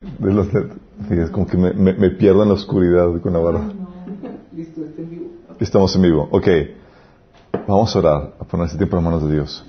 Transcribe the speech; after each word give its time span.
De 0.00 0.32
los. 0.32 0.46
Sí, 0.46 1.14
es 1.14 1.30
como 1.30 1.44
que 1.44 1.56
me, 1.56 1.72
me, 1.72 1.92
me 1.92 2.10
pierdo 2.10 2.44
en 2.44 2.50
la 2.50 2.54
oscuridad 2.54 3.20
con 3.20 3.32
la. 3.32 3.72
Listo, 4.52 4.82
en 4.96 5.10
vivo. 5.10 5.26
Estamos 5.58 5.96
en 5.96 6.02
vivo. 6.02 6.28
Ok. 6.30 6.46
Vamos 7.66 7.96
a 7.96 7.98
orar, 7.98 8.34
a 8.38 8.44
poner 8.44 8.66
este 8.66 8.78
tiempo 8.78 8.96
en 8.96 9.04
manos 9.04 9.26
de 9.26 9.34
Dios. 9.34 9.66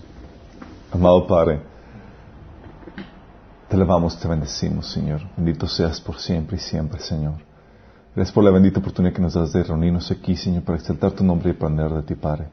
Amado 0.91 1.25
Padre, 1.25 1.61
te 3.67 3.75
alabamos, 3.75 4.19
te 4.19 4.27
bendecimos, 4.27 4.91
Señor. 4.91 5.21
Bendito 5.35 5.67
seas 5.67 5.99
por 5.99 6.19
siempre 6.19 6.57
y 6.57 6.59
siempre, 6.59 6.99
Señor. 6.99 7.35
Gracias 8.15 8.33
por 8.33 8.43
la 8.43 8.51
bendita 8.51 8.79
oportunidad 8.79 9.13
que 9.13 9.21
nos 9.21 9.33
das 9.33 9.51
de 9.51 9.63
reunirnos 9.63 10.11
aquí, 10.11 10.35
Señor, 10.35 10.63
para 10.63 10.77
exaltar 10.77 11.11
tu 11.11 11.23
nombre 11.23 11.49
y 11.49 11.53
aprender 11.53 11.91
de 11.91 12.03
ti, 12.03 12.13
Padre. 12.13 12.49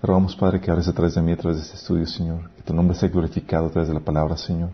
Pero 0.00 0.12
vamos, 0.12 0.34
Padre, 0.34 0.60
que 0.60 0.70
hables 0.72 0.88
a 0.88 0.92
través 0.92 1.14
de 1.14 1.22
mí, 1.22 1.32
a 1.32 1.36
través 1.36 1.58
de 1.58 1.64
este 1.64 1.76
estudio, 1.76 2.06
Señor. 2.06 2.50
Que 2.56 2.62
tu 2.62 2.74
nombre 2.74 2.96
sea 2.96 3.08
glorificado 3.08 3.66
a 3.66 3.70
través 3.70 3.88
de 3.88 3.94
la 3.94 4.00
palabra, 4.00 4.36
Señor. 4.36 4.70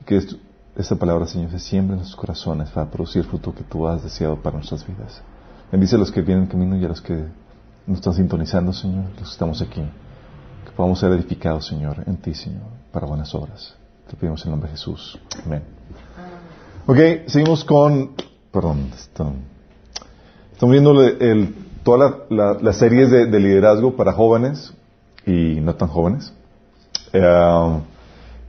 Y 0.00 0.04
que 0.04 0.16
esta 0.76 0.96
palabra, 0.96 1.26
Señor, 1.26 1.50
se 1.50 1.58
siembre 1.58 1.94
en 1.94 1.98
nuestros 1.98 2.18
corazones 2.20 2.70
para 2.70 2.90
producir 2.90 3.22
el 3.22 3.28
fruto 3.28 3.54
que 3.54 3.64
tú 3.64 3.86
has 3.86 4.02
deseado 4.02 4.36
para 4.36 4.56
nuestras 4.56 4.86
vidas. 4.86 5.20
Bendice 5.70 5.96
a 5.96 5.98
los 5.98 6.10
que 6.10 6.22
vienen 6.22 6.44
en 6.44 6.50
camino 6.50 6.76
y 6.76 6.84
a 6.84 6.88
los 6.88 7.00
que 7.00 7.24
nos 7.86 7.98
están 7.98 8.14
sintonizando, 8.14 8.72
Señor, 8.72 9.04
los 9.10 9.16
que 9.28 9.32
estamos 9.32 9.60
aquí. 9.62 9.82
Que 10.64 10.70
podamos 10.76 10.98
ser 11.00 11.12
edificados, 11.12 11.66
Señor, 11.66 12.02
en 12.06 12.16
ti, 12.16 12.34
Señor, 12.34 12.62
para 12.92 13.06
buenas 13.06 13.34
obras. 13.34 13.74
Te 14.08 14.16
pedimos 14.16 14.44
en 14.44 14.50
nombre 14.52 14.68
de 14.70 14.76
Jesús. 14.76 15.18
Amén. 15.44 15.62
Ok, 16.86 16.98
seguimos 17.28 17.64
con... 17.64 18.12
Perdón, 18.52 18.90
estamos 18.92 20.72
viendo 20.72 21.00
el- 21.02 21.54
todas 21.84 22.12
la- 22.30 22.36
la- 22.54 22.58
las 22.60 22.76
series 22.76 23.10
de, 23.10 23.26
de 23.26 23.38
liderazgo 23.40 23.94
para 23.96 24.12
jóvenes 24.12 24.74
y 25.26 25.60
no 25.60 25.74
tan 25.76 25.88
jóvenes. 25.88 26.32
Eh, 27.12 27.80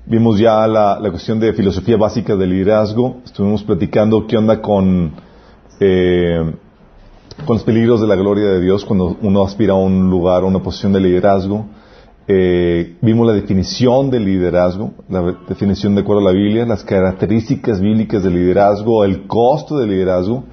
vimos 0.06 0.40
ya 0.40 0.68
la, 0.68 1.00
cuestión 1.10 1.40
de 1.40 1.54
filosofía 1.54 1.98
básica 1.98 2.36
del 2.36 2.50
liderazgo. 2.50 3.18
Estuvimos 3.26 3.64
platicando 3.64 4.26
qué 4.28 4.38
onda 4.38 4.62
con, 4.62 5.14
eh, 5.80 6.54
con 7.46 7.56
los 7.56 7.64
peligros 7.64 8.02
de 8.02 8.08
la 8.08 8.16
gloria 8.16 8.48
de 8.48 8.62
Dios 8.62 8.86
cuando 8.86 9.18
uno 9.22 9.44
aspira 9.44 9.74
a 9.74 9.78
un 9.78 10.10
lugar, 10.10 10.44
a 10.44 10.46
una 10.46 10.60
posición 10.60 10.94
de 10.94 11.02
liderazgo. 11.02 11.66
Eh, 12.28 12.96
vimos 13.02 13.28
la 13.28 13.34
definición 13.34 14.10
del 14.10 14.26
liderazgo, 14.26 14.94
la 15.10 15.38
definición 15.48 15.96
de 15.96 16.02
acuerdo 16.02 16.22
a 16.22 16.32
la 16.32 16.38
Biblia, 16.38 16.66
las 16.66 16.84
características 16.84 17.82
bíblicas 17.82 18.24
del 18.24 18.36
liderazgo, 18.36 19.04
el 19.04 19.28
costo 19.28 19.78
del 19.78 19.90
liderazgo. 19.90 20.44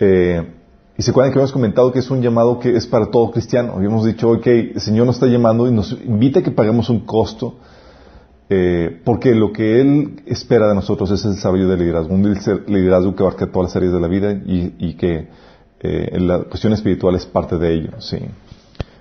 Eh, 0.00 0.54
y 0.98 1.02
se 1.02 1.12
acuerdan 1.12 1.32
que 1.32 1.38
habíamos 1.38 1.52
comentado 1.52 1.92
que 1.92 2.00
es 2.00 2.10
un 2.10 2.20
llamado 2.20 2.58
que 2.58 2.76
es 2.76 2.86
para 2.86 3.06
todo 3.06 3.30
cristiano. 3.30 3.72
Habíamos 3.76 4.04
dicho, 4.04 4.30
ok, 4.30 4.46
el 4.46 4.80
Señor 4.80 5.06
nos 5.06 5.16
está 5.16 5.26
llamando 5.26 5.66
y 5.66 5.72
nos 5.72 5.92
invita 6.04 6.40
a 6.40 6.42
que 6.42 6.50
paguemos 6.50 6.90
un 6.90 7.00
costo, 7.00 7.54
eh, 8.52 9.00
porque 9.04 9.32
lo 9.32 9.52
que 9.52 9.80
Él 9.80 10.22
espera 10.26 10.68
de 10.68 10.74
nosotros 10.74 11.08
es 11.12 11.24
el 11.24 11.36
desarrollo 11.36 11.68
del 11.68 11.78
liderazgo, 11.78 12.12
un 12.12 12.34
liderazgo 12.66 13.14
que 13.14 13.22
abarca 13.22 13.46
todas 13.46 13.70
las 13.70 13.76
áreas 13.76 13.92
de 13.92 14.00
la 14.00 14.08
vida 14.08 14.32
y, 14.32 14.94
que 14.94 15.28
eh, 15.78 16.18
la 16.18 16.40
cuestión 16.40 16.72
espiritual 16.72 17.14
es 17.14 17.26
parte 17.26 17.56
de 17.58 17.72
ello. 17.72 18.00
Sí. 18.00 18.18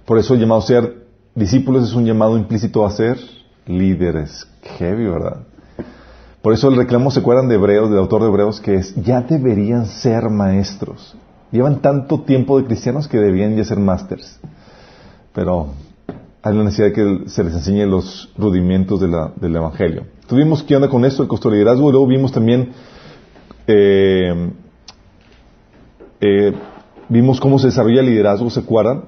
Por 0.05 0.19
eso 0.19 0.35
el 0.35 0.39
llamado 0.39 0.61
a 0.61 0.65
ser 0.65 1.07
discípulos 1.33 1.89
es 1.89 1.95
un 1.95 2.05
llamado 2.05 2.37
implícito 2.37 2.85
a 2.85 2.91
ser 2.91 3.17
líderes. 3.65 4.47
Heavy, 4.77 5.05
¿verdad? 5.05 5.37
Por 6.43 6.53
eso 6.53 6.69
el 6.69 6.77
reclamo, 6.77 7.09
¿se 7.09 7.19
acuerdan 7.19 7.49
de 7.49 7.55
Hebreos, 7.55 7.89
del 7.89 7.97
autor 7.97 8.21
de 8.21 8.27
Hebreos, 8.27 8.61
que 8.61 8.75
es, 8.75 8.93
ya 8.95 9.21
deberían 9.21 9.87
ser 9.87 10.29
maestros. 10.29 11.15
Llevan 11.51 11.81
tanto 11.81 12.21
tiempo 12.21 12.59
de 12.59 12.65
cristianos 12.65 13.07
que 13.07 13.17
deberían 13.17 13.55
ya 13.55 13.63
ser 13.63 13.79
másters. 13.79 14.39
Pero 15.33 15.69
hay 16.41 16.55
la 16.55 16.63
necesidad 16.63 16.87
de 16.87 16.93
que 16.93 17.29
se 17.29 17.43
les 17.43 17.53
enseñe 17.53 17.85
los 17.85 18.31
rudimentos 18.37 18.99
de 18.99 19.07
del 19.35 19.55
Evangelio. 19.55 20.05
Tuvimos 20.27 20.63
qué 20.63 20.75
onda 20.75 20.87
con 20.87 21.03
esto, 21.03 21.21
el 21.21 21.27
costo 21.29 21.49
del 21.49 21.59
liderazgo, 21.59 21.89
y 21.89 21.91
luego 21.91 22.07
vimos 22.07 22.31
también, 22.31 22.71
eh, 23.67 24.51
eh, 26.21 26.53
vimos 27.09 27.41
cómo 27.41 27.59
se 27.59 27.67
desarrolla 27.67 27.99
el 27.99 28.05
liderazgo, 28.05 28.49
¿se 28.49 28.61
acuerdan? 28.61 29.05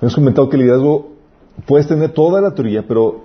Hemos 0.00 0.14
comentado 0.14 0.48
que 0.48 0.56
el 0.56 0.62
liderazgo 0.62 1.12
puedes 1.64 1.86
tener 1.86 2.10
toda 2.10 2.40
la 2.40 2.54
teoría, 2.54 2.84
pero 2.86 3.24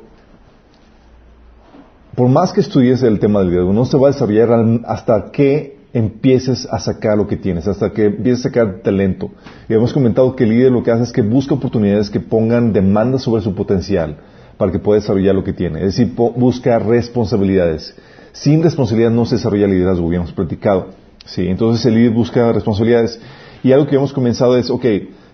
por 2.15 2.29
más 2.29 2.53
que 2.53 2.61
estudies 2.61 3.01
el 3.01 3.19
tema 3.19 3.39
del 3.39 3.49
liderazgo, 3.49 3.73
no 3.73 3.85
se 3.85 3.97
va 3.97 4.09
a 4.09 4.11
desarrollar 4.11 4.49
hasta 4.85 5.31
que 5.31 5.80
empieces 5.93 6.67
a 6.71 6.79
sacar 6.79 7.17
lo 7.17 7.27
que 7.27 7.35
tienes, 7.35 7.67
hasta 7.67 7.91
que 7.91 8.05
empieces 8.05 8.45
a 8.45 8.49
sacar 8.49 8.79
talento. 8.81 9.31
Y 9.67 9.73
hemos 9.73 9.93
comentado 9.93 10.35
que 10.35 10.43
el 10.45 10.51
líder 10.51 10.71
lo 10.71 10.83
que 10.83 10.91
hace 10.91 11.03
es 11.03 11.11
que 11.11 11.21
busca 11.21 11.55
oportunidades 11.55 12.09
que 12.09 12.19
pongan 12.19 12.71
demandas 12.71 13.23
sobre 13.23 13.41
su 13.41 13.53
potencial 13.53 14.17
para 14.57 14.71
que 14.71 14.79
pueda 14.79 14.99
desarrollar 14.99 15.35
lo 15.35 15.43
que 15.43 15.53
tiene. 15.53 15.79
Es 15.79 15.97
decir, 15.97 16.13
busca 16.15 16.79
responsabilidades. 16.79 17.95
Sin 18.31 18.63
responsabilidad 18.63 19.11
no 19.11 19.25
se 19.25 19.35
desarrolla 19.35 19.67
liderazgo, 19.67 20.07
habíamos 20.07 20.31
platicado. 20.31 20.89
Sí, 21.25 21.47
entonces 21.47 21.85
el 21.85 21.95
líder 21.95 22.11
busca 22.11 22.51
responsabilidades. 22.51 23.19
Y 23.63 23.71
algo 23.73 23.87
que 23.87 23.95
hemos 23.95 24.13
comenzado 24.13 24.57
es, 24.57 24.69
ok, 24.69 24.85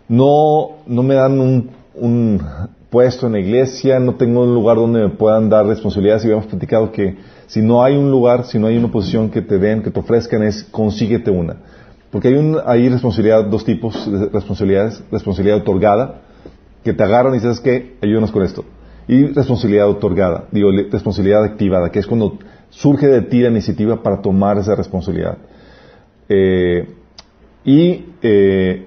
no, 0.09 0.77
no 0.87 1.03
me 1.03 1.15
dan 1.15 1.39
un, 1.39 1.69
un 1.93 2.41
puesto 2.89 3.27
en 3.27 3.33
la 3.33 3.39
iglesia, 3.39 3.99
no 3.99 4.15
tengo 4.15 4.43
un 4.43 4.53
lugar 4.53 4.77
donde 4.77 5.01
me 5.01 5.09
puedan 5.09 5.49
dar 5.49 5.65
responsabilidades 5.65 6.23
y 6.23 6.27
habíamos 6.27 6.47
platicado 6.47 6.91
que 6.91 7.17
si 7.47 7.61
no 7.61 7.81
hay 7.81 7.95
un 7.95 8.11
lugar, 8.11 8.45
si 8.45 8.59
no 8.59 8.67
hay 8.67 8.77
una 8.77 8.91
posición 8.91 9.29
que 9.29 9.41
te 9.41 9.57
den, 9.57 9.81
que 9.81 9.89
te 9.89 9.99
ofrezcan, 9.99 10.43
es 10.43 10.63
consíguete 10.65 11.31
una. 11.31 11.55
Porque 12.11 12.27
hay, 12.27 12.35
un, 12.35 12.57
hay 12.65 12.89
responsabilidad, 12.89 13.45
dos 13.45 13.63
tipos 13.63 14.09
de 14.09 14.27
responsabilidades. 14.29 15.01
Responsabilidad 15.11 15.57
otorgada, 15.57 16.21
que 16.83 16.93
te 16.93 17.03
agarran 17.03 17.33
y 17.33 17.37
dices 17.37 17.59
que 17.61 17.95
ayúdanos 18.01 18.31
con 18.31 18.43
esto. 18.43 18.65
Y 19.07 19.27
responsabilidad 19.27 19.89
otorgada, 19.89 20.45
digo, 20.51 20.69
responsabilidad 20.91 21.45
activada, 21.45 21.89
que 21.89 21.99
es 21.99 22.07
cuando 22.07 22.37
surge 22.69 23.07
de 23.07 23.21
ti 23.21 23.39
la 23.39 23.49
iniciativa 23.49 24.03
para 24.03 24.21
tomar 24.21 24.57
esa 24.57 24.75
responsabilidad. 24.75 25.37
Eh, 26.27 26.93
y 27.63 28.05
eh, 28.21 28.85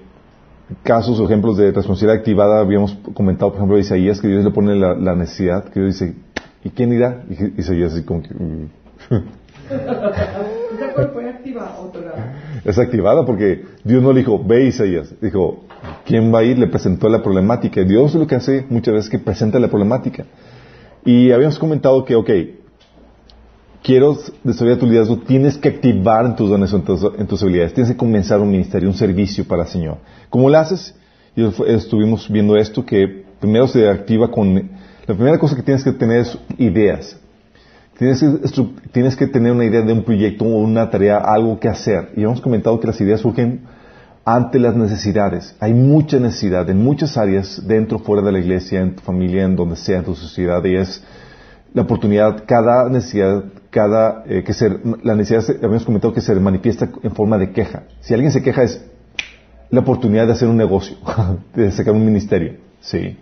casos 0.83 1.19
o 1.19 1.25
ejemplos 1.25 1.57
de 1.57 1.71
responsabilidad 1.71 2.19
activada, 2.19 2.59
habíamos 2.59 2.95
comentado, 3.15 3.51
por 3.51 3.57
ejemplo, 3.57 3.79
Isaías, 3.79 4.21
que 4.21 4.27
Dios 4.27 4.43
le 4.43 4.51
pone 4.51 4.75
la 4.75 5.15
necesidad, 5.15 5.65
que 5.65 5.79
Dios 5.79 5.99
dice, 5.99 6.15
¿y 6.63 6.69
quién 6.69 6.93
irá? 6.93 7.23
Y 7.29 7.59
Isaías 7.61 7.93
así 7.93 8.03
como 8.03 8.21
que... 8.23 8.33
mm. 8.33 8.69
Es 12.65 12.77
activada 12.77 13.25
porque 13.25 13.65
Dios 13.83 14.03
no 14.03 14.13
le 14.13 14.19
dijo, 14.19 14.43
ve 14.43 14.65
Isaías. 14.65 15.13
Dijo, 15.21 15.63
¿quién 16.05 16.33
va 16.33 16.39
a 16.39 16.43
ir? 16.43 16.57
Le 16.57 16.67
presentó 16.67 17.09
la 17.09 17.23
problemática. 17.23 17.81
Y 17.81 17.85
Dios 17.85 18.13
lo 18.15 18.27
que 18.27 18.35
hace 18.35 18.65
muchas 18.69 18.93
veces 18.93 19.05
es 19.05 19.11
que 19.11 19.19
presenta 19.19 19.59
la 19.59 19.67
problemática. 19.67 20.25
Y 21.05 21.31
habíamos 21.31 21.57
comentado 21.57 22.05
que, 22.05 22.15
ok, 22.15 22.29
quiero 23.81 24.17
desarrollar 24.43 24.79
tu 24.79 24.85
liderazgo, 24.85 25.17
tienes 25.17 25.57
que 25.57 25.69
activar 25.69 26.25
en 26.25 26.35
tus 26.35 26.49
dones, 26.49 26.71
en 26.73 26.83
tus, 26.83 27.03
en 27.17 27.27
tus 27.27 27.41
habilidades. 27.41 27.73
Tienes 27.73 27.91
que 27.91 27.97
comenzar 27.97 28.39
un 28.39 28.51
ministerio, 28.51 28.89
un 28.89 28.95
servicio 28.95 29.45
para 29.45 29.63
el 29.63 29.69
Señor. 29.69 29.97
¿Cómo 30.29 30.49
lo 30.49 30.57
haces? 30.57 30.95
Y 31.35 31.43
estuvimos 31.67 32.29
viendo 32.29 32.55
esto 32.57 32.85
que 32.85 33.23
primero 33.39 33.67
se 33.67 33.89
activa 33.89 34.29
con... 34.29 34.70
La 35.07 35.15
primera 35.15 35.37
cosa 35.39 35.55
que 35.55 35.63
tienes 35.63 35.83
que 35.83 35.91
tener 35.91 36.19
es 36.19 36.37
ideas. 36.57 37.17
Tienes 37.97 38.19
que, 38.19 38.63
tienes 38.91 39.15
que 39.15 39.27
tener 39.27 39.51
una 39.51 39.65
idea 39.65 39.81
de 39.81 39.93
un 39.93 40.03
proyecto 40.03 40.45
o 40.45 40.59
una 40.59 40.89
tarea, 40.89 41.17
algo 41.17 41.59
que 41.59 41.67
hacer. 41.67 42.11
Y 42.15 42.23
hemos 42.23 42.41
comentado 42.41 42.79
que 42.79 42.87
las 42.87 42.99
ideas 43.01 43.21
surgen 43.21 43.61
ante 44.23 44.59
las 44.59 44.75
necesidades. 44.75 45.55
Hay 45.59 45.73
mucha 45.73 46.19
necesidad 46.19 46.69
en 46.69 46.83
muchas 46.83 47.17
áreas, 47.17 47.61
dentro, 47.67 47.99
fuera 47.99 48.21
de 48.21 48.31
la 48.31 48.39
iglesia, 48.39 48.81
en 48.81 48.95
tu 48.95 49.01
familia, 49.01 49.43
en 49.43 49.55
donde 49.55 49.75
sea, 49.75 49.99
en 49.99 50.05
tu 50.05 50.15
sociedad. 50.15 50.63
Y 50.65 50.75
es 50.75 51.03
la 51.73 51.83
oportunidad, 51.83 52.43
cada 52.45 52.89
necesidad, 52.89 53.43
cada, 53.69 54.23
eh, 54.27 54.43
que 54.43 54.53
se, 54.53 54.69
la 55.03 55.15
necesidad, 55.15 55.57
habíamos 55.57 55.85
comentado 55.85 56.13
que 56.13 56.21
se 56.21 56.35
manifiesta 56.35 56.89
en 57.01 57.11
forma 57.11 57.37
de 57.37 57.51
queja. 57.51 57.83
Si 58.01 58.13
alguien 58.13 58.31
se 58.31 58.41
queja 58.41 58.63
es 58.63 58.83
la 59.69 59.79
oportunidad 59.79 60.27
de 60.27 60.33
hacer 60.33 60.47
un 60.47 60.57
negocio, 60.57 60.97
de 61.55 61.71
sacar 61.71 61.93
un 61.93 62.05
ministerio. 62.05 62.57
Sí. 62.81 63.17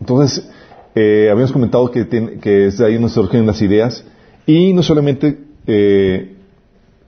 Entonces, 0.00 0.50
eh, 0.94 1.28
habíamos 1.30 1.52
comentado 1.52 1.90
que, 1.90 2.04
tiene- 2.04 2.38
que 2.38 2.66
es 2.66 2.80
ahí 2.80 2.94
donde 2.94 3.08
surgen 3.08 3.46
las 3.46 3.60
ideas 3.62 4.04
y 4.46 4.72
no 4.72 4.82
solamente 4.82 5.38
eh, 5.66 6.34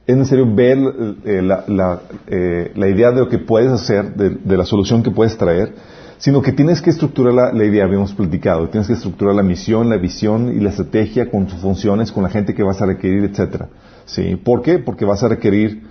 es 0.06 0.16
necesario 0.16 0.52
ver 0.54 0.78
eh, 1.24 1.42
la, 1.42 1.64
la, 1.66 2.00
eh, 2.28 2.72
la 2.76 2.88
idea 2.88 3.10
de 3.10 3.20
lo 3.20 3.28
que 3.28 3.38
puedes 3.38 3.70
hacer, 3.72 4.14
de, 4.14 4.56
la 4.56 4.64
solución 4.64 5.02
que 5.02 5.10
puedes 5.10 5.36
traer, 5.36 5.74
sino 6.18 6.40
que 6.42 6.52
tienes 6.52 6.80
que 6.80 6.90
estructurar 6.90 7.34
la, 7.52 7.64
idea, 7.64 7.84
habíamos 7.84 8.14
platicado, 8.14 8.68
tienes 8.68 8.86
que 8.86 8.94
estructurar 8.94 9.34
la 9.34 9.42
misión, 9.42 9.88
la 9.90 9.96
visión 9.96 10.56
y 10.56 10.60
la 10.60 10.70
estrategia 10.70 11.28
con 11.30 11.48
sus 11.48 11.60
funciones, 11.60 12.12
con 12.12 12.22
la 12.22 12.30
gente 12.30 12.54
que 12.54 12.62
vas 12.62 12.80
a 12.80 12.86
requerir, 12.86 13.24
etcétera. 13.24 13.68
¿Sí? 14.06 14.36
¿Por 14.36 14.62
qué? 14.62 14.78
Porque 14.78 15.04
vas 15.04 15.22
a 15.24 15.28
requerir 15.28 15.82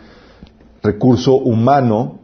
recurso 0.82 1.36
humano 1.36 2.20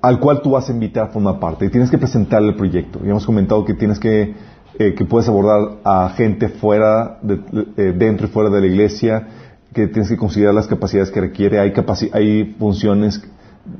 al 0.00 0.20
cual 0.20 0.42
tú 0.42 0.50
vas 0.52 0.68
a 0.68 0.72
invitar 0.72 1.04
a 1.04 1.08
formar 1.08 1.38
parte 1.40 1.66
y 1.66 1.70
tienes 1.70 1.90
que 1.90 1.98
presentarle 1.98 2.50
el 2.50 2.54
proyecto. 2.56 3.00
Ya 3.02 3.10
hemos 3.10 3.26
comentado 3.26 3.64
que 3.64 3.74
tienes 3.74 3.98
que, 3.98 4.34
eh, 4.78 4.94
que 4.94 5.04
puedes 5.04 5.28
abordar 5.28 5.78
a 5.84 6.10
gente 6.10 6.48
fuera, 6.48 7.18
de- 7.22 7.40
eh, 7.76 7.94
dentro 7.96 8.26
y 8.26 8.30
fuera 8.30 8.48
de 8.50 8.60
la 8.60 8.66
iglesia, 8.66 9.26
que 9.74 9.86
tienes 9.88 10.08
que 10.08 10.16
considerar 10.16 10.54
las 10.54 10.66
capacidades 10.68 11.10
que 11.10 11.20
requiere. 11.20 11.58
Hay, 11.58 11.72
capaci- 11.72 12.10
hay 12.12 12.54
funciones 12.58 13.22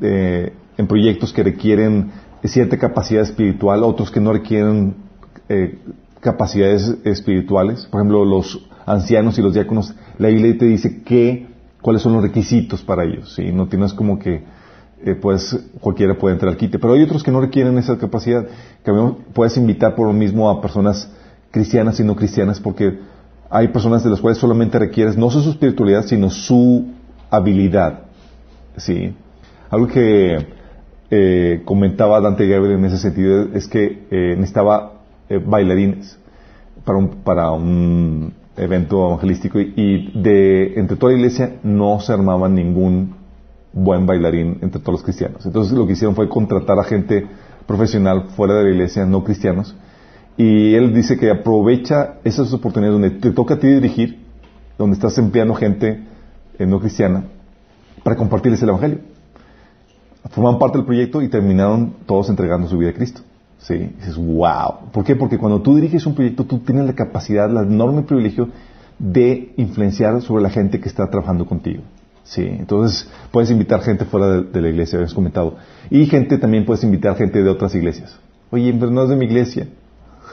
eh, 0.03 0.53
en 0.77 0.87
proyectos 0.87 1.33
que 1.33 1.43
requieren 1.43 2.11
cierta 2.45 2.77
capacidad 2.79 3.23
espiritual, 3.23 3.83
otros 3.85 4.11
que 4.11 4.21
no 4.21 4.33
requieren 4.33 4.95
eh, 5.49 5.79
capacidades 6.21 6.97
espirituales. 7.05 7.87
Por 7.87 8.01
ejemplo, 8.01 8.25
los 8.25 8.67
ancianos 8.87 9.39
y 9.39 9.43
los 9.43 9.55
diáconos, 9.55 9.95
la 10.19 10.29
Biblia 10.29 10.57
te 10.59 10.67
dice 10.67 11.03
que, 11.03 11.47
cuáles 11.81 12.03
son 12.03 12.13
los 12.15 12.23
requisitos 12.23 12.83
para 12.83 13.05
ellos. 13.05 13.35
¿sí? 13.35 13.51
No 13.53 13.69
tienes 13.69 13.93
como 13.95 14.19
que, 14.19 14.43
eh, 15.05 15.15
pues, 15.15 15.59
cualquiera 15.81 16.19
puede 16.19 16.35
entrar 16.35 16.53
al 16.53 16.57
quite. 16.57 16.79
Pero 16.79 16.95
hay 16.95 17.03
otros 17.03 17.23
que 17.23 17.31
no 17.31 17.41
requieren 17.41 17.79
esa 17.79 17.99
capacidad. 17.99 18.47
Que 18.85 18.93
puedes 19.33 19.57
invitar 19.57 19.95
por 19.95 20.07
lo 20.07 20.13
mismo 20.13 20.51
a 20.51 20.61
personas 20.61 21.11
cristianas 21.51 21.99
y 22.01 22.05
no 22.05 22.15
cristianas 22.15 22.61
porque 22.61 22.99
hay 23.51 23.69
personas 23.69 24.05
de 24.05 24.11
las 24.11 24.21
cuales 24.21 24.39
solamente 24.39 24.79
requieres 24.79 25.17
no 25.17 25.31
su 25.31 25.49
espiritualidad, 25.49 26.05
sino 26.05 26.31
su 26.31 26.87
habilidad. 27.31 28.03
¿sí? 28.77 29.15
Algo 29.71 29.87
que 29.87 30.47
eh, 31.11 31.63
comentaba 31.65 32.21
Dante 32.21 32.47
Gabriel 32.47 32.79
en 32.79 32.85
ese 32.85 32.99
sentido 32.99 33.49
es 33.55 33.67
que 33.67 34.07
eh, 34.11 34.35
necesitaba 34.37 35.01
eh, 35.29 35.41
bailarines 35.45 36.19
para 36.85 36.99
un, 36.99 37.09
para 37.23 37.51
un 37.51 38.35
evento 38.57 39.07
evangelístico 39.07 39.59
y, 39.61 40.11
de 40.15 40.75
entre 40.79 40.97
toda 40.97 41.13
la 41.13 41.19
iglesia 41.19 41.57
no 41.63 42.01
se 42.01 42.13
armaba 42.13 42.49
ningún 42.49 43.15
buen 43.85 44.07
bailarín 44.07 44.59
entre 44.61 44.81
todos 44.81 44.95
los 44.95 45.03
cristianos. 45.03 45.45
Entonces 45.47 45.77
lo 45.77 45.87
que 45.87 45.93
hicieron 45.93 46.15
fue 46.15 46.29
contratar 46.29 46.79
a 46.79 46.85
gente 46.85 47.27
profesional 47.67 48.29
fuera 48.37 48.55
de 48.55 48.65
la 48.65 48.71
iglesia, 48.71 49.05
no 49.07 49.25
cristianos, 49.25 49.77
y 50.37 50.75
él 50.75 50.95
dice 50.95 51.19
que 51.19 51.31
aprovecha 51.31 52.15
esas 52.25 52.53
oportunidades 52.53 53.01
donde 53.01 53.19
te 53.19 53.33
toca 53.33 53.55
a 53.55 53.59
ti 53.59 53.67
dirigir, 53.67 54.21
donde 54.79 54.95
estás 54.95 55.19
empleando 55.19 55.55
gente 55.55 56.05
no 56.59 56.81
cristiana, 56.81 57.25
para 58.03 58.17
compartirles 58.17 58.63
el 58.63 58.71
Evangelio. 58.71 58.99
Forman 60.31 60.59
parte 60.59 60.79
del 60.79 60.87
proyecto 60.87 61.23
y 61.23 61.29
terminaron 61.29 61.95
todos 62.07 62.29
entregando 62.29 62.69
su 62.69 62.79
vida 62.79 62.91
a 62.91 62.95
Cristo. 62.95 63.21
¿Sí? 63.59 63.75
Y 63.75 63.87
dices, 63.97 64.17
wow. 64.17 64.91
¿Por 64.93 65.05
qué? 65.05 65.17
Porque 65.17 65.39
cuando 65.39 65.61
tú 65.63 65.75
diriges 65.75 66.07
un 66.07 66.15
proyecto, 66.15 66.45
tú 66.45 66.59
tienes 66.59 66.87
la 66.87 66.95
capacidad, 66.95 67.51
el 67.51 67.73
enorme 67.73 68.03
privilegio 68.03 68.49
de 68.99 69.53
influenciar 69.57 70.21
sobre 70.23 70.43
la 70.43 70.51
gente 70.51 70.81
que 70.81 70.89
está 70.89 71.09
trabajando 71.11 71.47
contigo. 71.47 71.83
Sí, 72.29 72.43
entonces 72.43 73.09
puedes 73.31 73.51
invitar 73.51 73.81
gente 73.81 74.05
fuera 74.05 74.43
de, 74.43 74.61
la 74.61 74.69
iglesia, 74.69 74.99
habías 74.99 75.15
comentado. 75.15 75.57
Y 75.89 76.05
gente 76.05 76.37
también 76.37 76.67
puedes 76.67 76.85
invitar 76.85 77.17
gente 77.17 77.43
de 77.43 77.49
otras 77.49 77.75
iglesias. 77.75 78.19
Oye, 78.51 78.71
pero 78.79 78.91
no 78.91 79.05
es 79.05 79.09
de 79.09 79.17
mi 79.17 79.25
iglesia 79.25 79.67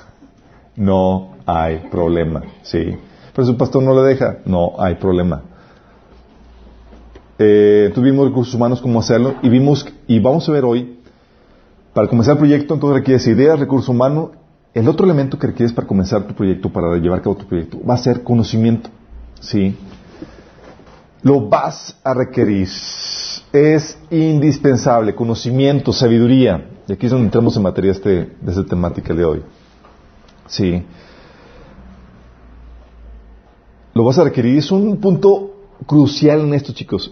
no 0.76 1.36
hay 1.46 1.88
problema. 1.90 2.44
¿sí? 2.64 2.98
Pero 3.34 3.48
su 3.48 3.56
pastor 3.56 3.82
no 3.82 3.96
le 3.96 4.10
deja, 4.10 4.40
no 4.46 4.74
hay 4.78 4.96
problema. 4.96 5.44
Eh, 7.40 7.92
tuvimos 7.96 8.28
recursos 8.28 8.54
humanos 8.54 8.82
cómo 8.82 9.00
hacerlo 9.00 9.36
y 9.42 9.48
vimos, 9.48 9.88
y 10.06 10.20
vamos 10.20 10.50
a 10.50 10.52
ver 10.52 10.66
hoy, 10.66 11.00
para 11.94 12.10
comenzar 12.10 12.34
el 12.34 12.40
proyecto, 12.40 12.74
entonces 12.74 12.98
requieres 13.00 13.26
ideas, 13.28 13.58
recursos 13.58 13.88
humanos. 13.88 14.32
El 14.74 14.90
otro 14.90 15.06
elemento 15.06 15.40
que 15.40 15.48
requieres 15.48 15.72
para 15.72 15.88
comenzar 15.88 16.28
tu 16.28 16.34
proyecto, 16.34 16.70
para 16.70 16.98
llevar 16.98 17.20
a 17.20 17.22
cabo 17.22 17.38
tu 17.38 17.48
proyecto, 17.48 17.80
va 17.90 17.94
a 17.94 17.98
ser 18.00 18.22
conocimiento. 18.22 18.90
¿sí? 19.40 19.78
Lo 21.25 21.42
vas 21.42 21.98
a 22.04 22.13
requerir. 22.13 22.68
Es 23.51 23.98
indispensable, 24.12 25.16
conocimiento, 25.16 25.92
sabiduría. 25.92 26.69
Y 26.88 26.94
aquí 26.94 27.07
es 27.07 27.12
donde 27.12 27.25
entramos 27.25 27.57
en 27.57 27.63
materia 27.63 27.94
este, 27.94 28.10
de 28.10 28.51
esta 28.51 28.63
temática 28.63 29.12
de 29.12 29.25
hoy. 29.25 29.42
Sí. 30.45 30.83
Lo 33.95 34.04
vas 34.04 34.19
a 34.19 34.25
requerir. 34.25 34.60
Es 34.60 34.72
un 34.72 34.98
punto 34.98 35.56
crucial 35.88 36.42
en 36.42 36.54
esto, 36.54 36.74
chicos. 36.74 37.12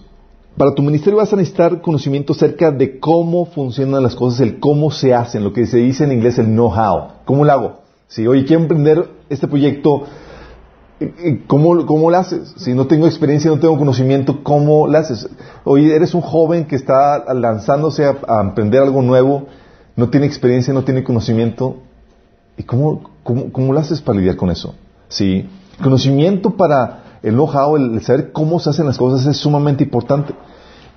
Para 0.56 0.75
tu 0.75 0.83
ministerio 0.83 1.18
vas 1.18 1.33
a 1.33 1.36
necesitar 1.36 1.81
conocimiento 1.81 2.33
acerca 2.33 2.69
de 2.69 3.00
cómo 3.00 3.48
funcionan 3.48 4.04
las 4.04 4.13
cosas, 4.13 4.42
el 4.42 4.60
cómo 4.60 4.92
se 4.92 5.15
hacen, 5.15 5.44
lo 5.44 5.54
que 5.54 5.65
se 5.65 5.77
dice 5.77 6.04
en 6.04 6.12
inglés 6.12 6.38
el 6.38 6.45
know-how. 6.45 7.24
¿Cómo 7.25 7.45
lo 7.45 7.51
hago? 7.51 7.80
Si, 8.07 8.27
oye, 8.27 8.45
quiero 8.45 8.62
emprender 8.62 9.10
este 9.27 9.48
proyecto, 9.48 10.04
¿cómo, 11.48 11.86
¿cómo 11.86 12.10
lo 12.10 12.18
haces? 12.18 12.54
Si 12.58 12.74
no 12.74 12.88
tengo 12.88 13.08
experiencia, 13.08 13.50
no 13.50 13.60
tengo 13.60 13.78
conocimiento, 13.78 14.44
¿cómo 14.44 14.88
lo 14.88 14.98
haces? 14.98 15.30
Oye, 15.64 15.96
eres 15.96 16.14
un 16.14 16.22
joven 16.22 16.66
que 16.66 16.76
está 16.76 17.34
lanzándose 17.34 18.06
a, 18.06 18.18
a 18.28 18.42
emprender 18.42 18.82
algo 18.82 19.02
nuevo, 19.02 19.48
no 19.96 20.10
tiene 20.10 20.26
experiencia, 20.26 20.74
no 20.74 20.84
tiene 20.84 21.04
conocimiento, 21.04 21.78
¿Y 22.58 22.64
cómo, 22.64 23.10
cómo, 23.24 23.74
lo 23.74 23.80
haces 23.80 24.02
para 24.02 24.20
lidiar 24.20 24.36
con 24.36 24.50
eso? 24.50 24.76
Sí. 25.08 25.50
Conocimiento 25.82 26.52
para 26.52 27.20
el 27.24 27.34
know-how, 27.34 27.78
el 27.78 28.02
saber 28.02 28.32
cómo 28.32 28.60
se 28.60 28.70
hacen 28.70 28.86
las 28.86 28.98
cosas 28.98 29.26
es 29.26 29.38
sumamente 29.38 29.84
importante. 29.84 30.34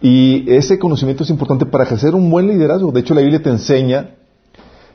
Y 0.03 0.45
ese 0.53 0.79
conocimiento 0.79 1.23
es 1.23 1.31
importante 1.31 1.65
para 1.65 1.85
ejercer 1.85 2.15
un 2.15 2.31
buen 2.31 2.47
liderazgo. 2.47 2.93
De 2.93 3.01
hecho, 3.01 3.15
la 3.15 3.23
Biblia 3.23 3.43
te 3.43 3.51
enseña 3.51 4.11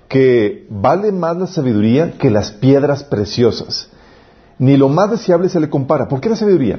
que 0.08 0.68
vale 0.70 1.12
más 1.12 1.38
la 1.38 1.48
sabiduría 1.48 2.18
que 2.18 2.30
las 2.30 2.52
piedras 2.52 3.04
preciosas. 3.04 3.90
Ni 4.62 4.78
lo 4.78 4.90
más 4.90 5.10
deseable 5.10 5.50
se 5.50 5.60
le 5.60 5.72
compara. 5.72 6.08
¿Por 6.08 6.22
qué 6.22 6.30
la 6.30 6.36
sabiduría? 6.36 6.78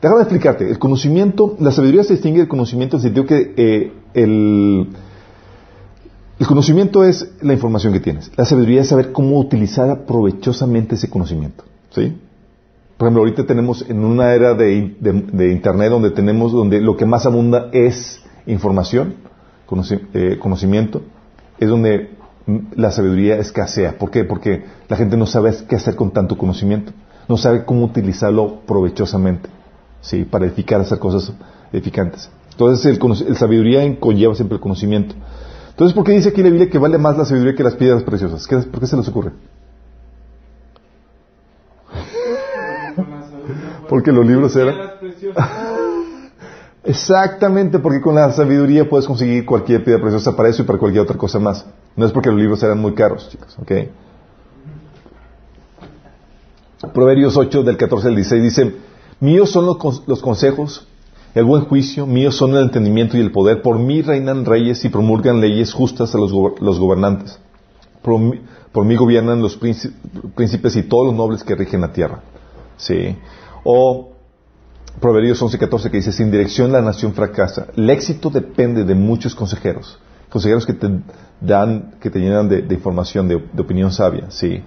Déjame 0.00 0.22
explicarte. 0.22 0.70
El 0.70 0.78
conocimiento, 0.78 1.54
la 1.60 1.70
sabiduría 1.70 2.02
se 2.02 2.14
distingue 2.14 2.38
del 2.38 2.48
conocimiento 2.48 2.96
en 2.96 3.00
el 3.00 3.02
sentido 3.02 3.26
que 3.26 3.52
eh, 3.54 3.92
el, 4.14 4.88
conocimiento 6.48 7.04
es 7.04 7.30
la 7.42 7.52
información 7.52 7.92
que 7.92 8.00
tienes. 8.00 8.30
La 8.38 8.46
sabiduría 8.46 8.80
es 8.80 8.88
saber 8.88 9.12
cómo 9.12 9.38
utilizar 9.38 10.06
provechosamente 10.06 10.94
ese 10.94 11.10
conocimiento. 11.10 11.62
¿Sí? 11.90 12.16
Por 12.96 13.06
ejemplo, 13.06 13.20
ahorita 13.20 13.44
tenemos 13.44 13.84
en 13.86 14.02
una 14.02 14.32
era 14.32 14.54
de, 14.54 14.72
Internet 15.52 15.90
donde 15.90 16.10
tenemos, 16.10 16.52
donde 16.52 16.80
lo 16.80 16.96
que 16.96 17.04
más 17.04 17.26
abunda 17.26 17.68
es 17.70 18.22
información, 18.46 19.16
eh, 20.14 20.38
conocimiento, 20.40 21.02
es 21.58 21.68
donde 21.68 22.13
la 22.46 22.90
sabiduría 22.90 23.36
escasea. 23.36 23.98
¿Por 23.98 24.10
qué? 24.10 24.24
Porque 24.24 24.64
la 24.88 24.96
gente 24.96 25.16
no 25.16 25.26
sabe 25.26 25.54
qué 25.68 25.76
hacer 25.76 25.96
con 25.96 26.10
tanto 26.10 26.36
conocimiento. 26.36 26.92
No 27.28 27.36
sabe 27.36 27.64
cómo 27.64 27.84
utilizarlo 27.84 28.60
provechosamente, 28.66 29.48
¿sí? 30.02 30.24
Para 30.24 30.44
edificar, 30.44 30.80
hacer 30.80 30.98
cosas 30.98 31.32
edificantes. 31.72 32.30
Entonces, 32.50 32.84
el, 32.86 33.00
el 33.26 33.36
sabiduría 33.36 33.98
conlleva 33.98 34.34
siempre 34.34 34.56
el 34.56 34.60
conocimiento. 34.60 35.14
Entonces, 35.70 35.94
¿por 35.94 36.04
qué 36.04 36.12
dice 36.12 36.28
aquí 36.28 36.42
la 36.42 36.50
Biblia 36.50 36.68
que 36.70 36.78
vale 36.78 36.98
más 36.98 37.16
la 37.16 37.24
sabiduría 37.24 37.54
que 37.56 37.64
las 37.64 37.74
piedras 37.74 38.02
preciosas? 38.02 38.46
¿Por 38.46 38.80
qué 38.80 38.86
se 38.86 38.96
les 38.96 39.08
ocurre? 39.08 39.32
porque 43.88 44.12
los 44.12 44.26
libros 44.26 44.54
eran... 44.54 44.76
Exactamente, 46.84 47.78
porque 47.78 48.00
con 48.00 48.14
la 48.14 48.30
sabiduría 48.32 48.88
puedes 48.88 49.06
conseguir 49.06 49.46
cualquier 49.46 49.82
piedra 49.84 50.02
preciosa 50.02 50.36
para 50.36 50.50
eso 50.50 50.62
y 50.62 50.66
para 50.66 50.78
cualquier 50.78 51.02
otra 51.02 51.16
cosa 51.16 51.38
más. 51.38 51.64
No 51.96 52.04
es 52.04 52.12
porque 52.12 52.28
los 52.28 52.38
libros 52.38 52.62
eran 52.62 52.78
muy 52.78 52.94
caros, 52.94 53.28
chicos, 53.30 53.56
¿ok? 53.58 53.72
Proverbios 56.92 57.36
8 57.36 57.62
del 57.62 57.78
14 57.78 58.08
al 58.08 58.14
16 58.14 58.42
dice, 58.42 58.76
míos 59.20 59.50
son 59.50 59.64
los, 59.64 60.06
los 60.06 60.20
consejos 60.20 60.86
el 61.34 61.44
buen 61.44 61.64
juicio, 61.64 62.06
mío 62.06 62.30
son 62.30 62.54
el 62.54 62.62
entendimiento 62.62 63.16
y 63.16 63.20
el 63.20 63.32
poder. 63.32 63.60
Por 63.60 63.78
mí 63.78 64.02
reinan 64.02 64.44
reyes 64.44 64.84
y 64.84 64.88
promulgan 64.88 65.40
leyes 65.40 65.72
justas 65.72 66.14
a 66.14 66.18
los, 66.18 66.32
gobernantes. 66.32 67.40
Por 68.02 68.84
mí, 68.84 68.94
gobiernan 68.94 69.42
los 69.42 69.56
príncipes 69.56 70.76
y 70.76 70.84
todos 70.84 71.06
los 71.06 71.14
nobles 71.14 71.42
que 71.42 71.56
rigen 71.56 71.80
la 71.80 71.92
tierra. 71.92 72.20
Sí. 72.76 73.16
O 73.64 74.12
Proverbios 75.00 75.42
11:14 75.42 75.90
que 75.90 75.96
dice, 75.98 76.12
sin 76.12 76.30
dirección 76.30 76.72
la 76.72 76.80
nación 76.80 77.14
fracasa. 77.14 77.66
El 77.76 77.90
éxito 77.90 78.30
depende 78.30 78.84
de 78.84 78.94
muchos 78.94 79.34
consejeros. 79.34 79.98
Consejeros 80.28 80.66
que 80.66 80.74
te 80.74 80.88
dan, 81.40 81.94
que 82.00 82.10
te 82.10 82.18
llenan 82.18 82.48
de, 82.48 82.66
información, 82.70 83.28
de, 83.28 83.36
opinión 83.36 83.92
sabia. 83.92 84.30
Sí. 84.30 84.62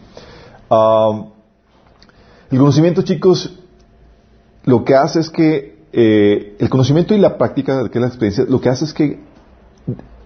El 2.50 2.60
conocimiento, 2.60 3.02
chicos, 3.02 3.60
lo 4.64 4.84
que 4.86 4.96
hace 4.96 5.20
es 5.20 5.30
que 5.30 5.78
eh, 5.92 6.56
el 6.60 6.70
conocimiento 6.70 7.14
y 7.14 7.18
la 7.18 7.38
práctica, 7.38 7.90
que 7.90 8.00
la 8.00 8.08
experiencia, 8.08 8.46
lo 8.48 8.62
que 8.62 8.70
hace 8.70 8.86
es 8.86 8.94
que 8.94 9.20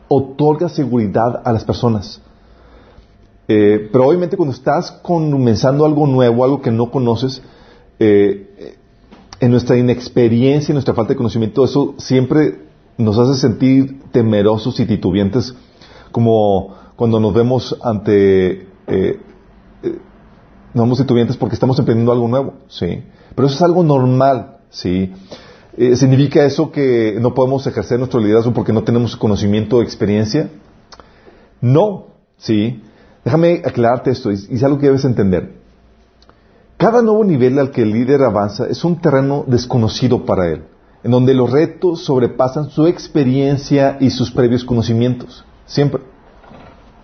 otorga 0.07 0.67
seguridad 0.67 1.41
a 1.45 1.53
las 1.53 1.63
personas. 1.63 2.21
Eh, 3.47 3.89
pero 3.91 4.07
obviamente 4.07 4.37
cuando 4.37 4.53
estás 4.53 4.91
comenzando 4.91 5.85
algo 5.85 6.05
nuevo, 6.07 6.43
algo 6.43 6.61
que 6.61 6.71
no 6.71 6.91
conoces, 6.91 7.41
eh, 7.99 8.77
en 9.41 9.51
nuestra 9.51 9.77
inexperiencia, 9.77 10.71
en 10.71 10.75
nuestra 10.75 10.93
falta 10.93 11.13
de 11.13 11.17
conocimiento, 11.17 11.65
eso 11.65 11.95
siempre 11.97 12.59
nos 12.97 13.17
hace 13.17 13.39
sentir 13.39 13.99
temerosos 14.11 14.79
y 14.79 14.85
titubientes, 14.85 15.53
como 16.11 16.75
cuando 16.95 17.19
nos 17.19 17.33
vemos 17.33 17.77
ante, 17.83 18.67
nos 20.73 20.85
vemos 20.85 20.99
titubientes 20.99 21.37
porque 21.37 21.55
estamos 21.55 21.77
emprendiendo 21.79 22.11
algo 22.11 22.27
nuevo, 22.27 22.53
¿sí? 22.69 23.03
Pero 23.35 23.47
eso 23.47 23.55
es 23.55 23.61
algo 23.61 23.83
normal, 23.83 24.57
¿sí? 24.69 25.11
Eh, 25.77 25.95
¿Significa 25.95 26.45
eso 26.45 26.71
que 26.71 27.17
no 27.19 27.33
podemos 27.33 27.65
ejercer 27.65 27.97
nuestro 27.97 28.19
liderazgo 28.19 28.53
porque 28.53 28.73
no 28.73 28.83
tenemos 28.83 29.15
conocimiento 29.15 29.77
o 29.77 29.81
experiencia? 29.81 30.49
No, 31.61 32.07
sí. 32.37 32.81
Déjame 33.23 33.61
aclararte 33.65 34.11
esto, 34.11 34.31
y 34.31 34.35
es 34.35 34.63
algo 34.63 34.77
que 34.77 34.87
debes 34.87 35.05
entender. 35.05 35.60
Cada 36.81 37.03
nuevo 37.03 37.23
nivel 37.23 37.59
al 37.59 37.69
que 37.69 37.83
el 37.83 37.91
líder 37.91 38.23
avanza 38.23 38.65
es 38.65 38.83
un 38.83 38.99
terreno 38.99 39.43
desconocido 39.45 40.25
para 40.25 40.51
él, 40.51 40.63
en 41.03 41.11
donde 41.11 41.35
los 41.35 41.51
retos 41.51 42.03
sobrepasan 42.03 42.71
su 42.71 42.87
experiencia 42.87 43.97
y 43.99 44.09
sus 44.09 44.31
previos 44.31 44.65
conocimientos. 44.65 45.45
Siempre. 45.67 46.01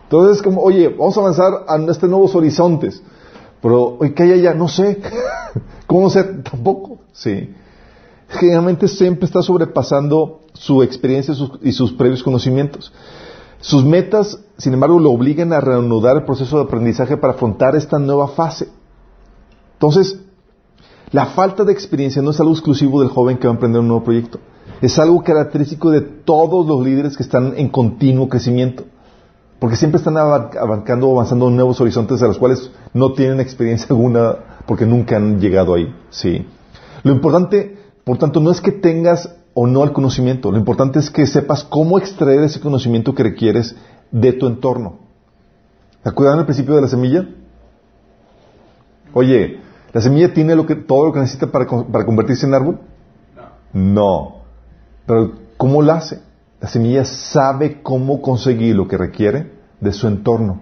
Entonces, 0.05 0.41
como, 0.41 0.63
oye, 0.63 0.89
vamos 0.89 1.15
a 1.15 1.19
avanzar 1.19 1.65
a 1.67 1.77
estos 1.91 2.09
nuevos 2.09 2.33
horizontes. 2.33 3.03
Pero, 3.61 3.99
¿qué 4.15 4.23
hay 4.23 4.31
allá? 4.31 4.55
No 4.55 4.67
sé. 4.67 4.99
¿Cómo 5.85 6.09
sé? 6.09 6.23
Tampoco. 6.23 6.97
Sí. 7.13 7.53
Generalmente 8.29 8.87
siempre 8.87 9.27
está 9.27 9.43
sobrepasando 9.43 10.39
su 10.53 10.81
experiencia 10.81 11.35
y 11.61 11.71
sus 11.71 11.93
previos 11.93 12.23
conocimientos. 12.23 12.91
Sus 13.59 13.85
metas, 13.85 14.39
sin 14.57 14.73
embargo, 14.73 14.99
lo 14.99 15.11
obligan 15.11 15.53
a 15.53 15.61
reanudar 15.61 16.15
el 16.15 16.25
proceso 16.25 16.57
de 16.57 16.63
aprendizaje 16.63 17.15
para 17.15 17.33
afrontar 17.33 17.75
esta 17.75 17.99
nueva 17.99 18.29
fase. 18.29 18.69
Entonces, 19.77 20.19
la 21.11 21.27
falta 21.27 21.63
de 21.63 21.71
experiencia 21.71 22.21
no 22.21 22.31
es 22.31 22.39
algo 22.39 22.51
exclusivo 22.51 22.99
del 22.99 23.09
joven 23.09 23.37
que 23.37 23.47
va 23.47 23.53
a 23.53 23.55
emprender 23.55 23.81
un 23.81 23.87
nuevo 23.87 24.03
proyecto. 24.03 24.39
Es 24.81 24.97
algo 24.97 25.23
característico 25.23 25.91
de 25.91 26.01
todos 26.01 26.65
los 26.65 26.83
líderes 26.83 27.15
que 27.15 27.23
están 27.23 27.53
en 27.57 27.69
continuo 27.69 28.27
crecimiento. 28.27 28.85
Porque 29.59 29.75
siempre 29.75 29.99
están 29.99 30.17
abarcando 30.17 31.11
avanzando 31.11 31.47
en 31.47 31.55
nuevos 31.55 31.79
horizontes 31.79 32.21
a 32.21 32.27
los 32.27 32.37
cuales 32.37 32.71
no 32.93 33.13
tienen 33.13 33.39
experiencia 33.39 33.87
alguna 33.91 34.35
porque 34.65 34.85
nunca 34.85 35.15
han 35.15 35.39
llegado 35.39 35.75
ahí. 35.75 35.93
Sí. 36.09 36.45
Lo 37.03 37.11
importante, 37.11 37.77
por 38.03 38.17
tanto, 38.17 38.39
no 38.39 38.51
es 38.51 38.61
que 38.61 38.71
tengas 38.71 39.33
o 39.53 39.65
no 39.65 39.83
el 39.83 39.93
conocimiento. 39.93 40.51
Lo 40.51 40.57
importante 40.57 40.99
es 40.99 41.09
que 41.09 41.25
sepas 41.25 41.63
cómo 41.63 41.97
extraer 41.99 42.41
ese 42.41 42.59
conocimiento 42.59 43.15
que 43.15 43.23
requieres 43.23 43.75
de 44.11 44.33
tu 44.33 44.47
entorno. 44.47 44.99
¿Te 46.03 46.09
acuerdan 46.09 46.39
el 46.39 46.45
principio 46.45 46.75
de 46.75 46.81
la 46.81 46.87
semilla? 46.87 47.27
Oye, 49.13 49.59
¿la 49.97 50.01
semilla 50.01 50.31
tiene 50.31 50.55
lo 50.55 50.67
que, 50.67 50.75
todo 50.75 51.07
lo 51.07 51.11
que 51.11 51.21
necesita 51.21 51.47
para, 51.47 51.65
para 51.65 52.05
convertirse 52.05 52.45
en 52.45 52.53
árbol? 52.53 52.81
No. 53.73 53.93
No. 53.93 54.35
Pero 55.07 55.31
¿cómo 55.57 55.81
lo 55.81 55.91
hace? 55.91 56.19
La 56.61 56.67
semilla 56.67 57.03
sabe 57.03 57.81
cómo 57.81 58.21
conseguir 58.21 58.75
lo 58.75 58.87
que 58.87 58.95
requiere 58.95 59.53
de 59.81 59.91
su 59.91 60.07
entorno. 60.07 60.59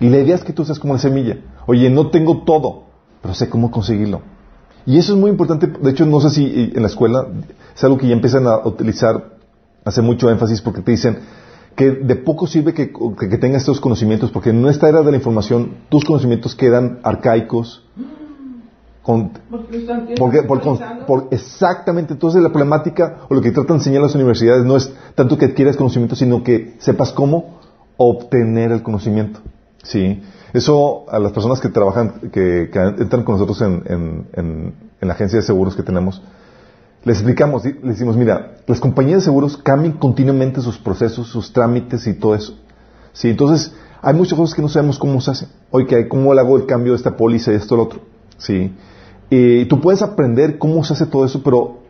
Y 0.00 0.08
la 0.08 0.18
idea 0.18 0.34
es 0.34 0.42
que 0.42 0.52
tú 0.52 0.64
seas 0.64 0.80
como 0.80 0.94
la 0.94 0.98
semilla. 0.98 1.38
Oye, 1.66 1.88
no 1.88 2.10
tengo 2.10 2.42
todo, 2.42 2.86
pero 3.22 3.34
sé 3.34 3.48
cómo 3.48 3.70
conseguirlo. 3.70 4.22
Y 4.84 4.98
eso 4.98 5.12
es 5.12 5.20
muy 5.20 5.30
importante. 5.30 5.68
De 5.68 5.90
hecho, 5.92 6.06
no 6.06 6.20
sé 6.20 6.30
si 6.30 6.72
en 6.74 6.82
la 6.82 6.88
escuela 6.88 7.28
es 7.72 7.84
algo 7.84 7.98
que 7.98 8.08
ya 8.08 8.14
empiezan 8.14 8.48
a 8.48 8.66
utilizar, 8.66 9.36
hace 9.84 10.02
mucho 10.02 10.28
énfasis 10.28 10.60
porque 10.60 10.80
te 10.80 10.90
dicen 10.90 11.20
que 11.76 11.90
de 11.90 12.16
poco 12.16 12.46
sirve 12.46 12.72
que, 12.72 12.86
tengas 13.38 13.62
estos 13.62 13.80
conocimientos, 13.80 14.30
porque 14.30 14.50
en 14.50 14.66
esta 14.66 14.88
era 14.88 15.02
de 15.02 15.10
la 15.10 15.16
información 15.18 15.76
tus 15.90 16.04
conocimientos 16.04 16.54
quedan 16.54 17.00
arcaicos. 17.02 17.84
porque, 20.18 20.42
por, 20.42 21.28
exactamente, 21.30 22.14
entonces 22.14 22.42
la 22.42 22.48
problemática 22.48 23.18
o 23.28 23.34
lo 23.34 23.42
que 23.42 23.52
tratan 23.52 23.76
de 23.76 23.80
enseñar 23.82 24.02
las 24.02 24.14
universidades 24.14 24.64
no 24.64 24.76
es 24.76 24.92
tanto 25.14 25.36
que 25.36 25.44
adquieras 25.44 25.76
conocimiento, 25.76 26.16
sino 26.16 26.42
que 26.42 26.74
sepas 26.78 27.12
cómo 27.12 27.60
obtener 27.98 28.72
el 28.72 28.82
conocimiento. 28.82 29.40
¿sí? 29.82 30.22
Eso 30.54 31.04
a 31.10 31.18
las 31.18 31.32
personas 31.32 31.60
que 31.60 31.68
trabajan, 31.68 32.30
que, 32.32 32.70
entran 32.98 33.24
con 33.24 33.34
nosotros 33.34 33.60
en, 33.60 34.74
la 35.00 35.12
agencia 35.12 35.38
de 35.38 35.44
seguros 35.44 35.76
que 35.76 35.82
tenemos, 35.82 36.22
les 37.06 37.18
explicamos, 37.18 37.64
les 37.64 37.80
decimos, 37.80 38.16
mira, 38.16 38.56
las 38.66 38.80
compañías 38.80 39.20
de 39.20 39.26
seguros 39.26 39.56
cambian 39.56 39.92
continuamente 39.92 40.60
sus 40.60 40.76
procesos, 40.76 41.28
sus 41.28 41.52
trámites 41.52 42.04
y 42.08 42.14
todo 42.14 42.34
eso. 42.34 42.58
Sí, 43.12 43.28
entonces 43.30 43.72
hay 44.02 44.12
muchas 44.12 44.36
cosas 44.36 44.56
que 44.56 44.60
no 44.60 44.68
sabemos 44.68 44.98
cómo 44.98 45.20
se 45.20 45.30
hacen. 45.30 45.48
Oye, 45.70 46.08
¿cómo 46.08 46.34
le 46.34 46.40
hago 46.40 46.56
el 46.56 46.66
cambio 46.66 46.94
de 46.94 46.96
esta 46.96 47.16
póliza 47.16 47.52
y 47.52 47.54
esto 47.54 47.76
lo 47.76 47.84
otro? 47.84 48.00
Sí. 48.38 48.74
Y 49.30 49.66
tú 49.66 49.80
puedes 49.80 50.02
aprender 50.02 50.58
cómo 50.58 50.82
se 50.82 50.94
hace 50.94 51.06
todo 51.06 51.24
eso, 51.24 51.44
pero 51.44 51.82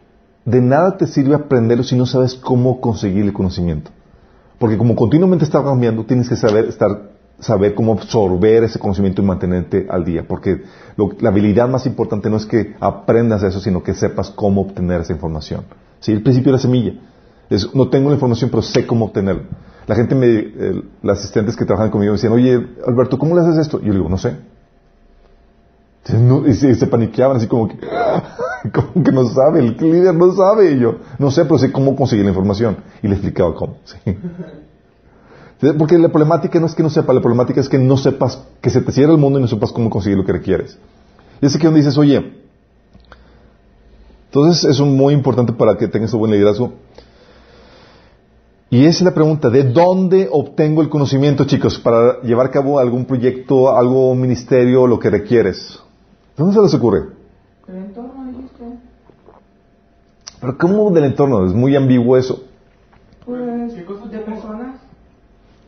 de 0.45 0.61
nada 0.61 0.99
te 0.99 1.07
sirve 1.07 1.35
aprenderlo 1.35 1.83
si 1.83 1.97
no 1.97 2.05
sabes 2.05 2.35
cómo 2.35 2.83
conseguir 2.83 3.25
el 3.25 3.33
conocimiento. 3.33 3.93
Porque 4.59 4.77
como 4.77 4.97
continuamente 4.97 5.47
está 5.47 5.65
cambiando, 5.65 6.05
tienes 6.05 6.29
que 6.29 6.37
saber 6.37 6.67
estar 6.67 7.13
saber 7.39 7.75
cómo 7.75 7.93
absorber 7.93 8.65
ese 8.65 8.79
conocimiento 8.79 9.23
y 9.23 9.25
mantenerte 9.25 9.87
al 9.91 10.05
día, 10.05 10.27
porque 10.27 10.63
la 11.21 11.29
habilidad 11.29 11.69
más 11.69 11.87
importante 11.87 12.31
no 12.31 12.37
es 12.37 12.47
que 12.47 12.75
aprendas 12.81 13.43
eso, 13.43 13.61
sino 13.61 13.83
que 13.83 13.95
sepas 13.95 14.31
cómo 14.31 14.63
obtener 14.63 15.03
esa 15.03 15.13
información. 15.13 15.65
¿Sí? 16.01 16.13
El 16.13 16.23
principio 16.23 16.53
de 16.53 16.57
la 16.59 16.63
semilla. 16.63 16.95
Es, 17.51 17.75
no 17.75 17.89
tengo 17.89 18.09
la 18.09 18.15
información, 18.15 18.51
pero 18.51 18.63
sé 18.63 18.87
cómo 18.87 19.07
obtenerla. 19.07 19.43
La 19.87 19.95
gente, 19.95 20.15
me, 20.15 20.83
las 21.03 21.21
asistentes 21.21 21.57
que 21.57 21.65
trabajan 21.65 21.91
conmigo 21.91 22.13
me 22.13 22.17
decían, 22.17 22.33
oye, 22.33 22.55
Alberto, 22.87 23.19
¿cómo 23.19 23.37
le 23.37 23.43
haces 23.43 23.59
esto? 23.59 23.79
Y 23.81 23.87
yo 23.87 23.93
le 23.93 23.99
digo, 23.99 24.09
no 24.09 24.19
sé. 24.19 24.37
y 26.47 26.55
se, 26.55 26.87
paniqueaban 26.87 27.37
así 27.37 27.47
como 27.47 27.69
que, 27.69 27.79
como 28.73 29.05
que 29.05 29.13
no 29.13 29.25
sabe, 29.29 29.61
el 29.61 29.77
líder 29.79 30.15
no 30.15 30.33
sabe. 30.33 30.73
Y 30.73 30.81
yo, 30.81 30.97
no 31.19 31.31
sé, 31.31 31.45
pero 31.45 31.59
sé 31.59 31.71
cómo 31.71 31.95
conseguir 31.95 32.25
la 32.25 32.31
información. 32.31 32.79
Y 33.03 33.09
le 33.09 33.15
explicaba 33.15 33.55
cómo. 33.55 33.77
¿sí? 33.85 34.17
Porque 35.79 35.97
la 35.97 36.09
problemática 36.09 36.61
no 36.61 36.67
es 36.67 36.75
que 36.75 36.83
no 36.83 36.91
sepa, 36.91 37.15
la 37.15 37.21
problemática 37.21 37.61
es 37.61 37.69
que 37.69 37.79
no 37.79 37.97
sepas, 37.97 38.43
que 38.61 38.71
se 38.71 38.83
te 38.83 38.93
cierra 38.93 39.13
el 39.13 39.19
mundo 39.19 39.39
y 39.39 39.43
no 39.43 39.49
sepas 39.49 39.73
cómo 39.73 39.89
conseguir 39.89 40.19
lo 40.19 40.25
que 40.25 40.33
requieres. 40.33 40.79
Y 41.41 41.47
es 41.47 41.57
que 41.57 41.65
donde 41.65 41.81
dices, 41.81 41.97
oye, 41.97 42.35
entonces 44.27 44.65
es 44.65 44.81
muy 44.81 45.15
importante 45.15 45.53
para 45.55 45.79
que 45.79 45.89
tengas 45.89 46.13
un 46.13 46.21
buen 46.21 46.33
liderazgo. 46.33 46.73
Y 48.69 48.85
esa 48.85 48.99
es 48.99 49.03
la 49.03 49.15
pregunta, 49.15 49.49
¿de 49.49 49.63
dónde 49.63 50.29
obtengo 50.31 50.83
el 50.83 50.91
conocimiento, 50.91 51.45
chicos, 51.45 51.79
para 51.79 52.21
llevar 52.21 52.47
a 52.47 52.51
cabo 52.51 52.79
algún 52.79 53.07
proyecto, 53.07 53.75
algo, 53.75 54.11
un 54.11 54.21
ministerio, 54.21 54.87
lo 54.87 54.99
que 54.99 55.09
requieres? 55.09 55.81
¿Dónde 56.37 56.55
se 56.55 56.61
les 56.61 56.75
ocurre? 56.75 57.05
El 57.69 57.77
entorno, 57.77 58.13
Pero 60.41 60.59
¿cómo 60.59 60.91
del 60.91 61.05
entorno? 61.05 61.47
Es 61.47 61.55
muy 61.55 61.75
ambiguo 61.77 62.17
eso. 62.17 62.43
Pues. 63.25 63.73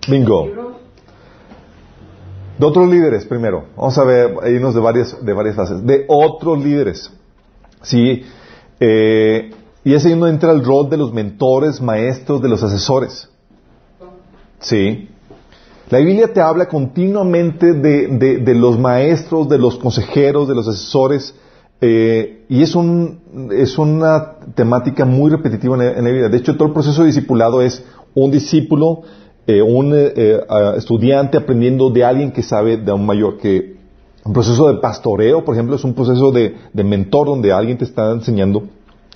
Bingo. 0.08 0.48
De 2.58 2.66
otros 2.66 2.88
líderes, 2.88 3.24
primero. 3.24 3.66
Vamos 3.76 3.96
a 3.98 4.04
ver, 4.04 4.34
irnos 4.48 4.74
de 4.74 4.80
varias, 4.80 5.24
de 5.24 5.32
varias 5.32 5.54
fases. 5.54 5.86
De 5.86 6.04
otros 6.08 6.62
líderes. 6.62 7.10
Sí. 7.82 8.24
Eh, 8.80 9.50
y 9.84 9.94
ese 9.94 10.12
uno 10.12 10.26
entra 10.26 10.52
el 10.52 10.64
rol 10.64 10.90
de 10.90 10.96
los 10.96 11.12
mentores, 11.12 11.80
maestros, 11.80 12.42
de 12.42 12.48
los 12.48 12.62
asesores. 12.62 13.28
Sí. 14.58 15.08
La 15.90 15.98
Biblia 15.98 16.32
te 16.32 16.40
habla 16.40 16.66
continuamente 16.66 17.72
de, 17.72 18.08
de, 18.40 18.54
los 18.54 18.78
maestros, 18.78 19.48
de 19.48 19.56
los 19.56 19.78
consejeros, 19.78 20.46
de 20.46 20.54
los 20.54 20.68
asesores, 20.68 21.34
eh, 21.80 22.44
y 22.48 22.62
es, 22.62 22.74
un, 22.74 23.50
es 23.52 23.78
una 23.78 24.34
temática 24.54 25.06
muy 25.06 25.30
repetitiva 25.30 25.76
en 25.76 25.80
la, 25.80 25.92
en 25.92 26.04
la, 26.04 26.10
Biblia. 26.10 26.28
De 26.28 26.36
hecho, 26.36 26.56
todo 26.56 26.68
el 26.68 26.74
proceso 26.74 27.02
de 27.02 27.06
discipulado 27.06 27.62
es 27.62 27.82
un 28.14 28.30
discípulo 28.30 29.02
eh, 29.48 29.62
un 29.62 29.94
eh, 29.94 30.12
eh, 30.14 30.40
estudiante 30.76 31.38
aprendiendo 31.38 31.88
de 31.88 32.04
alguien 32.04 32.32
que 32.32 32.42
sabe 32.42 32.76
de 32.76 32.92
un 32.92 33.06
mayor, 33.06 33.38
que 33.38 33.78
un 34.22 34.34
proceso 34.34 34.70
de 34.70 34.78
pastoreo, 34.78 35.42
por 35.42 35.54
ejemplo, 35.54 35.74
es 35.74 35.84
un 35.84 35.94
proceso 35.94 36.30
de, 36.30 36.54
mentor 36.74 37.28
donde 37.28 37.50
alguien 37.50 37.78
te 37.78 37.86
está 37.86 38.12
enseñando 38.12 38.64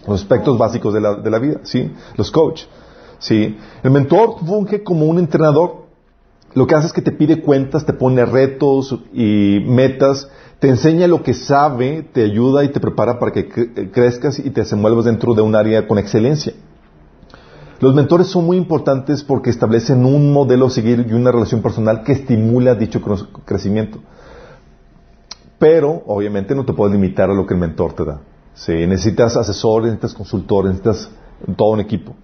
los 0.08 0.22
aspectos 0.22 0.56
básicos 0.56 0.94
de 0.94 1.02
la, 1.02 1.16
de 1.16 1.30
la 1.30 1.38
vida, 1.38 1.60
¿sí? 1.64 1.92
Los 2.16 2.30
coach, 2.30 2.62
¿sí? 3.18 3.58
El 3.82 3.90
mentor 3.90 4.36
funge 4.46 4.82
como 4.82 5.04
un 5.04 5.18
entrenador. 5.18 5.82
Lo 6.54 6.66
que 6.66 6.76
hace 6.76 6.86
es 6.86 6.94
que 6.94 7.02
te 7.02 7.12
pide 7.12 7.42
cuentas, 7.42 7.84
te 7.84 7.92
pone 7.92 8.24
retos 8.24 8.98
y 9.12 9.58
metas, 9.66 10.30
te 10.60 10.70
enseña 10.70 11.08
lo 11.08 11.22
que 11.22 11.34
sabe, 11.34 12.08
te 12.10 12.22
ayuda 12.22 12.64
y 12.64 12.68
te 12.68 12.80
prepara 12.80 13.18
para 13.18 13.32
que 13.32 13.50
crezcas 13.90 14.38
y 14.38 14.48
te 14.48 14.62
desenvuelvas 14.62 15.04
dentro 15.04 15.34
de 15.34 15.42
un 15.42 15.54
área 15.54 15.86
con 15.86 15.98
excelencia. 15.98 16.54
Los 17.82 17.96
mentores 17.96 18.28
son 18.28 18.46
muy 18.46 18.58
importantes 18.58 19.24
porque 19.24 19.50
establecen 19.50 20.04
un 20.04 20.32
modelo 20.32 20.66
a 20.66 20.70
seguir 20.70 21.04
y 21.10 21.14
una 21.14 21.32
relación 21.32 21.62
personal 21.62 22.04
que 22.04 22.12
estimula 22.12 22.76
dicho 22.76 23.00
crecimiento. 23.44 23.98
Pero, 25.58 26.04
obviamente, 26.06 26.54
no 26.54 26.64
te 26.64 26.74
puedes 26.74 26.94
limitar 26.94 27.28
a 27.28 27.34
lo 27.34 27.44
que 27.44 27.54
el 27.54 27.60
mentor 27.60 27.94
te 27.94 28.04
da. 28.04 28.20
Si 28.54 28.70
necesitas 28.86 29.36
asesores, 29.36 29.86
necesitas 29.86 30.14
consultores, 30.14 30.74
necesitas 30.74 31.10
todo 31.56 31.70
un 31.70 31.80
equipo. 31.80 32.14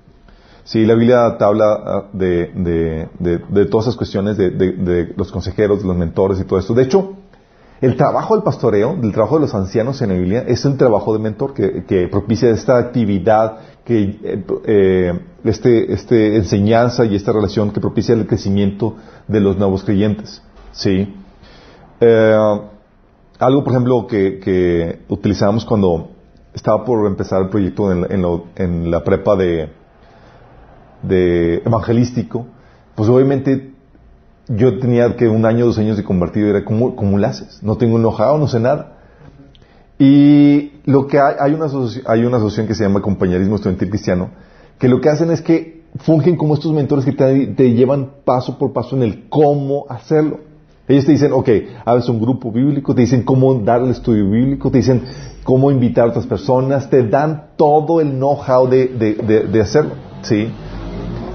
Sí, 0.63 0.87
la 0.87 0.95
Biblia 0.95 1.37
te 1.37 1.45
habla 1.45 1.73
ah, 1.73 2.05
de, 2.13 3.67
todas 3.69 3.87
esas 3.87 3.97
cuestiones 3.97 4.37
de, 4.37 5.13
los 5.17 5.33
consejeros, 5.33 5.83
de 5.83 5.89
los 5.89 5.97
mentores 5.97 6.39
y 6.39 6.45
todo 6.45 6.61
esto. 6.61 6.73
De 6.73 6.85
hecho, 6.85 7.17
el 7.81 7.97
trabajo 7.97 8.35
del 8.35 8.43
pastoreo, 8.43 8.97
el 9.01 9.13
trabajo 9.13 9.37
de 9.37 9.43
los 9.43 9.55
ancianos 9.55 10.03
en 10.03 10.09
la 10.09 10.15
Biblia, 10.17 10.45
es 10.47 10.65
un 10.65 10.77
trabajo 10.77 11.13
de 11.13 11.21
mentor 11.21 11.55
que, 11.55 12.09
propicia 12.11 12.51
esta 12.51 12.77
actividad 12.77 13.59
que 13.85 14.19
eh, 14.23 14.45
eh, 14.65 15.21
este, 15.45 15.93
este, 15.93 16.37
enseñanza 16.37 17.05
y 17.05 17.15
esta 17.15 17.33
relación 17.33 17.71
que 17.71 17.81
propicia 17.81 18.15
el 18.15 18.27
crecimiento 18.27 18.97
de 19.29 19.41
los 19.41 19.57
nuevos 19.57 19.85
creyentes. 19.85 20.43
¿sí? 20.73 21.15
Eh, 22.01 22.61
algo, 23.39 23.63
por 23.63 23.73
ejemplo, 23.73 24.07
que, 24.09 24.41
que 24.41 25.01
utilizamos 25.09 25.65
cuando 25.65 26.11
estaba 26.53 26.85
por 26.85 27.07
empezar 27.07 27.43
el 27.43 27.49
proyecto 27.49 27.93
en, 27.93 28.91
la 28.91 29.05
prepa 29.05 29.37
de, 29.37 29.71
de 31.03 31.63
evangelístico, 31.65 32.47
pues 32.97 33.09
obviamente 33.09 33.75
yo 34.49 34.79
tenía 34.79 35.15
que 35.17 35.29
un 35.29 35.45
año, 35.45 35.67
dos 35.67 35.79
años 35.79 35.97
de 35.97 36.05
convertido 36.05 36.49
era, 36.49 36.65
¿cómo, 36.65 36.97
cómo 36.97 37.19
lo 37.19 37.27
haces? 37.27 37.63
No 37.63 37.77
tengo 37.77 37.99
enojado, 37.99 38.39
no 38.39 38.49
sé 38.49 38.61
nada. 38.61 38.99
Y 39.99 40.73
lo 40.85 41.07
que 41.07 41.19
hay, 41.19 41.35
hay 41.39 41.55
una, 41.55 41.67
hay 42.07 42.25
una 42.25 42.37
asociación 42.37 42.67
que 42.67 42.75
se 42.75 42.85
llama 42.85 43.03
Compañerismo 43.03 43.57
Estudiantil 43.57 43.91
Cristiano, 43.91 44.31
que 44.79 44.89
lo 44.89 45.01
que 45.01 45.09
hacen 45.09 45.31
es 45.31 45.43
que 45.43 45.83
fungen 45.97 46.37
como 46.37 46.55
estos 46.55 46.73
mentores 46.73 47.05
que 47.05 47.13
te, 47.13 47.49
te 47.49 47.73
llevan 47.73 48.11
paso 48.25 48.59
por 48.59 48.73
paso 48.73 48.97
en 48.97 49.03
el 49.03 49.29
cómo 49.29 49.87
hacerlo. 49.89 50.41
Ellos 50.87 51.05
te 51.05 51.13
dicen, 51.13 51.33
ok, 51.33 51.49
haces 51.85 52.09
un 52.09 52.21
grupo 52.21 52.51
bíblico, 52.51 52.95
te 52.95 53.03
dicen 53.03 53.23
cómo 53.23 53.55
dar 53.57 53.83
el 53.83 53.91
estudio 53.91 54.31
bíblico, 54.31 54.71
te 54.71 54.79
dicen 54.79 55.03
cómo 55.45 55.71
invitar 55.71 56.07
a 56.07 56.11
otras 56.11 56.27
personas, 56.27 56.89
te 56.89 57.07
dan 57.07 57.49
todo 57.57 58.01
el 58.01 58.13
know-how 58.13 58.67
de, 58.67 58.87
de, 58.87 59.15
de, 59.15 59.41
de 59.49 59.61
hacerlo, 59.61 59.91
¿sí? 60.23 60.49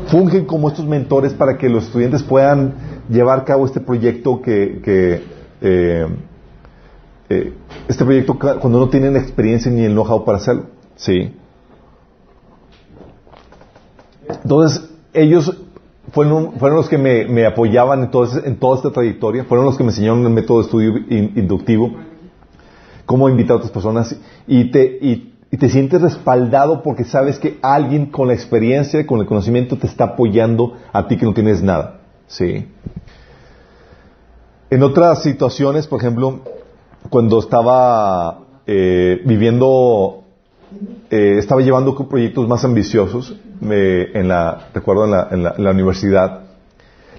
Fungen 0.07 0.45
como 0.45 0.69
estos 0.69 0.85
mentores 0.85 1.33
para 1.33 1.57
que 1.57 1.69
los 1.69 1.85
estudiantes 1.85 2.23
puedan 2.23 2.92
llevar 3.09 3.39
a 3.39 3.43
cabo 3.43 3.65
este 3.65 3.79
proyecto 3.79 4.41
que, 4.41 4.81
que 4.83 5.23
eh, 5.61 6.07
eh, 7.29 7.53
este 7.87 8.05
proyecto 8.05 8.37
cuando 8.37 8.79
no 8.79 8.89
tienen 8.89 9.15
experiencia 9.15 9.71
ni 9.71 9.83
el 9.83 9.93
know-how 9.93 10.23
para 10.25 10.37
hacerlo, 10.37 10.65
¿sí? 10.95 11.33
Entonces, 14.43 14.89
ellos 15.13 15.57
fueron, 16.11 16.53
fueron 16.53 16.77
los 16.77 16.89
que 16.89 16.97
me, 16.97 17.25
me 17.25 17.45
apoyaban 17.45 18.03
entonces 18.03 18.43
en 18.45 18.57
toda 18.57 18.77
esta 18.77 18.91
trayectoria, 18.91 19.43
fueron 19.45 19.65
los 19.65 19.77
que 19.77 19.83
me 19.83 19.89
enseñaron 19.89 20.23
el 20.25 20.29
método 20.31 20.59
de 20.59 20.63
estudio 20.65 20.97
in- 21.09 21.33
inductivo, 21.35 21.91
cómo 23.05 23.29
invitar 23.29 23.53
a 23.53 23.57
otras 23.57 23.71
personas 23.71 24.15
y 24.47 24.71
te, 24.71 24.97
y, 25.01 25.33
y 25.51 25.57
te 25.57 25.69
sientes 25.69 26.01
respaldado 26.01 26.83
porque 26.83 27.03
sabes 27.03 27.37
que 27.39 27.57
alguien 27.61 28.07
con 28.07 28.27
la 28.27 28.33
experiencia, 28.33 29.05
con 29.05 29.19
el 29.19 29.25
conocimiento 29.25 29.77
te 29.77 29.87
está 29.87 30.05
apoyando 30.05 30.77
a 30.91 31.07
ti 31.07 31.17
que 31.17 31.25
no 31.25 31.33
tienes 31.33 31.61
nada. 31.61 31.99
Sí. 32.27 32.65
En 34.73 34.81
otras 34.81 35.21
situaciones, 35.21 35.85
por 35.85 35.99
ejemplo, 35.99 36.39
cuando 37.11 37.37
estaba 37.37 38.39
eh, 38.65 39.21
viviendo, 39.23 40.23
eh, 41.11 41.35
estaba 41.37 41.61
llevando 41.61 41.95
proyectos 42.09 42.47
más 42.47 42.65
ambiciosos, 42.65 43.35
me- 43.61 44.05
en 44.19 44.27
la, 44.27 44.69
recuerdo 44.73 45.05
en 45.05 45.11
la, 45.11 45.27
en 45.29 45.63
la- 45.63 45.71
universidad, 45.71 46.45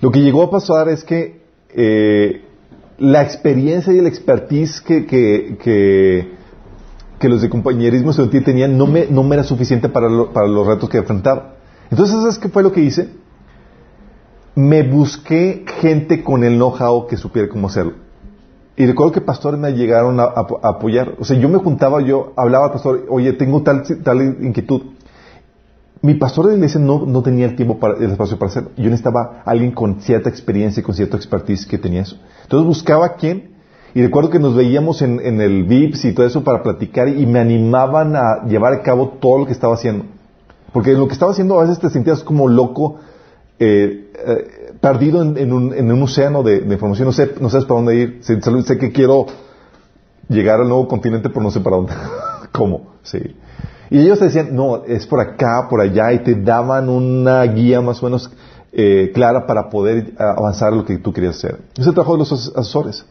lo 0.00 0.10
que 0.10 0.20
llegó 0.22 0.42
a 0.42 0.50
pasar 0.50 0.88
es 0.88 1.04
que 1.04 1.42
eh, 1.76 2.42
la 2.98 3.22
experiencia 3.22 3.92
y 3.92 3.98
el 3.98 4.08
expertise 4.08 4.80
que, 4.80 5.06
los 7.28 7.40
de 7.40 7.48
compañerismo 7.48 8.10
estudiantil 8.10 8.42
tenían 8.42 8.76
no 8.76 8.88
me, 8.88 9.06
no 9.06 9.22
me 9.22 9.36
era 9.36 9.44
suficiente 9.44 9.88
para, 9.88 10.08
lo- 10.08 10.32
para 10.32 10.48
los 10.48 10.66
retos 10.66 10.90
que 10.90 10.98
enfrentaba. 10.98 11.54
Entonces, 11.88 12.16
¿sabes 12.16 12.36
qué 12.36 12.48
fue 12.48 12.64
lo 12.64 12.72
que 12.72 12.80
hice? 12.80 13.10
Me 14.54 14.82
busqué 14.82 15.64
gente 15.80 16.22
con 16.22 16.44
el 16.44 16.56
know-how 16.56 17.06
que 17.06 17.16
supiera 17.16 17.48
cómo 17.48 17.66
hacerlo. 17.66 17.94
Y 18.76 18.86
recuerdo 18.86 19.12
que 19.12 19.20
pastores 19.20 19.58
me 19.60 19.72
llegaron 19.72 20.18
a, 20.18 20.24
apoyar. 20.24 21.14
O 21.20 21.24
sea, 21.24 21.38
yo 21.38 21.48
me 21.48 21.58
juntaba, 21.58 22.00
yo 22.02 22.32
hablaba 22.36 22.66
al 22.66 22.72
pastor, 22.72 23.06
oye, 23.08 23.32
tengo 23.32 23.62
tal, 23.62 23.82
tal 24.02 24.20
inquietud. 24.44 24.82
Mi 26.02 26.14
pastor 26.14 26.48
de 26.48 26.56
iglesia 26.56 26.80
no, 26.80 27.06
no 27.06 27.22
tenía 27.22 27.46
el 27.46 27.56
tiempo 27.56 27.78
para, 27.78 27.96
el 27.96 28.10
espacio 28.10 28.38
para 28.38 28.50
hacerlo. 28.50 28.70
Yo 28.76 28.84
necesitaba 28.84 29.42
alguien 29.44 29.70
con 29.70 30.00
cierta 30.00 30.28
experiencia 30.28 30.80
y 30.80 30.82
con 30.84 30.94
cierta 30.94 31.16
expertise 31.16 31.66
que 31.66 31.78
tenía 31.78 32.02
eso. 32.02 32.16
Entonces 32.42 32.66
buscaba 32.66 33.06
a 33.06 33.14
quién. 33.14 33.54
Y 33.94 34.02
recuerdo 34.02 34.28
que 34.28 34.40
nos 34.40 34.56
veíamos 34.56 35.02
en, 35.02 35.20
en 35.20 35.40
el 35.40 35.64
VIPS 35.64 36.06
y 36.06 36.12
todo 36.12 36.26
eso 36.26 36.42
para 36.42 36.64
platicar 36.64 37.08
y 37.08 37.26
me 37.26 37.38
animaban 37.38 38.16
a 38.16 38.44
llevar 38.44 38.72
a 38.72 38.82
cabo 38.82 39.16
todo 39.20 39.38
lo 39.38 39.46
que 39.46 39.52
estaba 39.52 39.74
haciendo. 39.74 40.04
Porque 40.72 40.92
lo 40.92 41.06
que 41.06 41.12
estaba 41.12 41.30
haciendo 41.30 41.60
a 41.60 41.62
veces 41.62 41.78
te 41.78 41.88
sentías 41.90 42.24
como 42.24 42.48
loco, 42.48 42.98
eh, 43.58 44.10
eh, 44.14 44.72
perdido 44.80 45.22
en, 45.22 45.52
un, 45.52 46.02
océano 46.02 46.42
de, 46.42 46.58
información. 46.58 47.06
No 47.06 47.12
sé, 47.12 47.32
no 47.40 47.48
sabes 47.50 47.66
para 47.66 47.80
dónde 47.80 47.96
ir. 47.96 48.18
Sé, 48.22 48.40
sé 48.40 48.78
que 48.78 48.92
quiero 48.92 49.26
llegar 50.28 50.60
al 50.60 50.68
nuevo 50.68 50.88
continente, 50.88 51.28
pero 51.28 51.42
no 51.42 51.50
sé 51.50 51.60
para 51.60 51.76
dónde. 51.76 51.92
¿Cómo? 52.52 52.94
Sí. 53.02 53.18
Y 53.90 54.00
ellos 54.00 54.18
te 54.18 54.26
decían, 54.26 54.54
no, 54.54 54.84
es 54.84 55.06
por 55.06 55.20
acá, 55.20 55.66
por 55.68 55.80
allá, 55.80 56.12
y 56.12 56.20
te 56.20 56.34
daban 56.34 56.88
una 56.88 57.42
guía 57.44 57.80
más 57.80 58.02
o 58.02 58.06
menos 58.06 58.30
eh, 58.72 59.12
clara 59.14 59.46
para 59.46 59.68
poder 59.70 60.14
avanzar 60.18 60.72
lo 60.72 60.84
que 60.84 60.98
tú 60.98 61.12
querías 61.12 61.36
hacer. 61.36 61.60
Es 61.78 61.86
el 61.86 61.94
trabajo 61.94 62.14
de 62.14 62.18
los 62.18 62.32
as- 62.32 62.52
asesores. 62.56 63.04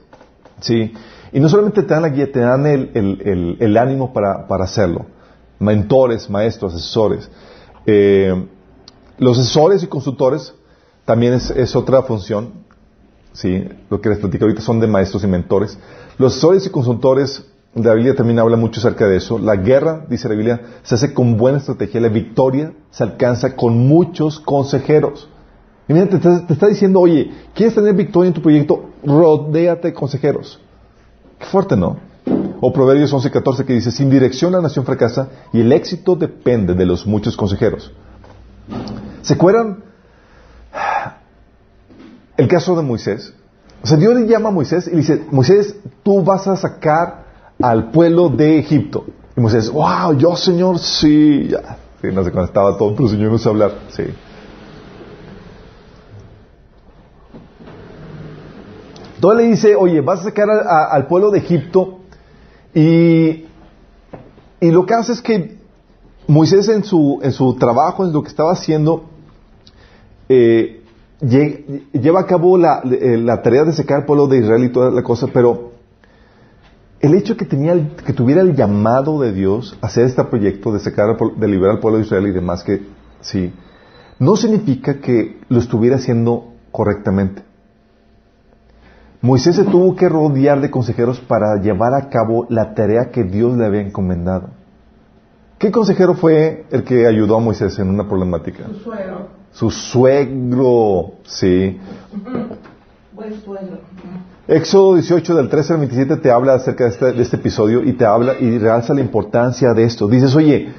Sí. 0.60 0.94
Y 1.32 1.40
no 1.40 1.50
solamente 1.50 1.84
te 1.84 1.94
dan 1.94 2.04
la 2.04 2.10
guía, 2.10 2.32
te 2.32 2.40
dan 2.40 2.66
el, 2.66 3.78
ánimo 3.78 4.14
para, 4.14 4.46
hacerlo. 4.64 5.06
Mentores, 5.60 6.30
maestros, 6.30 6.76
asesores. 6.76 7.30
Los 9.18 9.38
asesores 9.40 9.84
y 9.84 9.88
consultores 9.88 10.54
también 11.06 11.34
es, 11.34 11.76
otra 11.76 12.04
función. 12.04 12.64
Sí, 13.34 13.68
lo 13.90 14.00
que 14.00 14.10
les 14.10 14.20
platico 14.20 14.46
ahorita 14.46 14.62
son 14.62 14.80
de 14.80 14.88
maestros 14.88 15.24
y 15.24 15.28
mentores. 15.28 15.78
Los 16.18 16.34
asesores 16.34 16.66
y 16.66 16.70
consultores, 16.70 17.46
la 17.74 17.94
Biblia 17.94 18.16
también 18.16 18.40
habla 18.40 18.58
mucho 18.58 18.80
acerca 18.80 19.08
de 19.08 19.18
eso. 19.18 19.40
La 19.40 19.56
guerra, 19.56 20.06
dice 20.10 20.30
la 20.30 20.36
Biblia, 20.36 20.62
se 20.84 20.96
hace 20.96 21.14
con 21.14 21.38
buena 21.38 21.58
estrategia. 21.58 22.00
La 22.00 22.10
victoria 22.10 22.74
se 22.92 23.04
alcanza 23.04 23.56
con 23.56 23.88
muchos 23.88 24.40
consejeros. 24.40 25.28
Y 25.88 25.94
mira, 25.94 26.08
te, 26.08 26.18
te 26.20 26.54
está 26.54 26.68
diciendo, 26.68 27.00
oye, 27.00 27.32
¿quieres 27.54 27.76
tener 27.76 27.94
victoria 27.94 28.30
en 28.30 28.34
tu 28.34 28.42
proyecto? 28.42 28.92
Rodéate 29.04 29.90
de 29.90 29.94
consejeros. 29.94 30.60
Qué 31.40 31.46
fuerte, 31.46 31.76
¿no? 31.76 31.98
O 32.62 32.72
Proverbios 32.72 33.14
11:14 33.14 33.66
que 33.66 33.74
dice, 33.74 33.92
sin 33.92 34.10
dirección 34.10 34.54
la 34.54 34.62
nación 34.62 34.86
fracasa 34.86 35.28
y 35.52 35.60
el 35.60 35.72
éxito 35.74 36.16
depende 36.16 36.74
de 36.74 36.86
los 36.86 37.06
muchos 37.06 37.36
consejeros. 37.36 37.92
¿Se 39.24 39.34
acuerdan 39.34 39.84
el 42.36 42.48
caso 42.48 42.76
de 42.76 42.84
Moisés? 42.84 43.34
O 43.82 43.88
sea, 43.88 43.98
Dios 43.98 44.14
le 44.16 44.28
llama 44.28 44.50
a 44.50 44.52
Moisés 44.52 44.88
y 44.88 44.92
le 44.92 44.98
dice, 44.98 45.26
Moisés, 45.32 45.76
tú 46.04 46.24
vas 46.24 46.48
a 46.48 46.58
sacar 46.58 47.24
al 47.62 47.90
pueblo 47.92 48.30
de 48.30 48.60
Egipto. 48.60 49.06
Y 49.36 49.42
Moisés, 49.42 49.70
wow, 49.72 50.14
yo 50.18 50.36
Señor, 50.36 50.78
sí, 50.78 51.48
ya. 51.50 51.78
No 52.04 52.24
sé 52.24 52.32
cuándo 52.32 52.48
estaba 52.48 52.78
todo, 52.78 52.94
pero 52.96 53.08
Señor 53.08 53.32
no 53.32 53.38
sé 53.38 53.48
hablar. 53.48 53.72
Sí. 53.90 54.04
Entonces 59.16 59.42
le 59.42 59.50
dice, 59.52 59.76
oye, 59.76 60.02
vas 60.02 60.20
a 60.20 60.24
sacar 60.24 60.50
al 60.50 61.08
pueblo 61.08 61.32
de 61.32 61.40
Egipto 61.40 62.00
y, 62.74 63.46
y 64.60 64.72
lo 64.72 64.86
que 64.86 64.94
hace 64.94 65.14
es 65.14 65.22
que 65.22 65.64
Moisés 66.28 66.68
en 66.68 66.84
su, 66.84 67.20
en 67.22 67.32
su 67.32 67.56
trabajo, 67.56 68.06
en 68.06 68.14
lo 68.14 68.22
que 68.22 68.30
estaba 68.30 68.52
haciendo, 68.52 69.06
eh, 70.36 70.82
lle- 71.22 71.84
lleva 71.94 72.22
a 72.22 72.26
cabo 72.26 72.58
la, 72.58 72.82
eh, 72.86 73.18
tarea 73.44 73.64
de 73.66 73.74
sacar 73.74 73.98
al 74.00 74.06
pueblo 74.06 74.28
de 74.28 74.40
Israel 74.40 74.64
y 74.64 74.70
toda 74.70 74.90
la 74.92 75.04
cosa, 75.04 75.28
pero 75.34 75.72
el 77.00 77.14
hecho 77.16 77.36
que, 77.38 77.46
que 78.06 78.14
tuviera 78.14 78.42
el 78.42 78.56
llamado 78.56 79.20
de 79.22 79.32
Dios 79.34 79.78
a 79.82 79.88
hacer 79.88 80.06
este 80.06 80.24
proyecto 80.24 80.72
de 80.72 80.80
pueblo- 81.18 81.36
de 81.38 81.48
liberar 81.48 81.76
al 81.76 81.80
pueblo 81.82 82.00
de 82.00 82.06
Israel 82.06 82.28
y 82.28 82.32
demás, 82.32 82.64
que 82.64 82.82
sí, 83.22 83.54
no 84.20 84.36
significa 84.36 85.00
que 85.00 85.38
lo 85.50 85.60
estuviera 85.60 85.98
haciendo 85.98 86.54
correctamente. 86.72 87.42
Moisés 89.22 89.56
se 89.56 89.64
tuvo 89.64 89.96
que 89.96 90.10
rodear 90.10 90.60
de 90.60 90.70
consejeros 90.70 91.20
para 91.22 91.56
llevar 91.62 91.94
a 91.94 92.10
cabo 92.10 92.46
la 92.50 92.74
tarea 92.74 93.10
que 93.12 93.24
Dios 93.24 93.56
le 93.58 93.66
había 93.66 93.82
encomendado. 93.82 94.50
¿Qué 95.58 95.72
consejero 95.72 96.14
fue 96.16 96.66
el 96.72 96.84
que 96.84 97.08
ayudó 97.08 97.38
a 97.38 97.40
Moisés 97.40 97.80
en 97.80 97.88
una 97.90 98.06
problemática? 98.08 98.66
Su 98.68 98.80
suegro. 98.80 99.43
Su 99.54 99.70
suegro, 99.70 101.14
sí. 101.26 101.80
Buen 103.14 103.42
suegro. 103.42 103.78
Éxodo 104.48 104.96
18 104.96 105.36
del 105.36 105.48
13 105.50 105.74
al 105.74 105.80
27 105.80 106.18
te 106.18 106.32
habla 106.32 106.56
acerca 106.56 106.84
de 106.86 106.90
este, 106.90 107.12
de 107.14 107.22
este 107.22 107.36
episodio 107.38 107.84
y 107.84 107.94
te 107.94 108.06
habla 108.06 108.34
y 108.40 108.58
realza 108.58 108.94
la 108.94 109.02
importancia 109.02 109.74
de 109.74 109.84
esto. 109.86 110.08
Dices, 110.08 110.36
oye, 110.36 110.70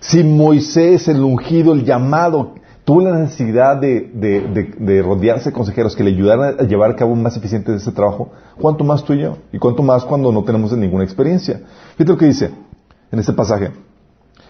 si 0.00 0.24
Moisés, 0.24 1.06
el 1.08 1.20
ungido, 1.22 1.72
el 1.74 1.84
llamado, 1.84 2.54
tuvo 2.84 3.02
la 3.02 3.16
necesidad 3.18 3.76
de, 3.76 4.10
de- 4.14 4.40
de- 4.48 4.74
de 4.78 5.02
rodearse 5.02 5.50
de 5.50 5.52
consejeros 5.54 5.94
que 5.94 6.02
le 6.02 6.10
ayudaran 6.10 6.56
a 6.58 6.62
llevar 6.64 6.90
a 6.90 6.96
cabo 6.96 7.14
más 7.14 7.36
eficiente 7.36 7.72
ese 7.74 7.92
trabajo, 7.92 8.32
¿cuánto 8.60 8.82
más 8.82 9.04
tú 9.04 9.12
y 9.12 9.20
yo? 9.20 9.36
¿Y 9.52 9.58
cuánto 9.58 9.82
más 9.84 10.04
cuando 10.04 10.32
no 10.32 10.42
tenemos 10.42 10.72
ninguna 10.76 11.04
experiencia? 11.04 11.60
Fíjate 11.96 12.10
lo 12.12 12.18
que 12.18 12.26
dice 12.26 12.50
en 13.12 13.18
este 13.20 13.32
pasaje. 13.34 13.70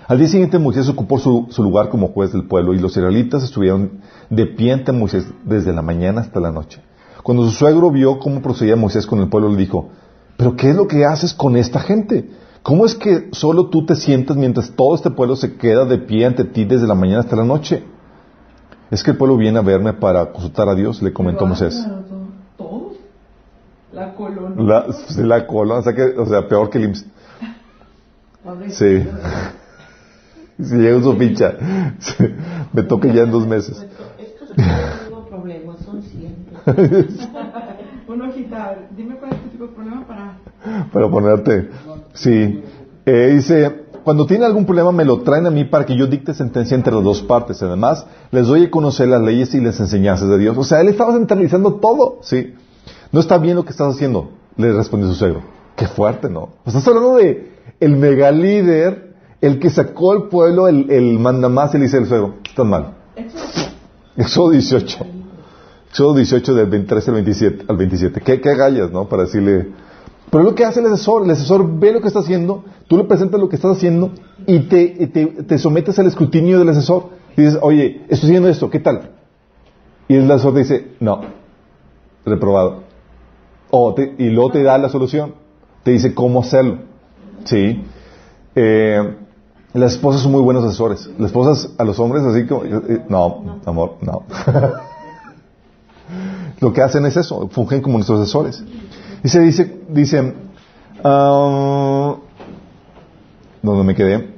Al 0.09 0.19
día 0.19 0.29
siguiente 0.29 0.59
Moisés 0.59 0.89
ocupó 0.89 1.19
su, 1.19 1.47
su 1.51 1.63
lugar 1.63 1.89
como 1.89 2.09
juez 2.09 2.33
del 2.33 2.47
pueblo 2.47 2.75
y 2.75 2.79
los 2.79 2.97
israelitas 2.97 3.43
estuvieron 3.43 4.01
de 4.31 4.47
pie 4.47 4.73
ante 4.73 4.93
Moisés 4.93 5.27
desde 5.45 5.73
la 5.73 5.83
mañana 5.83 6.23
hasta 6.23 6.41
la 6.41 6.51
noche. 6.51 6.83
Cuando 7.23 7.45
su 7.45 7.53
suegro 7.53 7.91
vio 7.91 8.19
cómo 8.19 8.43
procedía 8.43 8.75
Moisés 8.75 9.07
con 9.07 9.21
el 9.21 9.29
pueblo, 9.29 9.49
le 9.49 9.57
dijo, 9.57 9.91
¿pero 10.37 10.57
qué 10.57 10.71
es 10.71 10.77
lo 10.77 10.89
que 10.89 11.05
haces 11.05 11.33
con 11.33 11.57
esta 11.57 11.81
gente? 11.81 12.31
¿Cómo 12.63 12.85
es 12.85 12.95
que 12.95 13.29
solo 13.33 13.69
tú 13.69 13.87
te 13.87 13.95
sientas 13.95 14.37
mientras 14.37 14.71
todo 14.71 14.95
este 14.95 15.11
pueblo 15.11 15.37
se 15.37 15.57
queda 15.57 15.85
de 15.85 15.99
pie 15.99 16.27
ante 16.27 16.45
ti 16.45 16.65
desde 16.65 16.87
la 16.87 16.95
mañana 16.95 17.21
hasta 17.21 17.37
la 17.37 17.45
noche? 17.45 17.85
Es 18.91 19.03
que 19.03 19.13
el 19.13 19.17
pueblo 19.17 19.37
viene 19.37 19.59
a 19.59 19.63
verme 19.63 19.93
para 19.95 20.33
consultar 20.33 20.69
a 20.69 20.75
Dios, 20.75 21.01
le 21.03 21.13
comentó 21.13 21.47
Moisés. 21.47 21.87
¿Todos? 22.57 22.93
La 23.93 24.15
colonia. 24.15 24.63
La, 24.63 24.87
la 25.17 25.47
cola, 25.47 25.77
o 25.77 25.83
sea, 25.83 25.95
que, 25.95 26.03
o 26.03 26.27
sea, 26.27 26.47
peor 26.47 26.71
que 26.71 26.79
el 26.79 26.85
IMSS. 26.85 27.07
Sí. 28.71 29.07
Si 30.61 30.77
llega 30.77 31.03
su 31.03 31.15
ficha, 31.17 31.55
me 32.73 32.83
toca 32.83 33.09
ya 33.09 33.23
en 33.23 33.31
dos 33.31 33.47
meses. 33.47 33.85
Estos 34.19 34.57
no 35.11 35.27
problemas 35.27 35.79
son 35.81 36.03
siempre. 36.03 36.57
Una 38.09 38.29
hojita. 38.29 38.77
Dime 38.97 39.17
cuál 39.17 39.33
es 39.33 39.43
tu 39.43 39.49
tipo 39.49 39.67
de 39.67 39.73
problema 39.73 40.07
para... 40.07 40.39
para 40.93 41.11
ponerte. 41.11 41.71
Sí. 42.13 42.63
Eh, 43.07 43.33
dice, 43.35 43.83
cuando 44.05 44.27
tienen 44.27 44.47
algún 44.47 44.67
problema 44.67 44.93
me 44.93 45.05
lo 45.05 45.21
traen 45.23 45.47
a 45.47 45.51
mí 45.51 45.65
para 45.65 45.87
que 45.87 45.97
yo 45.97 46.07
dicte 46.07 46.35
sentencia 46.35 46.75
entre 46.75 46.93
las 46.93 47.05
dos 47.05 47.23
partes. 47.23 47.63
Además, 47.63 48.07
les 48.31 48.47
doy 48.47 48.65
a 48.65 48.71
conocer 48.71 49.09
las 49.09 49.23
leyes 49.23 49.55
y 49.55 49.61
las 49.61 49.79
enseñanzas 49.81 50.29
de 50.29 50.39
Dios. 50.39 50.57
O 50.59 50.65
sea, 50.65 50.81
él 50.81 50.89
estaba 50.89 51.13
centralizando 51.15 51.75
todo, 51.75 52.19
¿sí? 52.23 52.55
No 53.11 53.21
está 53.21 53.39
bien 53.39 53.57
lo 53.57 53.65
que 53.65 53.71
estás 53.71 53.95
haciendo, 53.95 54.31
le 54.57 54.73
respondió 54.73 55.09
su 55.09 55.15
suegro. 55.15 55.43
Qué 55.77 55.87
fuerte, 55.87 56.29
¿no? 56.29 56.51
Estás 56.67 56.87
hablando 56.87 57.17
de 57.17 57.53
el 57.81 57.97
mega 57.97 58.31
líder, 58.31 59.12
el 59.43 59.59
que 59.59 59.71
sacó 59.71 60.13
al 60.13 60.29
pueblo, 60.29 60.69
el, 60.69 60.89
el 60.91 61.19
mandamás, 61.19 61.75
le 61.75 61.81
dice 61.81 61.99
el 61.99 62.07
suegro, 62.07 62.37
estás 62.45 62.65
mal. 62.65 62.95
Éxodo 64.17 64.51
18. 64.51 65.07
Éxodo 65.91 66.15
18 66.15 66.55
del 66.55 66.67
23 66.67 67.09
al 67.09 67.15
27. 67.15 67.65
Al 67.69 67.77
27. 67.77 68.21
¿Qué, 68.21 68.41
qué 68.41 68.49
agallas, 68.49 68.91
no? 68.93 69.09
Para 69.09 69.25
decirle... 69.25 69.69
Pero 70.31 70.45
es 70.45 70.51
lo 70.51 70.55
que 70.55 70.65
hace 70.65 70.79
el 70.79 70.87
asesor. 70.87 71.25
El 71.25 71.31
asesor 71.31 71.79
ve 71.79 71.93
lo 71.93 72.01
que 72.01 72.07
está 72.07 72.21
haciendo, 72.21 72.65
tú 72.87 72.97
le 72.97 73.05
presentas 73.05 73.41
lo 73.41 73.49
que 73.49 73.57
estás 73.57 73.77
haciendo 73.77 74.13
y 74.47 74.61
te, 74.61 75.09
te, 75.09 75.27
te 75.27 75.59
sometes 75.59 75.99
al 75.99 76.07
escrutinio 76.07 76.61
del 76.61 76.69
asesor. 76.69 77.11
Dices, 77.37 77.59
oye, 77.61 78.03
estoy 78.09 78.29
haciendo 78.31 78.49
esto, 78.49 78.71
¿qué 78.71 78.79
tal? 78.79 79.11
Y 80.07 80.15
el 80.15 80.31
asesor 80.31 80.55
te 80.55 80.61
dice, 80.61 80.87
no, 81.01 81.21
reprobado. 82.25 82.85
O 83.71 83.93
te, 83.93 84.15
y 84.19 84.31
luego 84.31 84.53
te 84.53 84.63
da 84.63 84.79
la 84.79 84.89
solución. 84.89 85.35
Te 85.83 85.91
dice 85.91 86.15
cómo 86.15 86.41
hacerlo. 86.41 86.79
¿Sí? 87.45 87.83
Eh, 88.55 89.17
las 89.75 89.93
esposas 89.93 90.23
son 90.23 90.33
muy 90.33 90.43
buenos 90.43 90.65
asesores. 90.65 91.09
Las 91.19 91.31
esposas 91.31 91.71
a 91.79 91.85
los 91.85 91.99
hombres 91.99 92.23
así 92.25 92.47
como... 92.47 92.65
eh, 92.65 93.05
no, 93.09 93.61
amor, 93.65 93.97
no. 94.03 94.25
Lo 96.61 96.73
que 96.73 96.83
hacen 96.83 97.05
es 97.07 97.17
eso, 97.17 97.49
fungen 97.49 97.81
como 97.83 97.99
nuestros 97.99 98.21
asesores. 98.21 98.63
Dice, 99.23 99.41
dice, 99.41 99.81
dice, 99.89 100.35
ah, 101.03 102.17
¿dónde 103.63 103.85
me 103.85 103.95
quedé? 103.95 104.33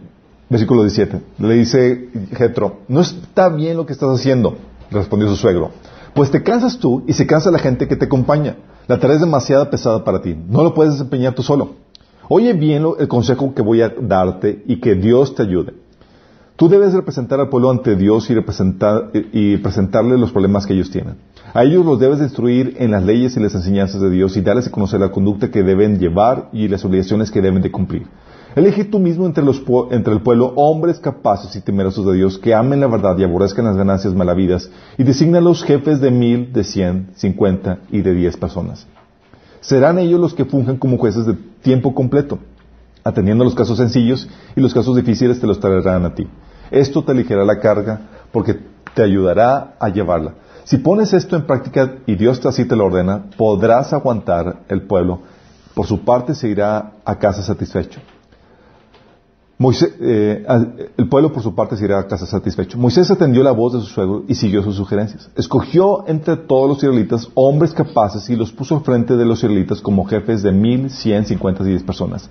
Versículo 0.49 0.83
17. 0.83 1.21
Le 1.39 1.55
dice 1.55 2.09
Jetro, 2.33 2.79
no 2.89 3.01
está 3.01 3.49
bien 3.49 3.77
lo 3.77 3.85
que 3.87 3.93
estás 3.93 4.09
haciendo, 4.09 4.57
respondió 4.91 5.29
su 5.29 5.37
suegro. 5.37 5.71
Pues 6.15 6.31
te 6.31 6.43
cansas 6.43 6.79
tú 6.79 7.03
y 7.07 7.13
se 7.13 7.27
cansa 7.27 7.51
la 7.51 7.59
gente 7.59 7.89
que 7.89 7.97
te 7.97 8.07
acompaña. 8.07 8.57
La 8.87 9.01
tarea 9.01 9.17
es 9.17 9.21
demasiado 9.21 9.69
pesada 9.69 10.05
para 10.05 10.23
ti. 10.23 10.35
No 10.49 10.63
lo 10.63 10.75
puedes 10.75 10.95
desempeñar 10.95 11.35
tú 11.35 11.43
solo. 11.43 11.84
Oye 12.29 12.53
bien 12.55 12.85
el 12.99 13.09
consejo 13.09 13.55
que 13.55 13.63
voy 13.63 13.83
a 13.83 13.89
darte 13.89 14.63
y 14.67 14.81
que 14.81 14.95
Dios 14.95 15.35
te 15.35 15.43
ayude. 15.43 15.75
Tú 16.57 16.69
debes 16.69 16.93
representar 16.93 17.41
al 17.41 17.49
pueblo 17.49 17.71
ante 17.71 17.97
Dios 17.97 18.31
y, 18.31 18.35
representar, 18.35 19.11
y 19.13 19.57
presentarle 19.57 20.17
los 20.17 20.31
problemas 20.31 20.67
que 20.67 20.73
ellos 20.73 20.89
tienen. 20.89 21.17
A 21.53 21.65
ellos 21.65 21.85
los 21.85 21.99
debes 21.99 22.19
de 22.19 22.27
instruir 22.27 22.77
en 22.79 22.93
las 22.93 23.05
leyes 23.05 23.37
y 23.37 23.41
las 23.41 23.55
enseñanzas 23.55 24.01
de 24.01 24.09
Dios 24.09 24.37
y 24.37 24.41
darles 24.41 24.69
a 24.69 24.71
conocer 24.71 25.01
la 25.01 25.11
conducta 25.11 25.51
que 25.51 25.65
deben 25.65 25.99
llevar 25.99 26.51
y 26.53 26.69
las 26.69 26.85
obligaciones 26.85 27.33
que 27.33 27.43
deben 27.43 27.61
de 27.61 27.73
cumplir. 27.73 28.07
Elige 28.55 28.85
tú 28.85 29.01
mismo 29.01 29.27
entre, 29.27 29.43
entre 29.91 30.15
el 30.15 30.21
pueblo 30.21 30.53
hombres 30.55 31.01
capaces 31.01 31.57
y 31.57 31.61
temerosos 31.61 32.07
de 32.07 32.15
Dios 32.15 32.39
que 32.39 32.55
amen 32.55 32.81
la 32.81 32.87
verdad 32.87 33.19
y 33.19 33.25
aborrezcan 33.25 33.65
las 33.65 33.77
ganancias 33.77 34.15
malavidas 34.15 34.71
y 34.97 35.03
designa 35.03 35.41
los 35.41 35.65
jefes 35.65 36.01
de 36.01 36.13
mil, 36.13 36.53
de 36.53 36.63
cien, 36.63 37.09
cincuenta 37.17 37.81
y 37.91 38.03
de 38.03 38.15
diez 38.15 38.37
personas. 38.37 38.87
Serán 39.65 39.99
ellos 39.99 40.21
los 40.21 40.35
que 40.35 40.45
funjan 40.45 40.77
como 40.77 40.99
jueces 40.99 41.25
de 41.25 41.35
tiempo 41.63 41.95
completo, 41.95 42.39
atendiendo 43.03 43.45
los 43.45 43.55
casos 43.55 43.79
sencillos 43.79 44.29
y 44.55 44.61
los 44.61 44.75
casos 44.75 44.95
difíciles 44.95 45.41
te 45.41 45.47
los 45.47 45.59
traerán 45.59 46.05
a 46.05 46.15
ti. 46.15 46.29
Esto 46.71 47.03
te 47.03 47.13
aligerará 47.13 47.47
la 47.47 47.61
carga 47.61 48.01
porque 48.31 48.59
te 48.95 49.03
ayudará 49.03 49.75
a 49.81 49.89
llevarla. 49.89 50.35
Si 50.65 50.77
pones 50.77 51.15
esto 51.15 51.35
en 51.35 51.47
práctica 51.47 51.97
y 52.07 52.15
Dios 52.15 52.45
así 52.45 52.67
te 52.67 52.77
lo 52.77 52.87
ordena, 52.87 53.31
podrás 53.39 53.95
aguantar 53.95 54.65
el 54.69 54.83
pueblo. 54.83 55.21
Por 55.75 55.87
su 55.87 56.05
parte 56.05 56.35
se 56.35 56.49
irá 56.49 56.93
a 57.03 57.19
casa 57.19 57.43
satisfecho. 57.43 58.01
Eh, 59.57 60.45
el 60.97 61.09
pueblo 61.09 61.33
por 61.33 61.43
su 61.43 61.55
parte 61.55 61.77
se 61.77 61.85
irá 61.85 62.01
a 62.01 62.07
casa 62.07 62.27
satisfecho. 62.27 62.77
Moisés 62.77 63.11
atendió 63.11 63.43
la 63.43 63.53
voz 63.53 63.73
de 63.75 63.81
su 63.81 63.87
suegro 63.87 64.25
y 64.27 64.35
siguió 64.35 64.63
sus 64.63 64.77
sugerencias. 64.77 65.31
Escogió 65.37 66.07
entre 66.09 66.37
todos 66.37 66.69
los 66.69 66.79
israelitas 66.79 67.29
hombres 67.35 67.73
capaces 67.73 68.29
y 68.31 68.37
los 68.37 68.53
puso 68.53 68.77
al 68.77 68.83
frente 68.83 69.17
de 69.17 69.25
los 69.25 69.39
israelitas 69.39 69.81
como 69.81 70.05
jefes 70.05 70.43
de 70.43 70.53
mil, 70.53 70.91
cien, 70.91 71.25
cincuenta 71.25 71.63
y 71.63 71.69
diez 71.69 71.83
personas. 71.83 72.29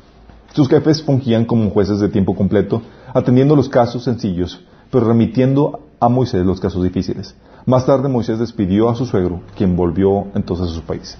Sus 0.54 0.68
jefes 0.68 1.02
fungían 1.02 1.46
como 1.46 1.70
jueces 1.72 2.00
de 2.00 2.10
tiempo 2.10 2.36
completo, 2.36 2.82
atendiendo 3.14 3.56
los 3.56 3.70
casos 3.70 4.04
sencillos, 4.04 4.64
pero 4.92 5.08
remitiendo 5.08 5.80
a 6.00 6.10
Moisés 6.10 6.46
los 6.46 6.60
casos 6.60 6.84
difíciles. 6.84 7.36
Más 7.66 7.86
tarde 7.86 8.10
Moisés 8.10 8.38
despidió 8.38 8.90
a 8.90 8.96
su 8.96 9.06
suegro, 9.06 9.42
quien 9.56 9.76
volvió 9.76 10.28
entonces 10.36 10.68
a 10.68 10.76
su 10.76 10.82
país. 10.82 11.18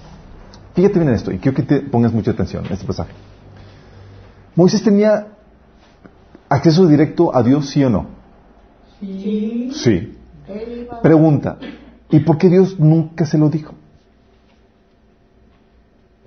Fíjate 0.74 0.98
bien 0.98 1.08
en 1.08 1.14
esto, 1.14 1.32
y 1.32 1.38
quiero 1.38 1.56
que 1.56 1.62
te 1.62 1.80
pongas 1.80 2.12
mucha 2.12 2.32
atención 2.32 2.66
en 2.66 2.74
este 2.74 2.86
pasaje. 2.86 3.12
Moisés 4.54 4.82
tenía 4.84 5.28
acceso 6.48 6.86
directo 6.86 7.34
a 7.34 7.42
Dios, 7.42 7.70
sí 7.70 7.84
o 7.84 7.90
no? 7.90 8.06
Sí. 9.00 9.70
Sí. 9.72 10.18
Pregunta, 11.02 11.58
¿y 12.10 12.20
por 12.20 12.38
qué 12.38 12.48
Dios 12.48 12.78
nunca 12.78 13.26
se 13.26 13.38
lo 13.38 13.48
dijo? 13.48 13.74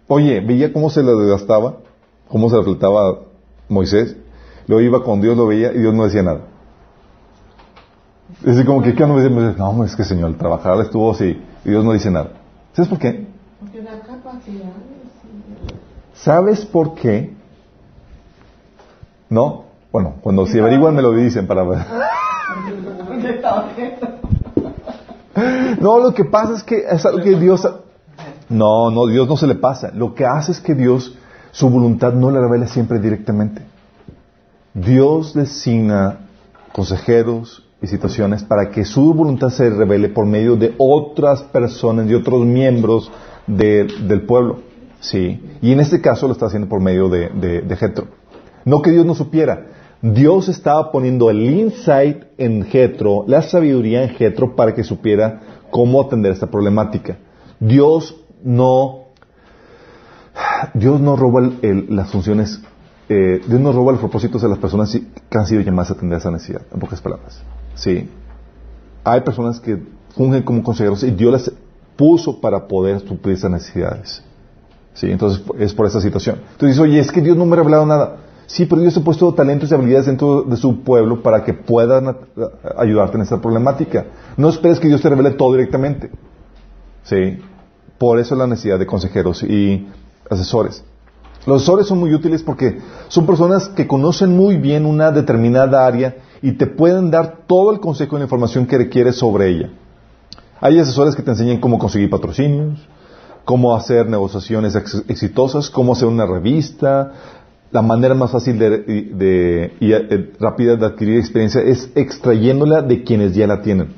Oye, 0.08 0.40
veía 0.40 0.72
cómo 0.72 0.90
se 0.90 1.04
lo 1.04 1.20
desgastaba, 1.20 1.78
cómo 2.30 2.50
se 2.50 2.56
lo 2.56 2.64
trataba 2.64 3.20
Moisés, 3.70 4.16
lo 4.68 4.80
iba 4.82 5.04
con 5.04 5.22
Dios, 5.22 5.38
lo 5.38 5.48
veía 5.48 5.74
y 5.74 5.80
Dios 5.80 5.94
no 5.94 6.06
decía 6.06 6.24
nada. 6.24 6.42
Es 8.40 8.46
decir, 8.46 8.66
como 8.66 8.82
que, 8.82 8.94
¿qué 8.94 9.06
no 9.06 9.16
me 9.16 9.24
dice? 9.24 9.58
No, 9.58 9.84
es 9.84 9.96
que 9.96 10.04
Señor, 10.04 10.38
trabajar 10.38 10.80
estuvo 10.82 11.12
así 11.12 11.42
y 11.66 11.70
Dios 11.70 11.84
no 11.84 11.94
dice 11.94 12.12
nada. 12.12 12.32
¿Sabes 12.74 12.90
por 12.90 13.00
qué? 13.00 13.28
Porque 13.60 13.82
da 13.82 14.00
capacidades. 14.02 14.74
¿Sabes 16.14 16.66
por 16.66 16.96
qué? 16.96 17.34
¿No? 19.30 19.67
Bueno, 19.92 20.16
cuando 20.22 20.46
se 20.46 20.60
averiguan 20.60 20.96
me 20.96 21.02
lo 21.02 21.12
dicen 21.14 21.48
para 21.48 21.64
ver. 21.64 21.80
No, 25.80 26.00
lo 26.00 26.14
que 26.14 26.26
pasa 26.26 26.56
es 26.56 26.64
que 26.64 26.78
es 26.90 27.06
algo 27.06 27.24
que 27.24 27.36
Dios... 27.36 27.68
No, 28.50 28.90
no, 28.92 29.08
Dios 29.08 29.28
no 29.28 29.36
se 29.38 29.46
le 29.48 29.56
pasa. 29.56 29.92
Lo 29.94 30.16
que 30.16 30.26
hace 30.26 30.52
es 30.54 30.60
que 30.62 30.74
Dios, 30.74 31.16
su 31.52 31.70
voluntad 31.70 32.14
no 32.14 32.32
la 32.32 32.40
revela 32.40 32.68
siempre 32.68 33.00
directamente. 33.00 33.62
Dios 34.74 35.34
designa 35.34 36.20
consejeros 36.72 37.64
y 37.82 37.88
situaciones 37.88 38.44
para 38.44 38.72
que 38.72 38.86
su 38.86 39.14
voluntad 39.14 39.50
se 39.50 39.70
revele 39.70 40.10
por 40.10 40.26
medio 40.26 40.56
de 40.56 40.74
otras 40.78 41.44
personas, 41.44 42.08
de 42.08 42.16
otros 42.16 42.46
miembros 42.46 43.12
de- 43.48 43.88
del 44.08 44.22
pueblo. 44.22 44.60
Sí. 45.00 45.44
Y 45.62 45.72
en 45.74 45.80
este 45.80 46.02
caso 46.02 46.26
lo 46.28 46.34
está 46.34 46.48
haciendo 46.48 46.68
por 46.70 46.82
medio 46.82 47.10
de, 47.10 47.30
de, 47.30 47.62
de 47.62 47.76
Jetro. 47.76 48.08
No 48.66 48.82
que 48.82 48.92
Dios 48.92 49.06
no 49.06 49.14
supiera. 49.14 49.68
Dios 50.02 50.48
estaba 50.48 50.92
poniendo 50.92 51.30
el 51.30 51.42
insight 51.42 52.24
en 52.38 52.64
Jetro, 52.66 53.26
la 53.28 53.42
sabiduría 53.42 54.04
en 54.04 54.10
Jetro 54.10 54.56
para 54.56 54.74
que 54.76 54.84
supiera 54.84 55.42
cómo 55.72 56.02
atender 56.02 56.32
esta 56.32 56.48
problemática. 56.48 57.18
Dios 57.60 58.16
no, 58.44 59.06
Dios 60.74 61.02
no 61.02 61.16
roba 61.16 61.50
el- 61.62 61.88
las 61.90 62.12
funciones, 62.12 62.62
eh, 63.10 63.42
Dios 63.48 63.60
no 63.60 63.72
roba 63.72 63.92
los 63.94 64.02
propósitos 64.02 64.42
de 64.42 64.50
las 64.50 64.60
personas 64.60 64.92
que 64.92 65.38
han 65.38 65.48
sido 65.48 65.62
llamadas 65.62 65.92
a 65.92 65.94
atender 65.94 66.20
esa 66.20 66.30
necesidad, 66.30 66.62
en 66.72 66.80
pocas 66.80 67.02
palabras. 67.02 67.42
Sí. 67.76 68.08
Hay 69.04 69.22
personas 69.22 69.60
que 69.60 69.82
fungen 70.16 70.44
como 70.44 70.62
consejeros 70.62 71.04
y 71.04 71.12
Dios 71.12 71.32
las 71.32 71.52
puso 71.96 72.40
para 72.40 72.68
poder 72.68 73.00
suplir 73.00 73.36
esas 73.36 73.50
necesidades. 73.50 74.24
Sí, 74.94 75.10
entonces 75.12 75.42
es 75.60 75.74
por 75.74 75.86
esa 75.88 76.02
situación. 76.02 76.36
Entonces 76.38 76.70
dices, 76.70 76.80
oye, 76.80 77.00
es 77.00 77.12
que 77.12 77.22
Dios 77.22 77.38
no 77.38 77.46
me 77.46 77.54
ha 77.54 77.58
revelado 77.58 77.86
nada. 77.86 78.18
Sí, 78.48 78.66
pero 78.66 78.82
Dios 78.82 78.96
ha 78.98 79.02
puesto 79.04 79.34
talentos 79.34 79.70
y 79.70 79.76
habilidades 79.76 80.06
dentro 80.06 80.44
de 80.44 80.56
su 80.56 80.82
pueblo 80.82 81.22
para 81.22 81.44
que 81.44 81.54
puedan 81.54 82.16
ayudarte 82.78 83.18
en 83.18 83.24
esta 83.24 83.42
problemática. 83.42 84.06
No 84.38 84.48
esperes 84.50 84.80
que 84.80 84.88
Dios 84.88 85.02
te 85.02 85.10
revele 85.10 85.32
todo 85.32 85.52
directamente. 85.52 86.10
Sí, 87.04 87.40
por 87.98 88.20
eso 88.20 88.36
la 88.36 88.48
necesidad 88.48 88.80
de 88.80 88.86
consejeros 88.86 89.44
y 89.44 89.88
asesores. 90.30 90.84
Los 91.46 91.58
asesores 91.58 91.88
son 91.88 92.00
muy 92.00 92.14
útiles 92.14 92.42
porque 92.42 92.80
son 93.10 93.26
personas 93.26 93.68
que 93.70 93.86
conocen 93.86 94.36
muy 94.36 94.56
bien 94.58 94.86
una 94.86 95.12
determinada 95.12 95.86
área 95.86 96.16
y 96.42 96.54
te 96.54 96.68
pueden 96.68 97.12
dar 97.12 97.40
todo 97.48 97.72
el 97.72 97.80
consejo 97.82 98.16
y 98.16 98.20
la 98.20 98.26
información 98.26 98.66
que 98.66 98.78
requieres 98.78 99.18
sobre 99.18 99.50
ella. 99.50 99.70
Hay 100.62 100.80
asesores 100.80 101.16
que 101.16 101.22
te 101.22 101.32
enseñan 101.32 101.60
cómo 101.60 101.78
conseguir 101.80 102.10
patrocinios, 102.10 102.80
cómo 103.46 103.76
hacer 103.76 104.10
negociaciones 104.10 104.76
ex- 104.76 105.04
exitosas, 105.08 105.70
cómo 105.70 105.94
hacer 105.94 106.08
una 106.08 106.26
revista. 106.26 107.14
La 107.72 107.82
manera 107.82 108.14
más 108.16 108.32
fácil 108.32 108.58
de, 108.58 108.70
de- 108.80 109.74
y 109.82 109.92
eh, 109.92 110.32
rápida 110.40 110.76
de 110.78 110.86
adquirir 110.86 111.18
experiencia 111.20 111.62
es 111.62 111.92
extrayéndola 111.96 112.82
de 112.82 113.04
quienes 113.04 113.36
ya 113.36 113.46
la 113.46 113.62
tienen. 113.62 113.90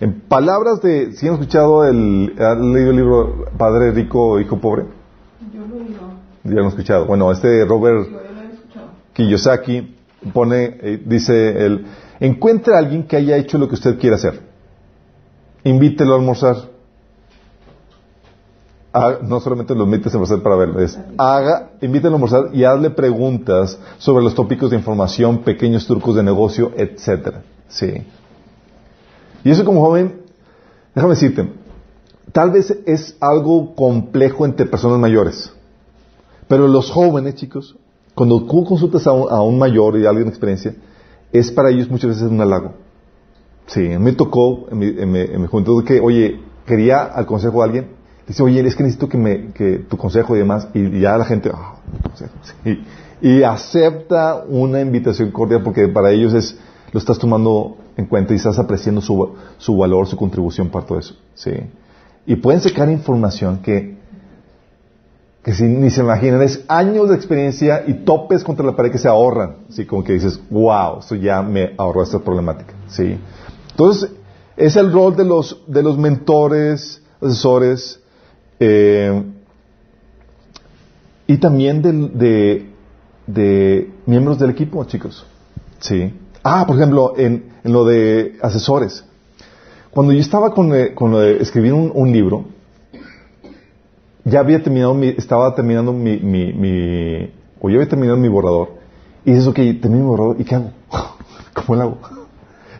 En 0.00 0.20
palabras 0.22 0.80
de, 0.80 1.12
si 1.12 1.26
han 1.26 1.34
escuchado 1.34 1.84
el, 1.84 2.34
han 2.38 2.72
leído 2.72 2.90
el 2.90 2.96
libro 2.96 3.44
Padre 3.58 3.90
Rico, 3.92 4.40
Hijo 4.40 4.58
Pobre, 4.58 4.84
Yo 5.52 5.60
lo 5.66 5.74
digo. 5.84 6.00
ya 6.44 6.50
lo 6.52 6.60
han 6.62 6.68
escuchado. 6.68 7.04
Bueno, 7.06 7.30
este 7.30 7.64
Robert 7.66 8.06
he. 8.08 8.28
Kiyosaki 9.12 9.96
pone, 10.32 10.78
eh, 10.80 11.02
dice 11.04 11.66
él, 11.66 11.86
encuentre 12.20 12.74
a 12.74 12.78
alguien 12.78 13.02
que 13.06 13.16
haya 13.16 13.36
hecho 13.36 13.58
lo 13.58 13.68
que 13.68 13.74
usted 13.74 13.98
quiere 13.98 14.14
hacer. 14.16 14.40
Invítelo 15.64 16.14
a 16.14 16.18
almorzar. 16.18 16.56
No 19.22 19.40
solamente 19.40 19.74
lo 19.74 19.84
invites 19.84 20.12
a 20.12 20.16
almorzar 20.16 20.42
para 20.42 20.56
verlo, 20.56 20.80
es 20.80 20.98
haga, 21.18 21.70
invítalo 21.80 22.14
a 22.14 22.16
almorzar 22.16 22.50
y 22.54 22.64
hazle 22.64 22.90
preguntas 22.90 23.78
sobre 23.98 24.24
los 24.24 24.34
tópicos 24.34 24.70
de 24.70 24.76
información, 24.76 25.38
pequeños 25.38 25.86
trucos 25.86 26.16
de 26.16 26.22
negocio, 26.22 26.72
etcétera. 26.76 27.42
Sí. 27.68 27.92
Y 29.44 29.50
eso 29.50 29.64
como 29.64 29.82
joven, 29.82 30.20
déjame 30.94 31.14
decirte, 31.14 31.48
tal 32.32 32.50
vez 32.50 32.70
es 32.86 33.16
algo 33.20 33.74
complejo 33.74 34.44
entre 34.46 34.66
personas 34.66 34.98
mayores. 34.98 35.52
Pero 36.48 36.66
los 36.66 36.90
jóvenes, 36.90 37.34
chicos, 37.34 37.76
cuando 38.14 38.42
tú 38.44 38.64
consultas 38.64 39.06
a 39.06 39.12
un, 39.12 39.30
a 39.30 39.42
un 39.42 39.58
mayor 39.58 39.98
y 39.98 40.06
a 40.06 40.08
alguien 40.08 40.24
de 40.26 40.30
experiencia, 40.30 40.74
es 41.30 41.52
para 41.52 41.70
ellos 41.70 41.90
muchas 41.90 42.10
veces 42.10 42.30
un 42.30 42.40
halago. 42.40 42.72
Sí, 43.66 43.92
a 43.92 43.98
me 43.98 44.12
tocó 44.14 44.66
en 44.70 44.78
mi, 44.78 44.86
en 44.86 45.12
mi- 45.12 45.20
en 45.20 45.40
mi 45.42 45.46
juventud 45.46 45.84
que, 45.84 46.00
oye, 46.00 46.40
quería 46.66 47.02
al 47.04 47.26
consejo 47.26 47.58
de 47.58 47.64
alguien, 47.64 47.97
dice, 48.28 48.42
oye, 48.42 48.60
es 48.60 48.76
que 48.76 48.82
necesito 48.82 49.08
que, 49.08 49.18
me, 49.18 49.52
que 49.52 49.78
tu 49.78 49.96
consejo 49.96 50.36
y 50.36 50.38
demás, 50.38 50.68
y 50.74 51.00
ya 51.00 51.16
la 51.16 51.24
gente, 51.24 51.50
ah, 51.52 51.76
sí. 52.64 52.84
y 53.20 53.42
acepta 53.42 54.44
una 54.48 54.80
invitación 54.80 55.30
cordial 55.32 55.62
porque 55.62 55.88
para 55.88 56.10
ellos 56.10 56.34
es, 56.34 56.58
lo 56.92 57.00
estás 57.00 57.18
tomando 57.18 57.76
en 57.96 58.06
cuenta 58.06 58.32
y 58.32 58.36
estás 58.36 58.58
apreciando 58.58 59.00
su, 59.00 59.34
su 59.56 59.76
valor, 59.76 60.06
su 60.06 60.16
contribución 60.16 60.68
para 60.68 60.86
todo 60.86 60.98
eso. 60.98 61.16
Sí. 61.34 61.52
Y 62.26 62.36
pueden 62.36 62.60
sacar 62.60 62.88
información 62.90 63.58
que 63.58 63.98
que 65.42 65.54
si, 65.54 65.64
ni 65.64 65.88
se 65.88 66.02
imaginan, 66.02 66.42
es 66.42 66.62
años 66.68 67.08
de 67.08 67.14
experiencia 67.14 67.84
y 67.86 68.04
topes 68.04 68.44
contra 68.44 68.66
la 68.66 68.76
pared 68.76 68.90
que 68.90 68.98
se 68.98 69.08
ahorran. 69.08 69.56
Así 69.68 69.86
como 69.86 70.04
que 70.04 70.12
dices, 70.12 70.38
wow, 70.50 70.98
esto 70.98 71.14
ya 71.14 71.40
me 71.40 71.74
ahorró 71.78 72.02
esta 72.02 72.18
problemática. 72.18 72.74
¿sí? 72.88 73.18
Entonces, 73.70 74.10
es 74.58 74.76
el 74.76 74.92
rol 74.92 75.16
de 75.16 75.24
los, 75.24 75.62
de 75.66 75.82
los 75.82 75.96
mentores, 75.96 77.02
asesores, 77.22 78.00
eh, 78.60 79.22
y 81.26 81.36
también 81.38 81.82
de, 81.82 82.66
de 83.26 83.90
miembros 84.06 84.38
del 84.38 84.50
equipo, 84.50 84.84
chicos. 84.84 85.26
¿sí? 85.80 86.12
Ah, 86.42 86.64
por 86.66 86.76
ejemplo, 86.76 87.14
en, 87.16 87.44
lo 87.64 87.84
de 87.84 88.38
asesores. 88.42 89.04
Cuando 89.90 90.12
yo 90.12 90.20
estaba 90.20 90.54
con, 90.54 90.74
eh, 90.74 90.94
con 90.94 91.10
lo 91.10 91.18
de 91.20 91.42
escribir 91.42 91.72
un, 91.72 92.12
libro, 92.12 92.46
ya 94.24 94.40
había 94.40 94.62
terminado 94.62 94.94
mi, 94.94 95.08
estaba 95.08 95.54
terminando 95.54 95.92
mi, 95.92 96.18
mi, 96.18 96.52
mi, 96.52 97.30
o 97.60 97.68
yo 97.68 97.76
había 97.76 97.88
terminado 97.88 98.18
mi 98.18 98.28
borrador, 98.28 98.70
y 99.24 99.32
dices, 99.32 99.46
ok, 99.46 99.56
terminé 99.56 100.02
mi 100.02 100.06
borrador, 100.06 100.36
¿y 100.38 100.44
qué 100.44 100.54
hago? 100.54 100.70
¿Cómo 101.54 101.76
lo 101.76 101.82
hago? 101.82 102.17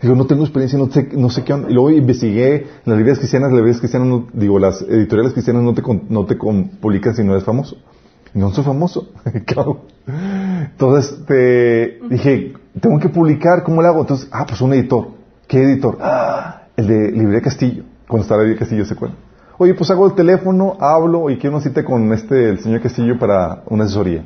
Digo, 0.00 0.14
no 0.14 0.26
tengo 0.26 0.42
experiencia, 0.44 0.78
no 0.78 0.90
sé, 0.90 1.08
no 1.12 1.28
sé 1.30 1.42
qué 1.44 1.52
onda. 1.52 1.68
Y 1.70 1.74
luego 1.74 1.90
investigué 1.90 2.54
en 2.56 2.62
las 2.84 2.96
librerías 2.96 3.18
cristianas, 3.18 3.50
las 3.50 3.56
librerías 3.56 3.80
cristianas, 3.80 4.08
no- 4.08 4.26
digo, 4.32 4.58
las 4.58 4.82
editoriales 4.82 5.32
cristianas 5.32 5.62
no 5.62 5.74
te, 5.74 5.82
con- 5.82 6.02
no 6.08 6.24
te 6.26 6.38
con- 6.38 6.68
publican 6.80 7.14
si 7.14 7.24
no 7.24 7.32
eres 7.32 7.44
famoso. 7.44 7.76
No 8.34 8.50
soy 8.52 8.62
famoso. 8.64 9.08
Entonces, 10.06 11.24
te, 11.26 11.98
dije, 12.08 12.54
tengo 12.80 12.98
que 12.98 13.08
publicar, 13.08 13.62
¿cómo 13.64 13.82
lo 13.82 13.88
hago? 13.88 14.00
Entonces, 14.00 14.28
ah, 14.32 14.44
pues 14.46 14.60
un 14.60 14.72
editor. 14.74 15.08
¿Qué 15.46 15.62
editor? 15.62 15.98
Ah, 16.00 16.62
el 16.76 16.86
de 16.86 17.12
Librería 17.12 17.40
Castillo. 17.40 17.84
Cuando 18.06 18.22
estaba 18.22 18.42
Librería 18.42 18.60
Castillo, 18.60 18.84
¿se 18.84 18.94
acuerdan? 18.94 19.18
Oye, 19.58 19.74
pues 19.74 19.90
hago 19.90 20.06
el 20.06 20.14
teléfono, 20.14 20.76
hablo 20.78 21.30
y 21.30 21.38
quiero 21.38 21.56
una 21.56 21.64
cita 21.64 21.84
con 21.84 22.12
este, 22.12 22.50
el 22.50 22.60
señor 22.60 22.80
Castillo 22.80 23.18
para 23.18 23.62
una 23.66 23.84
asesoría. 23.84 24.24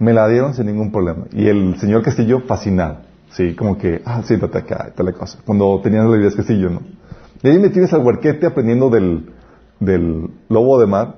Me 0.00 0.12
la 0.12 0.26
dieron 0.26 0.54
sin 0.54 0.66
ningún 0.66 0.90
problema. 0.90 1.26
Y 1.32 1.46
el 1.46 1.78
señor 1.78 2.02
Castillo 2.02 2.40
fascinado. 2.40 2.98
Sí, 3.34 3.54
como 3.56 3.76
que, 3.76 4.00
ah, 4.04 4.22
siéntate 4.22 4.58
acá, 4.58 4.86
y 4.92 4.96
tal 4.96 5.12
cosa. 5.12 5.38
Cuando 5.44 5.80
tenían 5.82 6.08
la 6.08 6.16
idea 6.16 6.30
de 6.30 6.36
Castillo, 6.36 6.70
¿no? 6.70 6.82
Y 7.42 7.48
ahí 7.48 7.58
me 7.58 7.68
tienes 7.68 7.92
al 7.92 8.00
huerquete 8.00 8.46
aprendiendo 8.46 8.90
del, 8.90 9.32
del 9.80 10.30
lobo 10.48 10.78
de 10.78 10.86
mar. 10.86 11.16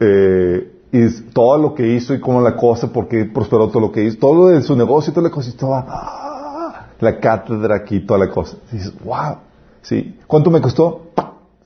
Eh, 0.00 0.72
y 0.92 1.02
es 1.02 1.24
todo 1.34 1.58
lo 1.58 1.74
que 1.74 1.86
hizo 1.88 2.14
y 2.14 2.20
cómo 2.20 2.40
la 2.40 2.56
cosa, 2.56 2.90
porque 2.90 3.26
prosperó 3.26 3.68
todo 3.68 3.80
lo 3.80 3.92
que 3.92 4.04
hizo, 4.04 4.18
todo 4.18 4.48
de 4.48 4.62
su 4.62 4.74
negocio 4.76 5.10
y 5.10 5.14
toda 5.14 5.28
la 5.28 5.34
cosa, 5.34 5.48
y 5.48 5.52
estaba, 5.52 5.84
ah, 5.86 6.86
la 7.00 7.20
cátedra 7.20 7.76
aquí, 7.76 8.00
toda 8.00 8.18
la 8.18 8.30
cosa. 8.30 8.56
Dices, 8.72 8.94
wow, 9.04 9.36
¿sí? 9.82 10.18
¿Cuánto 10.26 10.50
me 10.50 10.62
costó? 10.62 11.08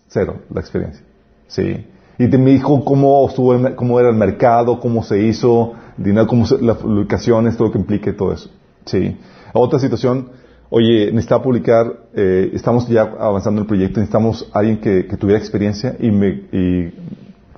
Cero, 0.08 0.40
la 0.52 0.60
experiencia. 0.60 1.04
Sí. 1.46 1.86
Y 2.18 2.28
te 2.28 2.38
me 2.38 2.50
dijo 2.50 2.84
cómo 2.84 3.28
estuvo, 3.28 3.56
cómo 3.76 4.00
era 4.00 4.10
el 4.10 4.16
mercado, 4.16 4.80
cómo 4.80 5.04
se 5.04 5.22
hizo, 5.22 5.74
dinero, 5.96 6.26
cómo 6.26 6.44
se, 6.44 6.60
las 6.60 6.82
ubicaciones, 6.82 7.56
todo 7.56 7.68
lo 7.68 7.72
que 7.72 7.78
implique 7.78 8.12
todo 8.12 8.32
eso. 8.32 8.50
Sí. 8.84 9.16
Otra 9.52 9.78
situación, 9.78 10.30
oye, 10.68 11.06
necesitaba 11.06 11.42
publicar, 11.42 11.86
eh, 12.14 12.50
estamos 12.54 12.88
ya 12.88 13.02
avanzando 13.02 13.60
en 13.60 13.64
el 13.64 13.68
proyecto, 13.68 14.00
necesitamos 14.00 14.48
alguien 14.52 14.80
que, 14.80 15.04
tuviera 15.16 15.38
experiencia 15.38 15.96
y 15.98 16.10
me, 16.10 16.28
y 16.28 16.94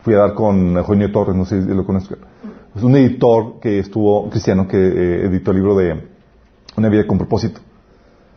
fui 0.02 0.14
a 0.14 0.18
dar 0.18 0.34
con 0.34 0.76
Eugenio 0.76 1.10
Torres, 1.12 1.36
no 1.36 1.44
sé 1.44 1.62
si 1.62 1.68
lo 1.68 1.84
conozco. 1.84 2.16
Es 2.74 2.82
un 2.82 2.96
editor 2.96 3.60
que 3.60 3.78
estuvo, 3.78 4.30
cristiano, 4.30 4.66
que 4.66 4.78
eh, 4.78 5.26
editó 5.26 5.50
el 5.50 5.58
libro 5.58 5.76
de 5.76 6.08
Una 6.76 6.88
vida 6.88 7.06
con 7.06 7.18
propósito. 7.18 7.60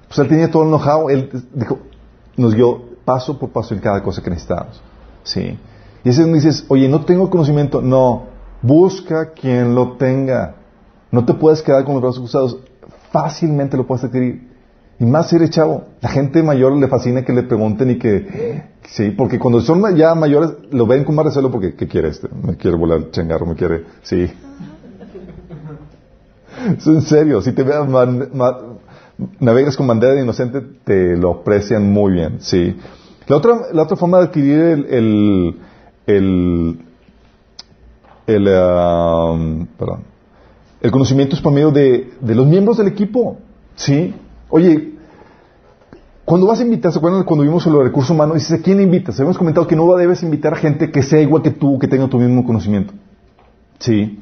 Pues 0.07 0.19
él 0.19 0.27
tenía 0.27 0.51
todo 0.51 0.63
el 0.63 0.69
know-how, 0.69 1.09
él 1.09 1.29
dijo, 1.53 1.79
nos 2.37 2.53
dio 2.53 2.95
paso 3.05 3.39
por 3.39 3.49
paso 3.49 3.73
en 3.73 3.79
cada 3.79 4.03
cosa 4.03 4.21
que 4.21 4.29
necesitábamos. 4.29 4.81
Sí. 5.23 5.57
Y 6.03 6.09
ese 6.09 6.21
donde 6.21 6.39
dices, 6.39 6.65
oye, 6.67 6.87
no 6.87 7.05
tengo 7.05 7.29
conocimiento. 7.29 7.81
No, 7.81 8.25
busca 8.61 9.31
quien 9.31 9.73
lo 9.73 9.93
tenga. 9.93 10.55
No 11.11 11.25
te 11.25 11.33
puedes 11.33 11.61
quedar 11.61 11.83
con 11.85 11.95
los 11.95 12.03
brazos 12.03 12.19
cruzados. 12.19 12.57
Fácilmente 13.15 13.77
lo 13.77 13.87
puedes 13.87 14.03
adquirir. 14.03 14.33
Y 14.99 15.05
más 15.05 15.29
si 15.29 15.37
eres 15.37 15.49
chavo. 15.51 15.85
La 16.01 16.09
gente 16.09 16.43
mayor 16.43 16.73
le 16.75 16.89
fascina 16.89 17.23
que 17.23 17.31
le 17.31 17.43
pregunten 17.43 17.91
y 17.91 17.97
que... 17.97 18.63
Sí, 18.83 19.11
porque 19.11 19.39
cuando 19.39 19.61
son 19.61 19.95
ya 19.95 20.13
mayores 20.15 20.51
lo 20.71 20.85
ven 20.85 21.05
con 21.05 21.15
más 21.15 21.25
recelo 21.25 21.49
porque 21.49 21.75
¿qué 21.75 21.87
quiere 21.87 22.09
este? 22.09 22.27
Me 22.43 22.57
quiere 22.57 22.75
volar 22.75 22.97
el 22.97 23.11
changarro, 23.11 23.45
me 23.45 23.55
quiere... 23.55 23.85
Sí. 24.03 24.29
Es 26.77 26.87
en 26.87 27.01
serio. 27.01 27.41
Si 27.41 27.53
te 27.53 27.63
veas 27.63 27.87
man- 27.87 28.29
ma- 28.33 28.57
navegas 29.39 29.77
con 29.77 29.87
bandera 29.87 30.13
de 30.13 30.21
inocente, 30.23 30.61
te 30.83 31.15
lo 31.15 31.31
aprecian 31.39 31.89
muy 31.89 32.11
bien. 32.11 32.41
Sí. 32.41 32.75
La 33.27 33.37
otra, 33.37 33.61
la 33.71 33.83
otra 33.83 33.95
forma 33.95 34.17
de 34.17 34.23
adquirir 34.25 34.59
el... 34.59 34.85
el, 34.89 35.55
el 36.07 36.79
el, 38.27 38.47
um, 38.47 39.67
perdón, 39.77 40.03
el 40.85 40.91
conocimiento 40.91 41.35
es 41.35 41.41
por 41.41 41.51
medio 41.51 41.71
de, 41.71 42.13
los 42.21 42.45
miembros 42.45 42.77
del 42.77 42.87
equipo. 42.87 43.37
¿Sí? 43.75 44.13
Oye, 44.49 44.93
cuando 46.23 46.45
vas 46.45 46.59
a 46.59 46.63
invitar, 46.63 46.91
¿se 46.91 46.99
acuerdan 46.99 47.23
cuando 47.23 47.43
vimos 47.43 47.65
lo 47.65 47.79
de 47.79 47.85
recursos 47.85 48.11
humanos? 48.11 48.35
Dices, 48.35 48.59
¿a 48.59 48.63
quién 48.63 48.79
invitas? 48.79 49.19
Hemos 49.19 49.35
comentado 49.35 49.65
que 49.65 49.75
no 49.75 49.91
debes 49.95 50.21
invitar 50.21 50.53
a 50.53 50.57
gente 50.57 50.91
que 50.91 51.01
sea 51.01 51.19
igual 51.19 51.41
que 51.41 51.49
tú, 51.49 51.79
que 51.79 51.87
tenga 51.87 52.07
tu 52.07 52.19
mismo 52.19 52.45
conocimiento. 52.45 52.93
¿Sí? 53.79 54.19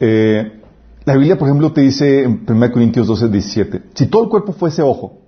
Eh, 0.00 0.60
la 1.04 1.14
Biblia, 1.16 1.36
por 1.36 1.48
ejemplo, 1.48 1.70
te 1.70 1.82
dice 1.82 2.24
en 2.24 2.46
1 2.48 2.72
Corintios 2.72 3.06
12, 3.06 3.28
17, 3.28 3.82
si 3.92 4.06
todo 4.06 4.24
el 4.24 4.30
cuerpo 4.30 4.54
fuese 4.54 4.80
ojo, 4.80 5.18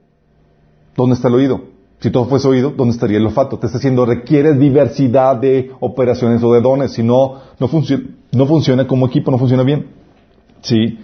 ¿dónde 0.96 1.16
está 1.16 1.28
el 1.28 1.34
oído? 1.34 1.64
Si 2.00 2.10
todo 2.10 2.24
fuese 2.24 2.48
oído, 2.48 2.72
¿dónde 2.74 2.94
estaría 2.94 3.18
el 3.18 3.26
olfato? 3.26 3.58
Te 3.58 3.66
está 3.66 3.76
diciendo, 3.76 4.06
requieres 4.06 4.58
diversidad 4.58 5.36
de 5.36 5.70
operaciones 5.80 6.42
o 6.42 6.54
de 6.54 6.62
dones, 6.62 6.92
si 6.92 7.02
no, 7.02 7.42
no 7.58 7.68
funciona 8.46 8.86
como 8.86 9.06
equipo, 9.06 9.30
no 9.30 9.36
funciona 9.36 9.62
bien. 9.62 10.05
¿Sí? 10.62 10.98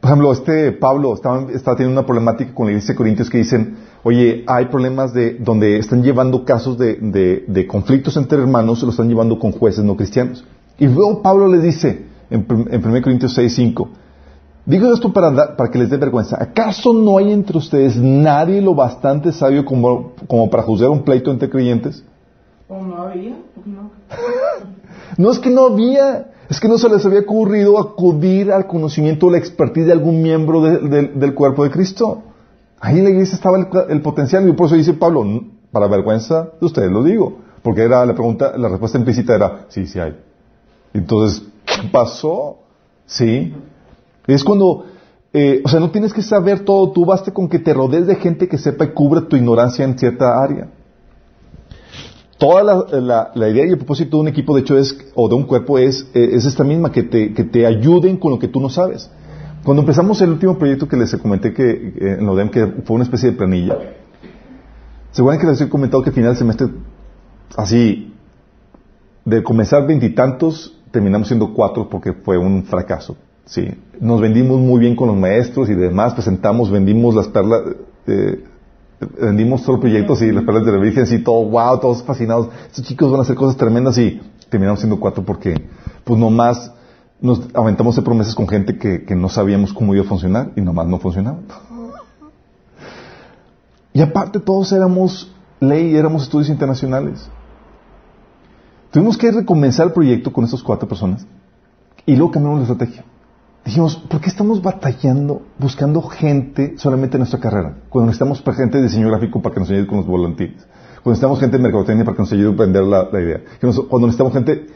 Por 0.00 0.10
ejemplo, 0.10 0.32
este 0.32 0.72
Pablo 0.72 1.14
está, 1.14 1.46
está 1.52 1.74
teniendo 1.76 2.00
una 2.00 2.06
problemática 2.06 2.52
con 2.54 2.66
la 2.66 2.72
iglesia 2.72 2.92
de 2.92 2.96
Corintios 2.98 3.30
que 3.30 3.38
dicen, 3.38 3.76
oye, 4.02 4.44
hay 4.46 4.66
problemas 4.66 5.14
de 5.14 5.34
donde 5.38 5.78
están 5.78 6.02
llevando 6.02 6.44
casos 6.44 6.76
de, 6.76 6.96
de- 7.00 7.44
de 7.48 7.66
conflictos 7.66 8.16
entre 8.18 8.38
hermanos, 8.38 8.80
se 8.80 8.84
lo 8.84 8.90
están 8.90 9.08
llevando 9.08 9.38
con 9.38 9.52
jueces 9.52 9.82
no 9.84 9.96
cristianos. 9.96 10.44
Y 10.78 10.86
luego 10.88 11.22
Pablo 11.22 11.48
les 11.48 11.62
dice, 11.62 12.04
en, 12.30 12.46
en 12.70 12.86
1 12.86 13.02
Corintios 13.02 13.32
6, 13.34 13.54
5, 13.54 13.88
Digo 14.66 14.90
esto 14.94 15.12
para, 15.12 15.56
para 15.58 15.70
que 15.70 15.78
les 15.78 15.90
dé 15.90 15.98
vergüenza. 15.98 16.42
¿Acaso 16.42 16.94
no 16.94 17.18
hay 17.18 17.30
entre 17.32 17.58
ustedes 17.58 17.96
nadie 17.98 18.62
lo 18.62 18.74
bastante 18.74 19.30
sabio 19.30 19.62
como, 19.66 20.12
como 20.26 20.48
para 20.48 20.62
juzgar 20.62 20.88
un 20.88 21.02
pleito 21.02 21.30
entre 21.30 21.50
creyentes? 21.50 22.02
¿O 22.66 22.82
no 22.82 23.02
había? 23.02 23.34
¿Por 23.54 23.62
qué 23.64 23.70
no? 23.70 23.90
No 25.18 25.30
es 25.30 25.38
que 25.38 25.50
no 25.50 25.66
había, 25.66 26.30
es 26.48 26.60
que 26.60 26.68
no 26.68 26.78
se 26.78 26.88
les 26.88 27.04
había 27.06 27.20
ocurrido 27.20 27.78
acudir 27.78 28.52
al 28.52 28.66
conocimiento 28.66 29.26
o 29.26 29.30
la 29.30 29.38
expertise 29.38 29.86
de 29.86 29.92
algún 29.92 30.22
miembro 30.22 30.60
de- 30.62 30.78
de- 30.78 31.08
del 31.08 31.34
cuerpo 31.34 31.64
de 31.64 31.70
Cristo. 31.70 32.22
Ahí 32.80 32.98
en 32.98 33.04
la 33.04 33.10
iglesia 33.10 33.34
estaba 33.36 33.58
el, 33.88 34.02
potencial 34.02 34.46
y 34.48 34.52
por 34.52 34.66
eso 34.66 34.76
dice 34.76 34.92
Pablo, 34.94 35.22
"N- 35.22 35.50
para 35.72 35.86
vergüenza 35.88 36.50
de 36.60 36.66
ustedes 36.66 36.90
lo 36.90 37.02
digo. 37.02 37.38
Porque 37.62 37.82
era 37.82 38.04
la 38.04 38.12
pregunta, 38.14 38.58
la 38.58 38.68
respuesta 38.68 38.98
implícita 38.98 39.34
era, 39.34 39.64
sí, 39.68 39.86
sí 39.86 39.98
hay. 39.98 40.14
Entonces, 40.92 41.42
¿qué 41.64 41.88
pasó? 41.90 42.58
Sí. 43.06 43.54
Es 44.26 44.44
cuando, 44.44 44.84
eh, 45.32 45.62
o 45.64 45.68
sea, 45.68 45.80
no 45.80 45.90
tienes 45.90 46.12
que 46.12 46.20
saber 46.22 46.60
todo, 46.60 46.90
tú 46.92 47.06
basta 47.06 47.32
con 47.32 47.48
que 47.48 47.58
te 47.58 47.72
rodees 47.72 48.06
de 48.06 48.16
gente 48.16 48.48
que 48.48 48.58
sepa 48.58 48.84
y 48.84 48.88
cubra 48.88 49.22
tu 49.22 49.36
ignorancia 49.36 49.84
en 49.84 49.98
cierta 49.98 50.42
área. 50.42 50.68
Toda 52.38 52.62
la, 52.62 53.00
la- 53.00 53.30
la 53.34 53.48
idea 53.48 53.64
y 53.66 53.70
el 53.70 53.76
propósito 53.76 54.16
de 54.16 54.22
un 54.22 54.28
equipo, 54.28 54.54
de 54.54 54.62
hecho, 54.62 54.76
es, 54.78 54.96
o 55.14 55.28
de 55.28 55.34
un 55.34 55.44
cuerpo, 55.44 55.78
es, 55.78 56.06
eh, 56.14 56.30
es 56.32 56.44
esta 56.44 56.64
misma, 56.64 56.90
que 56.90 57.02
te, 57.04 57.32
que 57.32 57.44
te 57.44 57.66
ayuden 57.66 58.16
con 58.16 58.32
lo 58.32 58.38
que 58.38 58.48
tú 58.48 58.60
no 58.60 58.68
sabes. 58.68 59.10
Cuando 59.64 59.82
empezamos 59.82 60.20
el 60.20 60.30
último 60.30 60.58
proyecto 60.58 60.88
que 60.88 60.96
les 60.96 61.14
comenté 61.16 61.54
que, 61.54 61.70
eh, 61.70 62.16
en 62.18 62.28
Odem, 62.28 62.50
que 62.50 62.66
fue 62.84 62.96
una 62.96 63.04
especie 63.04 63.30
de 63.30 63.36
planilla, 63.36 63.78
¿se 65.12 65.22
que 65.22 65.46
les 65.46 65.60
he 65.60 65.68
comentado 65.68 66.02
que 66.02 66.10
al 66.10 66.14
final 66.14 66.30
del 66.30 66.38
semestre, 66.38 66.66
así, 67.56 68.12
de 69.24 69.42
comenzar 69.42 69.86
veintitantos, 69.86 70.78
terminamos 70.90 71.28
siendo 71.28 71.54
cuatro 71.54 71.88
porque 71.88 72.12
fue 72.12 72.36
un 72.36 72.64
fracaso. 72.64 73.16
Sí, 73.46 73.68
nos 74.00 74.20
vendimos 74.20 74.58
muy 74.60 74.80
bien 74.80 74.96
con 74.96 75.08
los 75.08 75.16
maestros 75.16 75.68
y 75.68 75.74
demás, 75.74 76.14
presentamos, 76.14 76.70
vendimos 76.70 77.14
las 77.14 77.28
perlas, 77.28 77.62
eh, 78.06 78.42
vendimos 79.00 79.62
todo 79.62 79.76
el 79.76 79.80
proyecto, 79.80 80.16
sí, 80.16 80.30
las 80.32 80.44
perlas 80.44 80.64
de 80.64 80.72
la 80.72 80.78
Virgen, 80.78 81.06
sí, 81.06 81.18
todo, 81.18 81.44
wow, 81.44 81.78
todos 81.80 82.02
fascinados. 82.02 82.48
Estos 82.66 82.84
chicos 82.84 83.10
van 83.10 83.20
a 83.20 83.22
hacer 83.22 83.36
cosas 83.36 83.56
tremendas 83.56 83.98
y 83.98 84.20
terminamos 84.48 84.80
siendo 84.80 84.98
cuatro 84.98 85.24
porque, 85.24 85.54
pues 86.04 86.18
nomás 86.18 86.72
nos 87.20 87.40
aventamos 87.54 87.96
de 87.96 88.02
promesas 88.02 88.34
con 88.34 88.48
gente 88.48 88.78
que, 88.78 89.04
que 89.04 89.14
no 89.14 89.28
sabíamos 89.28 89.72
cómo 89.72 89.94
iba 89.94 90.04
a 90.04 90.08
funcionar 90.08 90.52
y 90.56 90.60
nomás 90.60 90.86
no 90.86 90.98
funcionaba. 90.98 91.38
Y 93.92 94.02
aparte 94.02 94.40
todos 94.40 94.72
éramos 94.72 95.32
ley, 95.60 95.96
éramos 95.96 96.24
estudios 96.24 96.48
internacionales. 96.48 97.28
Tuvimos 98.90 99.16
que 99.16 99.30
recomenzar 99.30 99.86
el 99.86 99.92
proyecto 99.92 100.32
con 100.32 100.44
estas 100.44 100.62
cuatro 100.62 100.88
personas 100.88 101.26
y 102.06 102.14
luego 102.16 102.32
cambiamos 102.32 102.60
la 102.60 102.72
estrategia. 102.72 103.04
Dijimos, 103.64 103.96
¿por 103.96 104.20
qué 104.20 104.28
estamos 104.28 104.60
batallando, 104.60 105.42
buscando 105.58 106.02
gente 106.02 106.74
solamente 106.76 107.16
en 107.16 107.20
nuestra 107.20 107.40
carrera? 107.40 107.76
Cuando 107.88 108.06
necesitamos 108.06 108.42
gente 108.56 108.76
de 108.76 108.84
diseño 108.84 109.08
gráfico 109.08 109.40
para 109.40 109.54
que 109.54 109.60
nos 109.60 109.70
ayude 109.70 109.86
con 109.86 109.98
los 109.98 110.06
volantines. 110.06 110.66
Cuando 111.02 111.10
necesitamos 111.10 111.40
gente 111.40 111.56
de 111.56 111.62
mercadotecnia 111.62 112.04
para 112.04 112.16
que 112.16 112.22
nos 112.22 112.32
ayude 112.32 112.48
a 112.48 112.52
aprender 112.52 112.82
la, 112.82 113.08
idea. 113.20 113.40
Cuando 113.60 114.06
necesitamos 114.06 114.34
gente, 114.34 114.66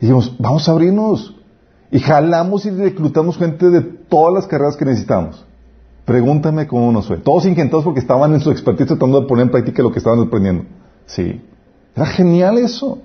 dijimos, 0.00 0.36
vamos 0.38 0.68
a 0.68 0.72
abrirnos. 0.72 1.34
Y 1.90 2.00
jalamos 2.00 2.66
y 2.66 2.70
reclutamos 2.70 3.38
gente 3.38 3.70
de 3.70 3.80
todas 3.80 4.34
las 4.34 4.46
carreras 4.46 4.76
que 4.76 4.84
necesitamos. 4.84 5.46
Pregúntame 6.04 6.66
cómo 6.66 6.92
nos 6.92 7.06
fue. 7.06 7.16
Todos 7.16 7.46
inquietos 7.46 7.84
porque 7.84 8.00
estaban 8.00 8.34
en 8.34 8.40
su 8.40 8.50
expertise 8.50 8.88
tratando 8.88 9.20
de 9.20 9.26
poner 9.26 9.46
en 9.46 9.50
práctica 9.50 9.82
lo 9.82 9.92
que 9.92 9.98
estaban 9.98 10.20
aprendiendo. 10.20 10.64
Sí. 11.06 11.40
Era 11.94 12.06
genial 12.06 12.58
eso. 12.58 12.98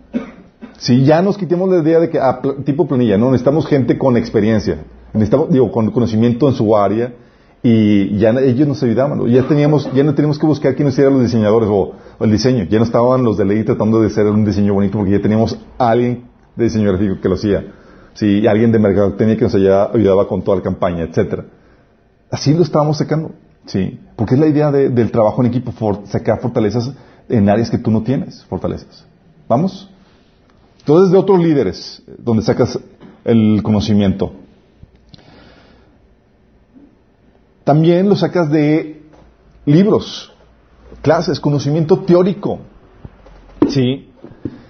Sí, 0.77 1.05
ya 1.05 1.21
nos 1.21 1.37
quitamos 1.37 1.69
la 1.69 1.77
idea 1.77 1.99
de 1.99 2.09
que, 2.09 2.19
ah, 2.19 2.41
tipo 2.65 2.87
planilla, 2.87 3.17
no, 3.17 3.27
necesitamos 3.27 3.67
gente 3.67 3.97
con 3.97 4.17
experiencia. 4.17 4.83
Necesitamos, 5.13 5.49
digo, 5.49 5.71
con 5.71 5.91
conocimiento 5.91 6.47
en 6.47 6.55
su 6.55 6.75
área 6.75 7.13
y 7.63 8.17
ya 8.17 8.31
ellos 8.31 8.67
nos 8.67 8.81
ayudaban. 8.83 9.25
Ya 9.27 9.47
teníamos, 9.47 9.91
ya 9.93 10.03
no 10.03 10.15
teníamos 10.15 10.39
que 10.39 10.45
buscar 10.45 10.75
quiénes 10.75 10.97
eran 10.97 11.13
los 11.13 11.23
diseñadores 11.23 11.69
o, 11.71 11.93
el 12.19 12.31
diseño. 12.31 12.65
Ya 12.65 12.79
no 12.79 12.85
estaban 12.85 13.23
los 13.23 13.37
de 13.37 13.45
ley 13.45 13.63
tratando 13.63 14.01
de 14.01 14.07
hacer 14.07 14.25
un 14.27 14.45
diseño 14.45 14.73
bonito 14.73 14.97
porque 14.97 15.11
ya 15.11 15.21
teníamos 15.21 15.57
alguien 15.77 16.25
de 16.55 16.63
diseño 16.63 16.89
gráfico 16.89 17.19
que 17.21 17.29
lo 17.29 17.35
hacía. 17.35 17.65
Sí, 18.13 18.45
alguien 18.47 18.71
de 18.71 18.79
mercadotecnia 18.79 19.37
que 19.37 19.43
nos 19.43 19.55
ayudaba 19.55 20.27
con 20.27 20.41
toda 20.41 20.57
la 20.57 20.63
campaña, 20.63 21.03
etcétera. 21.03 21.45
Así 22.29 22.53
lo 22.53 22.63
estábamos 22.63 22.97
sacando. 22.97 23.31
Sí, 23.65 23.99
porque 24.15 24.33
es 24.33 24.39
la 24.39 24.47
idea 24.47 24.71
del 24.71 25.11
trabajo 25.11 25.41
en 25.41 25.47
equipo, 25.47 25.73
sacar 26.05 26.39
fortalezas 26.39 26.91
en 27.29 27.47
áreas 27.47 27.69
que 27.69 27.77
tú 27.77 27.91
no 27.91 28.01
tienes, 28.01 28.43
fortalezas. 28.45 29.05
¿Vamos? 29.47 29.89
Entonces 30.79 31.11
de 31.11 31.17
otros 31.17 31.39
líderes, 31.39 32.01
donde 32.17 32.43
sacas 32.43 32.79
el 33.23 33.61
conocimiento. 33.63 34.33
También 37.63 38.09
lo 38.09 38.15
sacas 38.15 38.49
de 38.49 39.03
libros, 39.65 40.33
clases, 41.01 41.39
conocimiento 41.39 41.99
teórico. 41.99 42.59
¿Sí? 43.69 44.09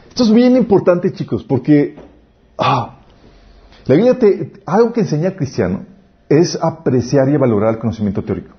Esto 0.09 0.23
es 0.23 0.33
bien 0.33 0.57
importante, 0.57 1.13
chicos, 1.13 1.43
porque 1.43 1.95
ah, 2.57 2.99
la 3.85 3.95
Biblia 3.95 4.19
te, 4.19 4.53
algo 4.65 4.91
que 4.91 5.01
enseña 5.01 5.35
cristiano 5.35 5.85
es 6.27 6.57
apreciar 6.61 7.29
y 7.29 7.37
valorar 7.37 7.75
el 7.75 7.79
conocimiento 7.79 8.23
teórico. 8.23 8.55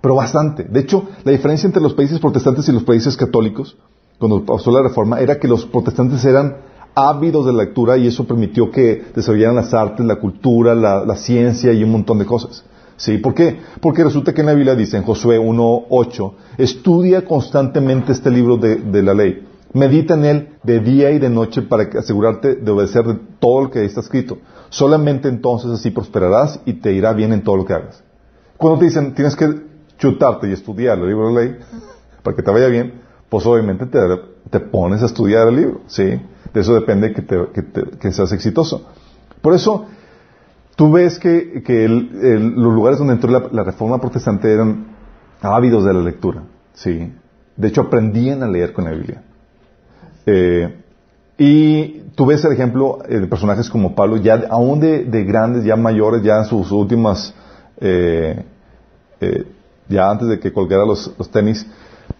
Pero 0.00 0.14
bastante. 0.14 0.64
De 0.64 0.80
hecho, 0.80 1.08
la 1.24 1.32
diferencia 1.32 1.66
entre 1.66 1.82
los 1.82 1.94
países 1.94 2.20
protestantes 2.20 2.68
y 2.68 2.72
los 2.72 2.84
países 2.84 3.16
católicos, 3.16 3.76
cuando 4.18 4.44
pasó 4.44 4.70
la 4.70 4.82
reforma, 4.82 5.18
era 5.20 5.40
que 5.40 5.48
los 5.48 5.66
protestantes 5.66 6.24
eran 6.24 6.58
ávidos 6.94 7.46
de 7.46 7.52
lectura 7.52 7.96
y 7.96 8.06
eso 8.06 8.26
permitió 8.26 8.70
que 8.70 9.04
desarrollaran 9.14 9.56
las 9.56 9.74
artes, 9.74 10.06
la 10.06 10.16
cultura, 10.16 10.74
la 10.74 11.16
ciencia 11.16 11.72
y 11.72 11.82
un 11.82 11.90
montón 11.90 12.18
de 12.20 12.24
cosas. 12.26 12.64
¿Sí? 12.96 13.18
¿Por 13.18 13.34
qué? 13.34 13.60
Porque 13.80 14.04
resulta 14.04 14.32
que 14.32 14.40
en 14.40 14.46
la 14.46 14.54
Biblia 14.54 14.74
dice 14.74 14.96
en 14.96 15.02
Josué 15.02 15.38
1.8, 15.38 16.32
estudia 16.58 17.24
constantemente 17.24 18.12
este 18.12 18.30
libro 18.30 18.56
de, 18.56 19.02
la 19.02 19.12
ley. 19.12 19.46
Medita 19.74 20.14
en 20.14 20.24
él 20.24 20.48
de 20.62 20.80
día 20.80 21.10
y 21.10 21.18
de 21.18 21.28
noche 21.28 21.62
para 21.62 21.84
asegurarte 21.98 22.54
de 22.54 22.70
obedecer 22.70 23.04
todo 23.38 23.64
lo 23.64 23.70
que 23.70 23.84
está 23.84 24.00
escrito. 24.00 24.38
Solamente 24.70 25.28
entonces 25.28 25.70
así 25.70 25.90
prosperarás 25.90 26.60
y 26.64 26.74
te 26.74 26.92
irá 26.92 27.12
bien 27.12 27.32
en 27.32 27.42
todo 27.42 27.56
lo 27.56 27.66
que 27.66 27.74
hagas. 27.74 28.02
Cuando 28.56 28.78
te 28.78 28.86
dicen 28.86 29.14
tienes 29.14 29.36
que 29.36 29.46
chutarte 29.98 30.48
y 30.48 30.52
estudiar 30.52 30.98
el 30.98 31.06
libro 31.06 31.28
de 31.28 31.34
la 31.34 31.40
ley 31.40 31.56
para 32.22 32.34
que 32.34 32.42
te 32.42 32.50
vaya 32.50 32.68
bien, 32.68 33.02
pues 33.28 33.44
obviamente 33.44 33.86
te, 33.86 34.60
pones 34.60 35.02
a 35.02 35.06
estudiar 35.06 35.48
el 35.48 35.56
libro. 35.56 35.80
¿sí? 35.86 36.04
De 36.54 36.60
eso 36.60 36.74
depende 36.74 37.12
que, 37.12 37.24
que 38.00 38.12
seas 38.12 38.32
exitoso. 38.32 38.86
Por 39.42 39.52
eso, 39.52 39.86
Tú 40.76 40.92
ves 40.92 41.18
que, 41.18 41.88
los 41.88 42.74
lugares 42.74 42.98
donde 42.98 43.14
entró 43.14 43.30
la, 43.50 43.64
reforma 43.64 43.98
protestante 43.98 44.52
eran 44.52 44.88
ávidos 45.40 45.84
de 45.84 45.94
la 45.94 46.00
lectura, 46.00 46.42
¿sí? 46.74 47.12
De 47.56 47.68
hecho, 47.68 47.80
aprendían 47.80 48.42
a 48.42 48.46
leer 48.46 48.74
con 48.74 48.84
la 48.84 48.90
Biblia. 48.90 49.22
Eh, 50.26 50.82
y 51.38 52.00
tú 52.14 52.26
ves 52.26 52.44
el 52.44 52.52
ejemplo 52.52 52.98
eh, 53.08 53.20
de 53.20 53.26
personajes 53.26 53.70
como 53.70 53.94
Pablo, 53.94 54.18
ya 54.18 54.42
aún 54.50 54.80
de, 54.80 55.24
grandes, 55.24 55.64
ya 55.64 55.76
mayores, 55.76 56.22
ya 56.22 56.38
en 56.38 56.44
sus 56.44 56.70
últimas, 56.70 57.32
eh, 57.80 58.44
ya 59.88 60.10
antes 60.10 60.28
de 60.28 60.38
que 60.38 60.52
colgara 60.52 60.84
los, 60.84 61.14
los 61.16 61.30
tenis, 61.30 61.66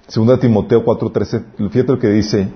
segunda 0.07 0.39
Timoteo 0.39 0.83
4.13, 0.83 1.69
fíjate 1.71 1.93
lo 1.93 1.99
que 1.99 2.09
dice, 2.09 2.49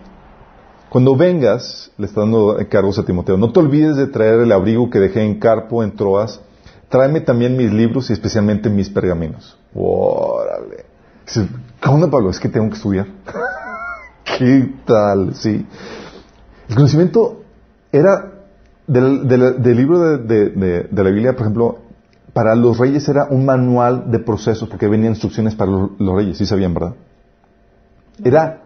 cuando 0.91 1.15
vengas, 1.15 1.93
le 1.99 2.07
está 2.07 2.23
dando 2.23 2.59
encargos 2.59 2.99
a 2.99 3.05
Timoteo, 3.05 3.37
no 3.37 3.53
te 3.53 3.61
olvides 3.61 3.97
de 3.97 4.09
traer 4.09 4.41
el 4.41 4.51
abrigo 4.51 4.91
que 4.91 4.99
dejé 4.99 5.23
en 5.23 5.39
Carpo, 5.39 5.85
en 5.85 5.95
Troas. 5.95 6.41
Tráeme 6.89 7.21
también 7.21 7.57
mis 7.57 7.73
libros 7.73 8.11
y 8.11 8.13
especialmente 8.13 8.69
mis 8.69 8.91
pergaminos. 8.91 9.57
Órale. 9.73 10.85
¿Cómo 11.81 12.11
Pablo? 12.11 12.31
Es 12.31 12.41
que 12.41 12.49
tengo 12.49 12.69
que 12.69 12.75
estudiar. 12.75 13.07
¿Qué 14.39 14.69
tal? 14.85 15.37
Sí. 15.37 15.65
El 16.69 16.75
conocimiento 16.75 17.43
era 17.93 18.33
del, 18.89 19.29
libro 19.77 20.19
de, 20.19 20.89
la 20.91 21.11
Biblia, 21.11 21.35
por 21.35 21.43
ejemplo, 21.43 21.79
para 22.33 22.57
los 22.57 22.79
reyes 22.79 23.09
era 23.09 23.27
un 23.31 23.45
manual 23.45 24.11
de 24.11 24.19
procesos, 24.19 24.69
porque 24.69 24.89
venían 24.89 25.13
instrucciones 25.13 25.55
para 25.55 25.71
los, 25.71 25.91
los 26.01 26.17
reyes, 26.17 26.37
sí 26.37 26.47
sabían, 26.47 26.75
¿verdad? 26.75 26.95
Era 28.25 28.63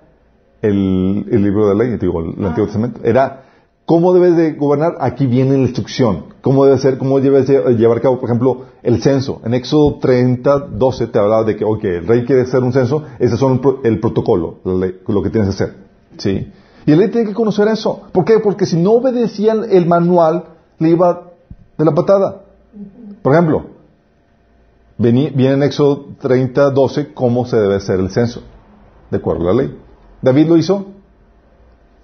el, 0.64 1.42
libro 1.42 1.68
de 1.68 1.74
la 1.74 1.85
ley, 1.85 1.96
digo, 1.98 2.20
el, 2.20 2.44
Antiguo 2.44 2.66
Testamento, 2.66 3.00
era 3.05 3.44
cómo 3.85 4.14
debes 4.14 4.37
de 4.37 4.53
gobernar, 4.53 4.96
aquí 5.00 5.27
viene 5.27 5.53
la 5.53 5.64
instrucción, 5.64 6.27
cómo 6.40 6.64
debe 6.64 6.79
ser, 6.79 6.96
cómo 6.96 7.20
debes 7.20 7.46
de 7.46 7.77
llevar 7.77 7.98
a 7.98 8.00
cabo, 8.00 8.18
por 8.18 8.31
ejemplo, 8.31 8.62
el 8.83 9.03
censo. 9.03 9.40
En 9.44 9.55
Éxodo 9.55 9.98
30, 9.98 10.59
12 10.70 11.07
te 11.09 11.18
hablaba 11.18 11.44
de 11.44 11.57
que, 11.57 11.64
ok, 11.64 11.85
el 11.85 12.07
rey 12.07 12.24
quiere 12.24 12.42
hacer 12.42 12.62
un 12.62 12.72
censo, 12.72 13.05
ese 13.18 13.35
es 13.35 13.42
el 13.85 14.00
protocolo, 14.00 14.59
lo 14.64 15.22
que 15.22 15.31
tienes 15.31 15.55
que 15.55 15.62
hacer. 15.62 15.77
¿Sí? 16.16 16.53
Y 16.87 16.92
el 16.92 16.98
rey 16.98 17.11
tiene 17.11 17.29
que 17.29 17.35
conocer 17.35 17.68
eso. 17.68 18.03
¿Por 18.12 18.24
qué? 18.24 18.38
Porque 18.38 18.66
si 18.66 18.77
no 18.77 18.92
obedecían 18.92 19.64
el 19.70 19.87
manual, 19.87 20.44
le 20.79 20.90
iba 20.90 21.33
de 21.77 21.85
la 21.85 21.92
patada. 21.92 22.42
Por 23.22 23.33
ejemplo, 23.33 23.66
viene 24.96 25.31
en 25.35 25.62
Éxodo 25.62 26.07
30, 26.20 26.70
12 26.70 27.12
cómo 27.12 27.46
se 27.46 27.57
debe 27.57 27.77
hacer 27.77 28.00
el 28.00 28.11
censo, 28.11 28.42
de 29.11 29.16
acuerdo 29.18 29.50
a 29.50 29.55
la 29.55 29.62
ley. 29.62 29.84
¿David 30.24 30.46
lo 30.46 30.56
hizo? 30.56 30.87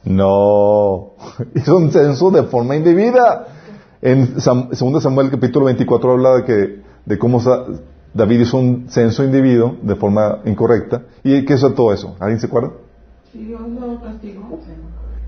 No, 0.04 1.12
hizo 1.54 1.76
un 1.76 1.90
censo 1.90 2.30
de 2.30 2.42
forma 2.42 2.76
indebida. 2.76 3.46
En 4.02 4.34
2 4.34 5.02
Samuel 5.02 5.30
capítulo 5.30 5.66
24 5.66 6.12
habla 6.12 6.34
de 6.36 6.44
que 6.44 6.82
de 7.06 7.18
cómo 7.18 7.40
David 8.12 8.40
hizo 8.40 8.58
un 8.58 8.90
censo 8.90 9.24
indebido 9.24 9.76
de 9.80 9.94
forma 9.96 10.40
incorrecta. 10.44 11.02
¿Y 11.24 11.46
qué 11.46 11.54
es 11.54 11.62
todo 11.74 11.94
eso? 11.94 12.14
¿Alguien 12.20 12.40
se 12.40 12.46
acuerda? 12.46 12.72
Dios 13.32 13.60
castigó. 14.02 14.60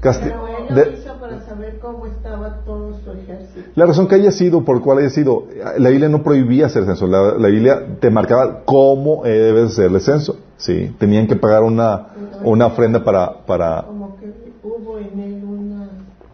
Para 0.03 1.41
saber 1.47 1.79
cómo 1.79 2.07
estaba 2.07 2.65
todo 2.65 2.99
su 3.05 3.12
ejército. 3.12 3.71
La 3.77 3.87
razón 3.87 4.09
que 4.09 4.17
haya 4.17 4.33
sido, 4.33 4.65
por 4.65 4.81
cual 4.81 4.99
haya 4.99 5.11
sido, 5.11 5.47
la 5.79 5.91
Biblia 5.91 6.09
no 6.09 6.25
prohibía 6.25 6.67
hacer 6.67 6.85
censo. 6.85 7.07
La, 7.07 7.49
Biblia 7.49 7.99
te 8.01 8.11
marcaba 8.11 8.65
cómo 8.65 9.23
debes 9.23 9.73
hacerle 9.73 10.01
censo. 10.01 10.38
Sí, 10.57 10.95
tenían 10.99 11.29
que 11.29 11.37
pagar 11.37 11.62
una, 11.62 12.09
una 12.43 12.67
ofrenda 12.67 13.05
para, 13.05 13.45
para... 13.47 13.83
Como 13.83 14.17
que 14.17 14.33
hubo 14.65 14.98
en 14.98 15.21
él 15.21 15.44
una, 15.44 15.88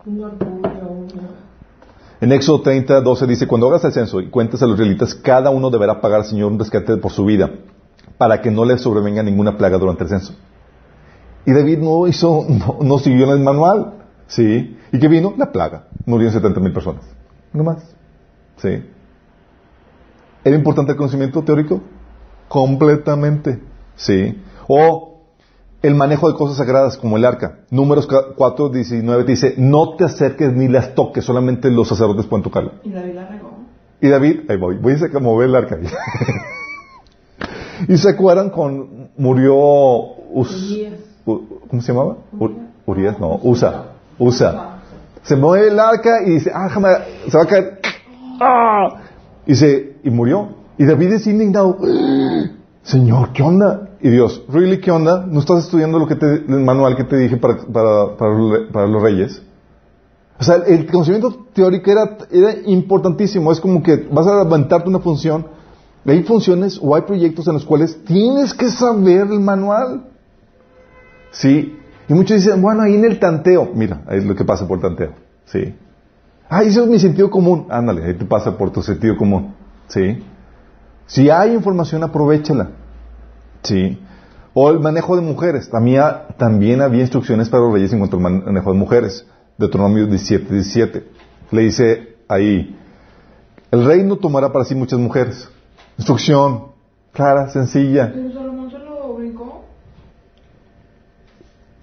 un 0.06 0.24
orgullo, 0.24 0.90
una... 0.90 1.28
En 2.20 2.32
Éxodo 2.32 2.62
30, 2.62 3.02
12 3.02 3.26
dice, 3.26 3.46
cuando 3.46 3.68
hagas 3.68 3.84
el 3.84 3.92
censo 3.92 4.20
y 4.20 4.30
cuentes 4.30 4.62
a 4.62 4.66
los 4.66 4.76
israelitas, 4.76 5.14
cada 5.14 5.50
uno 5.50 5.68
deberá 5.68 6.00
pagar 6.00 6.20
al 6.20 6.26
Señor 6.26 6.50
un 6.50 6.58
rescate 6.58 6.96
por 6.96 7.12
su 7.12 7.26
vida, 7.26 7.50
para 8.16 8.40
que 8.40 8.50
no 8.50 8.64
le 8.64 8.78
sobrevenga 8.78 9.22
ninguna 9.22 9.58
plaga 9.58 9.76
durante 9.76 10.04
el 10.04 10.08
censo. 10.08 10.34
Y 11.46 11.52
David 11.52 11.78
no 11.78 12.06
hizo, 12.06 12.46
no, 12.80 12.98
siguió 12.98 13.26
en 13.26 13.38
el 13.38 13.40
manual, 13.40 13.94
¿sí? 14.26 14.76
¿Y 14.92 14.98
qué 14.98 15.08
vino? 15.08 15.34
La 15.36 15.52
plaga. 15.52 15.88
Murieron 16.04 16.32
70 16.32 16.60
mil 16.60 16.72
personas. 16.72 17.04
No 17.52 17.64
más. 17.64 17.82
¿Sí? 18.56 18.82
¿Era 20.44 20.56
importante 20.56 20.92
el 20.92 20.98
conocimiento 20.98 21.42
teórico? 21.42 21.80
Completamente. 22.48 23.60
¿Sí? 23.96 24.42
O 24.66 25.22
el 25.82 25.94
manejo 25.94 26.30
de 26.30 26.36
cosas 26.36 26.56
sagradas 26.56 26.96
como 26.96 27.16
el 27.16 27.24
arca. 27.24 27.60
Números 27.70 28.08
4, 28.36 28.68
19 28.68 29.24
te 29.24 29.30
dice, 29.30 29.54
no 29.56 29.96
te 29.96 30.04
acerques 30.04 30.52
ni 30.52 30.68
las 30.68 30.94
toques, 30.94 31.24
solamente 31.24 31.70
los 31.70 31.88
sacerdotes 31.88 32.26
pueden 32.26 32.42
tocarla. 32.42 32.72
Y 32.84 32.90
David 32.90 33.14
la 33.14 33.28
regó. 33.28 33.58
Y 34.00 34.08
David, 34.08 34.40
ahí 34.48 34.56
voy, 34.56 34.76
voy 34.76 34.94
a 34.94 35.18
mover 35.18 35.48
el 35.48 35.56
arca. 35.56 35.78
y 37.88 37.96
se 37.96 38.10
acuerdan 38.10 38.50
con, 38.50 39.10
murió, 39.16 39.56
Us, 40.30 40.76
¿cómo 41.68 41.82
se 41.82 41.92
llamaba? 41.92 42.16
Urias, 42.86 43.18
no, 43.18 43.38
Usa, 43.42 43.92
Usa. 44.18 44.80
Se 45.22 45.36
mueve 45.36 45.68
el 45.68 45.78
arca 45.78 46.22
y 46.24 46.30
dice, 46.30 46.50
ah, 46.54 46.64
déjame, 46.64 46.88
se 47.28 47.36
va 47.36 47.42
a 47.42 47.46
caer. 47.46 47.80
¡Ah! 48.40 49.00
Y 49.46 49.54
se, 49.54 49.96
y 50.02 50.10
murió. 50.10 50.48
Y 50.78 50.86
David 50.86 51.12
es 51.12 51.26
indignado. 51.26 51.76
Señor, 52.82 53.32
¿qué 53.32 53.42
onda? 53.42 53.90
Y 54.00 54.10
Dios, 54.10 54.44
¿really 54.48 54.80
qué 54.80 54.90
onda? 54.90 55.26
¿No 55.26 55.40
estás 55.40 55.64
estudiando 55.64 55.98
lo 55.98 56.06
que 56.06 56.14
te, 56.14 56.26
el 56.26 56.64
manual 56.64 56.96
que 56.96 57.04
te 57.04 57.16
dije 57.16 57.36
para, 57.36 57.56
para, 57.56 58.16
para, 58.16 58.32
para 58.72 58.86
los 58.86 59.02
reyes? 59.02 59.42
O 60.40 60.44
sea, 60.44 60.56
el 60.66 60.86
conocimiento 60.86 61.46
teórico 61.52 61.90
era, 61.90 62.16
era 62.30 62.54
importantísimo. 62.64 63.50
Es 63.50 63.60
como 63.60 63.82
que 63.82 63.96
vas 64.10 64.26
a 64.26 64.44
levantarte 64.44 64.88
una 64.88 65.00
función. 65.00 65.46
Hay 66.06 66.22
funciones 66.22 66.78
o 66.80 66.94
hay 66.94 67.02
proyectos 67.02 67.46
en 67.48 67.54
los 67.54 67.64
cuales 67.64 68.02
tienes 68.04 68.54
que 68.54 68.70
saber 68.70 69.26
el 69.26 69.40
manual. 69.40 70.04
Sí. 71.38 71.78
Y 72.08 72.14
muchos 72.14 72.42
dicen, 72.42 72.60
bueno, 72.60 72.82
ahí 72.82 72.96
en 72.96 73.04
el 73.04 73.18
tanteo. 73.20 73.70
Mira, 73.74 74.02
ahí 74.06 74.18
es 74.18 74.24
lo 74.24 74.34
que 74.34 74.44
pasa 74.44 74.66
por 74.66 74.80
tanteo. 74.80 75.12
Sí. 75.44 75.74
Ah, 76.48 76.64
eso 76.64 76.82
es 76.82 76.88
mi 76.88 76.98
sentido 76.98 77.30
común. 77.30 77.66
Ándale, 77.70 78.04
ahí 78.04 78.14
te 78.14 78.24
pasa 78.24 78.56
por 78.58 78.70
tu 78.72 78.82
sentido 78.82 79.16
común. 79.16 79.54
Sí. 79.86 80.22
Si 81.06 81.30
hay 81.30 81.54
información, 81.54 82.02
aprovechala. 82.02 82.70
Sí. 83.62 84.00
O 84.52 84.70
el 84.70 84.80
manejo 84.80 85.14
de 85.14 85.22
mujeres. 85.22 85.70
También, 85.70 86.02
también 86.38 86.82
había 86.82 87.02
instrucciones 87.02 87.48
para 87.48 87.62
los 87.62 87.72
reyes 87.72 87.92
en 87.92 88.00
cuanto 88.00 88.16
al 88.16 88.22
manejo 88.22 88.72
de 88.72 88.78
mujeres. 88.78 89.26
Deuteronomio 89.58 90.06
17, 90.06 90.52
17. 90.52 91.06
Le 91.52 91.62
dice 91.62 92.16
ahí, 92.28 92.76
el 93.70 93.84
rey 93.84 94.02
no 94.02 94.16
tomará 94.16 94.52
para 94.52 94.64
sí 94.64 94.74
muchas 94.74 94.98
mujeres. 94.98 95.48
Instrucción 95.98 96.72
clara, 97.12 97.48
sencilla. 97.50 98.10
Pero 98.12 98.32
Salomón 98.32 98.70
se 98.70 98.78
lo 98.78 99.14
brincó. 99.14 99.64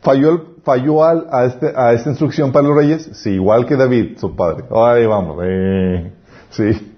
¿Falló, 0.05 0.41
falló 0.63 1.03
al- 1.03 1.27
a, 1.31 1.45
este, 1.45 1.73
a 1.75 1.91
esta 1.91 2.11
instrucción 2.11 2.51
para 2.53 2.67
los 2.67 2.77
reyes? 2.77 3.09
Sí, 3.13 3.31
igual 3.31 3.65
que 3.65 3.75
David, 3.75 4.17
su 4.19 4.35
padre. 4.35 4.63
Ay, 4.73 5.05
vamos. 5.07 5.39
eh, 5.43 6.13
sí. 6.51 6.95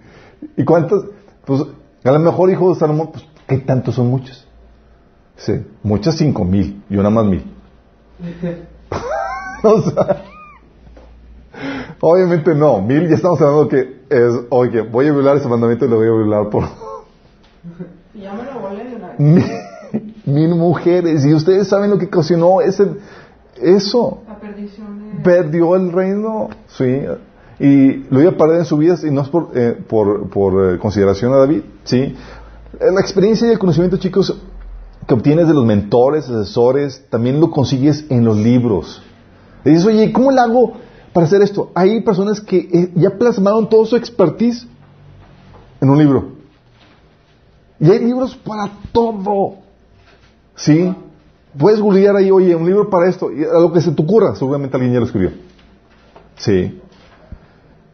¿Y 0.58 0.64
cuántos? 0.66 1.06
Pues 1.46 1.64
a 2.04 2.12
lo 2.12 2.20
mejor 2.20 2.52
hijo 2.52 2.70
de 2.74 2.76
Salomón, 2.80 3.12
pues, 3.14 3.26
¿qué 3.48 3.58
tantos 3.60 3.96
son 3.96 4.08
muchos? 4.10 4.46
Sí, 5.38 5.54
muchas 5.84 6.18
cinco 6.18 6.44
mil 6.44 6.84
y 6.90 6.98
una 6.98 7.10
más 7.10 7.26
mil. 7.26 7.46
o 9.64 9.82
sea, 9.82 10.24
obviamente 12.02 12.54
no, 12.56 12.82
mil 12.82 13.08
ya 13.08 13.16
estamos 13.16 13.40
hablando 13.42 13.68
que 13.70 14.02
es, 14.10 14.34
oye, 14.50 14.82
voy 14.82 15.08
a 15.08 15.12
violar 15.14 15.38
ese 15.38 15.48
mandamiento 15.48 15.86
y 15.86 15.90
lo 15.90 15.96
voy 15.98 16.08
a 16.08 16.12
violar 16.12 16.50
por 16.50 16.64
ya 18.16 18.34
me 18.34 18.44
lo 18.44 18.60
volé 18.60 18.84
de 18.84 18.96
una 18.96 19.08
vez. 19.10 19.18
Mil, 20.28 20.50
mujeres. 20.50 21.26
Y 21.26 21.34
ustedes 21.34 21.68
saben 21.68 21.90
lo 21.90 21.98
que 21.98 22.06
ocasionó 22.06 22.62
ese, 22.62 22.88
eso. 23.62 24.20
La 24.28 24.40
perdición. 24.40 25.22
Perdió 25.24 25.76
el 25.76 25.92
reino, 25.92 26.50
sí. 26.68 27.02
Y 27.60 28.06
lo 28.12 28.22
iba 28.22 28.32
a 28.32 28.38
perder 28.38 28.60
en 28.60 28.66
su 28.66 28.78
vida 28.78 28.96
y 29.04 29.10
no 29.10 29.22
es 29.22 29.30
por, 29.30 29.50
eh, 29.56 29.76
por, 29.88 30.30
por, 30.30 30.76
eh, 30.76 30.80
consideración 30.80 31.34
a 31.34 31.38
David, 31.38 31.62
sí. 31.84 31.98
Eh, 31.98 32.16
La 32.94 33.02
experiencia 33.02 33.48
y 33.48 33.52
el 33.52 33.58
conocimiento, 33.58 33.98
chicos, 33.98 34.40
que 35.08 35.14
obtienes 35.14 35.48
de 35.48 35.54
los 35.54 35.66
mentores, 35.66 36.30
asesores, 36.30 37.06
también 37.10 37.40
lo 37.40 37.50
consigues 37.50 38.06
en 38.10 38.26
los 38.26 38.38
libros. 38.38 39.02
Y 39.66 39.70
dices, 39.70 39.86
oye, 39.86 40.12
¿cómo 40.12 40.32
le 40.32 40.40
hago 40.40 40.74
para 41.14 41.26
hacer 41.26 41.42
esto? 41.42 41.72
Hay 41.74 42.02
personas 42.02 42.42
que 42.42 42.58
eh, 42.58 42.92
ya 42.96 43.18
plasmaron 43.18 43.70
todo 43.70 43.86
su 43.86 43.96
expertise 43.96 44.68
en 45.82 45.90
un 45.90 45.98
libro. 45.98 46.38
Y 47.80 47.90
hay 47.90 48.00
libros 48.00 48.36
para 48.36 48.70
todo. 48.92 49.67
¿Sí? 50.58 50.94
Puedes 51.58 51.80
googlear 51.80 52.16
ahí, 52.16 52.30
oye, 52.30 52.56
un 52.56 52.66
libro 52.66 52.90
para 52.90 53.08
esto, 53.08 53.28
a 53.28 53.60
lo 53.60 53.72
que 53.72 53.80
se 53.80 53.92
te 53.92 54.02
ocurra, 54.02 54.36
seguramente 54.36 54.76
alguien 54.76 54.94
ya 54.94 55.00
lo 55.00 55.06
escribió. 55.06 55.32
Sí. 56.36 56.82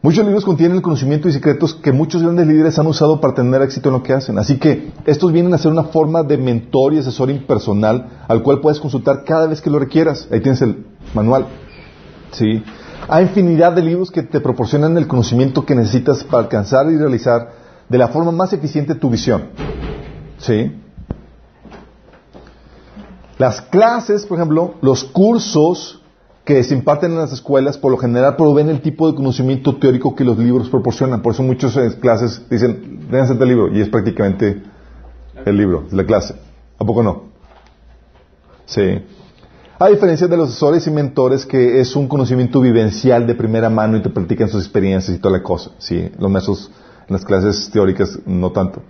Muchos 0.02 0.24
libros 0.26 0.44
contienen 0.44 0.76
el 0.76 0.82
conocimiento 0.82 1.28
y 1.28 1.32
secretos 1.32 1.74
que 1.74 1.90
muchos 1.90 2.22
grandes 2.22 2.46
líderes 2.46 2.78
han 2.78 2.86
usado 2.86 3.22
para 3.22 3.32
tener 3.32 3.62
éxito 3.62 3.88
en 3.88 3.94
lo 3.94 4.02
que 4.02 4.12
hacen. 4.12 4.38
Así 4.38 4.58
que 4.58 4.92
estos 5.06 5.32
vienen 5.32 5.54
a 5.54 5.58
ser 5.58 5.72
una 5.72 5.84
forma 5.84 6.22
de 6.22 6.36
mentor 6.36 6.92
y 6.92 6.98
asesor 6.98 7.30
impersonal 7.30 8.24
al 8.28 8.42
cual 8.42 8.60
puedes 8.60 8.80
consultar 8.80 9.24
cada 9.24 9.46
vez 9.46 9.62
que 9.62 9.70
lo 9.70 9.78
requieras. 9.78 10.28
Ahí 10.30 10.40
tienes 10.40 10.60
el 10.60 10.84
manual. 11.14 11.46
Sí. 12.32 12.62
Hay 13.08 13.24
infinidad 13.24 13.72
de 13.72 13.82
libros 13.82 14.10
que 14.10 14.22
te 14.22 14.40
proporcionan 14.40 14.98
el 14.98 15.06
conocimiento 15.06 15.64
que 15.64 15.74
necesitas 15.74 16.22
para 16.24 16.42
alcanzar 16.42 16.90
y 16.90 16.98
realizar 16.98 17.52
de 17.88 17.96
la 17.96 18.08
forma 18.08 18.30
más 18.30 18.52
eficiente 18.52 18.94
tu 18.94 19.08
visión. 19.08 19.44
Sí. 20.36 20.70
Las 23.38 23.60
clases, 23.60 24.26
por 24.26 24.38
ejemplo, 24.38 24.74
los 24.80 25.04
cursos 25.04 26.00
que 26.44 26.62
se 26.62 26.74
imparten 26.74 27.12
en 27.12 27.18
las 27.18 27.32
escuelas, 27.32 27.78
por 27.78 27.90
lo 27.90 27.96
general 27.96 28.36
proveen 28.36 28.68
el 28.68 28.82
tipo 28.82 29.10
de 29.10 29.16
conocimiento 29.16 29.76
teórico 29.76 30.14
que 30.14 30.24
los 30.24 30.38
libros 30.38 30.68
proporcionan. 30.68 31.22
Por 31.22 31.32
eso 31.32 31.42
muchas 31.42 31.76
eh, 31.76 31.98
clases 31.98 32.42
dicen, 32.50 33.08
déjense 33.10 33.32
este 33.32 33.46
libro, 33.46 33.74
y 33.74 33.80
es 33.80 33.88
prácticamente 33.88 34.62
el 35.44 35.56
libro, 35.56 35.84
la 35.90 36.04
clase. 36.04 36.34
¿A 36.78 36.84
poco 36.84 37.02
no? 37.02 37.24
Sí. 38.66 39.02
A 39.78 39.88
diferencia 39.88 40.28
de 40.28 40.36
los 40.36 40.50
asesores 40.50 40.86
y 40.86 40.90
mentores, 40.90 41.46
que 41.46 41.80
es 41.80 41.96
un 41.96 42.06
conocimiento 42.08 42.60
vivencial 42.60 43.26
de 43.26 43.34
primera 43.34 43.70
mano 43.70 43.96
y 43.96 44.02
te 44.02 44.10
platican 44.10 44.48
sus 44.48 44.62
experiencias 44.62 45.16
y 45.16 45.20
toda 45.20 45.38
la 45.38 45.42
cosa. 45.42 45.70
Sí, 45.78 46.10
los 46.18 46.30
maestros 46.30 46.70
en 47.08 47.14
las 47.14 47.24
clases 47.24 47.70
teóricas 47.70 48.18
no 48.26 48.52
tanto. 48.52 48.82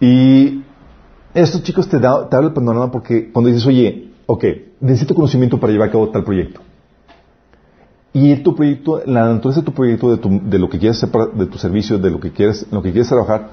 Y 0.00 0.64
esto, 1.34 1.60
chicos, 1.60 1.88
te, 1.88 1.98
da, 1.98 2.28
te 2.28 2.36
el 2.36 2.52
panorama 2.52 2.90
porque 2.90 3.30
cuando 3.30 3.50
dices, 3.50 3.66
oye, 3.66 4.10
ok, 4.26 4.44
necesito 4.80 5.14
conocimiento 5.14 5.58
para 5.58 5.72
llevar 5.72 5.88
a 5.88 5.92
cabo 5.92 6.08
tal 6.10 6.24
proyecto. 6.24 6.60
Y 8.12 8.34
tu 8.36 8.54
proyecto, 8.54 9.02
la 9.04 9.32
naturaleza 9.32 9.60
de 9.60 9.66
tu 9.66 9.72
proyecto, 9.72 10.10
de, 10.10 10.16
tu, 10.16 10.40
de 10.42 10.58
lo 10.58 10.68
que 10.68 10.78
quieres 10.78 11.02
hacer, 11.02 11.32
de 11.32 11.46
tu 11.46 11.58
servicio, 11.58 11.98
de 11.98 12.10
lo 12.10 12.18
que 12.18 12.32
quieres, 12.32 12.66
lo 12.70 12.82
que 12.82 12.90
quieres 12.90 13.08
trabajar, 13.08 13.50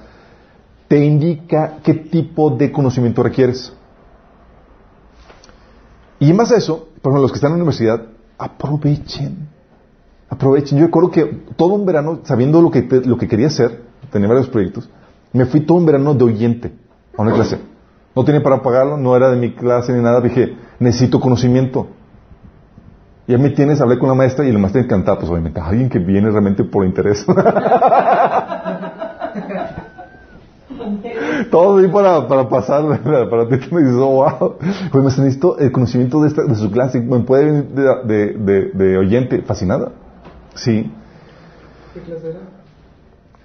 te 0.87 1.03
indica 1.03 1.77
qué 1.83 1.93
tipo 1.93 2.49
de 2.49 2.71
conocimiento 2.71 3.21
requieres. 3.21 3.73
Y 6.19 6.29
en 6.29 6.37
base 6.37 6.55
a 6.55 6.57
eso, 6.57 6.87
por 7.01 7.11
ejemplo, 7.11 7.21
los 7.23 7.31
que 7.31 7.37
están 7.37 7.51
en 7.51 7.57
la 7.57 7.63
universidad, 7.63 8.01
aprovechen. 8.37 9.49
Aprovechen. 10.29 10.77
Yo 10.77 10.85
recuerdo 10.85 11.11
que 11.11 11.25
todo 11.55 11.73
un 11.73 11.85
verano, 11.85 12.21
sabiendo 12.23 12.61
lo 12.61 12.71
que, 12.71 12.83
te, 12.83 13.01
lo 13.01 13.17
que 13.17 13.27
quería 13.27 13.47
hacer, 13.47 13.83
tenía 14.11 14.27
varios 14.27 14.47
proyectos, 14.47 14.89
me 15.33 15.45
fui 15.45 15.59
todo 15.61 15.77
un 15.77 15.85
verano 15.85 16.13
de 16.13 16.23
oyente 16.23 16.84
a 17.17 17.21
una 17.21 17.33
clase. 17.33 17.59
No 18.15 18.23
tenía 18.23 18.41
para 18.41 18.61
pagarlo, 18.61 18.97
no 18.97 19.15
era 19.15 19.29
de 19.29 19.37
mi 19.37 19.53
clase 19.53 19.91
ni 19.93 20.01
nada. 20.01 20.21
Dije, 20.21 20.55
necesito 20.79 21.19
conocimiento. 21.19 21.87
Y 23.27 23.33
ya 23.33 23.37
me 23.37 23.49
tienes, 23.49 23.81
hablé 23.81 23.97
con 23.97 24.07
la 24.07 24.15
maestra 24.15 24.45
y 24.45 24.51
la 24.51 24.59
maestra 24.59 24.81
encantada, 24.81 25.17
pues 25.17 25.29
obviamente, 25.29 25.59
alguien 25.59 25.89
que 25.89 25.99
viene 25.99 26.29
realmente 26.29 26.63
por 26.63 26.85
interés. 26.85 27.25
Todo 31.51 31.77
ahí 31.77 31.87
para, 31.87 32.27
para 32.27 32.47
pasar, 32.47 32.83
para 33.01 33.47
ti 33.49 33.57
me 33.71 33.81
dices, 33.81 33.97
oh, 33.97 34.23
wow. 34.39 34.55
Pues 34.91 35.03
me 35.03 35.23
necesito 35.23 35.57
el 35.57 35.71
conocimiento 35.71 36.21
de, 36.21 36.27
esta, 36.29 36.43
de 36.43 36.55
su 36.55 36.71
clase, 36.71 37.01
me 37.01 37.19
puede 37.21 37.45
venir 37.45 37.65
de, 37.69 37.83
de, 38.05 38.33
de, 38.33 38.71
de 38.71 38.97
oyente, 38.97 39.41
fascinada. 39.41 39.91
Sí. 40.53 40.91
¿Qué 41.93 42.01
clase 42.01 42.29
era? 42.29 42.54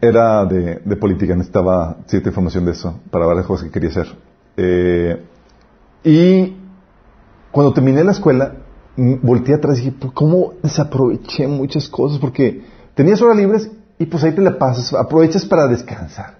Era 0.00 0.46
de, 0.46 0.96
política, 0.96 1.34
necesitaba 1.36 1.98
cierta 2.06 2.30
información 2.30 2.64
de 2.64 2.72
eso 2.72 3.00
para 3.10 3.26
varias 3.26 3.46
cosas 3.46 3.66
que 3.66 3.70
quería 3.70 3.90
hacer. 3.90 4.06
Eh, 4.56 5.22
y 6.04 6.56
cuando 7.50 7.72
terminé 7.72 8.02
la 8.02 8.12
escuela, 8.12 8.54
volteé 8.96 9.54
atrás 9.54 9.78
y 9.78 9.90
dije, 9.90 9.96
¿cómo 10.14 10.54
desaproveché 10.62 11.46
muchas 11.46 11.88
cosas? 11.88 12.18
Porque 12.18 12.64
tenías 12.94 13.20
horas 13.20 13.36
libres 13.36 13.70
y 13.98 14.06
pues 14.06 14.24
ahí 14.24 14.32
te 14.32 14.40
la 14.40 14.58
pasas, 14.58 14.94
aprovechas 14.94 15.44
para 15.44 15.66
descansar. 15.66 16.38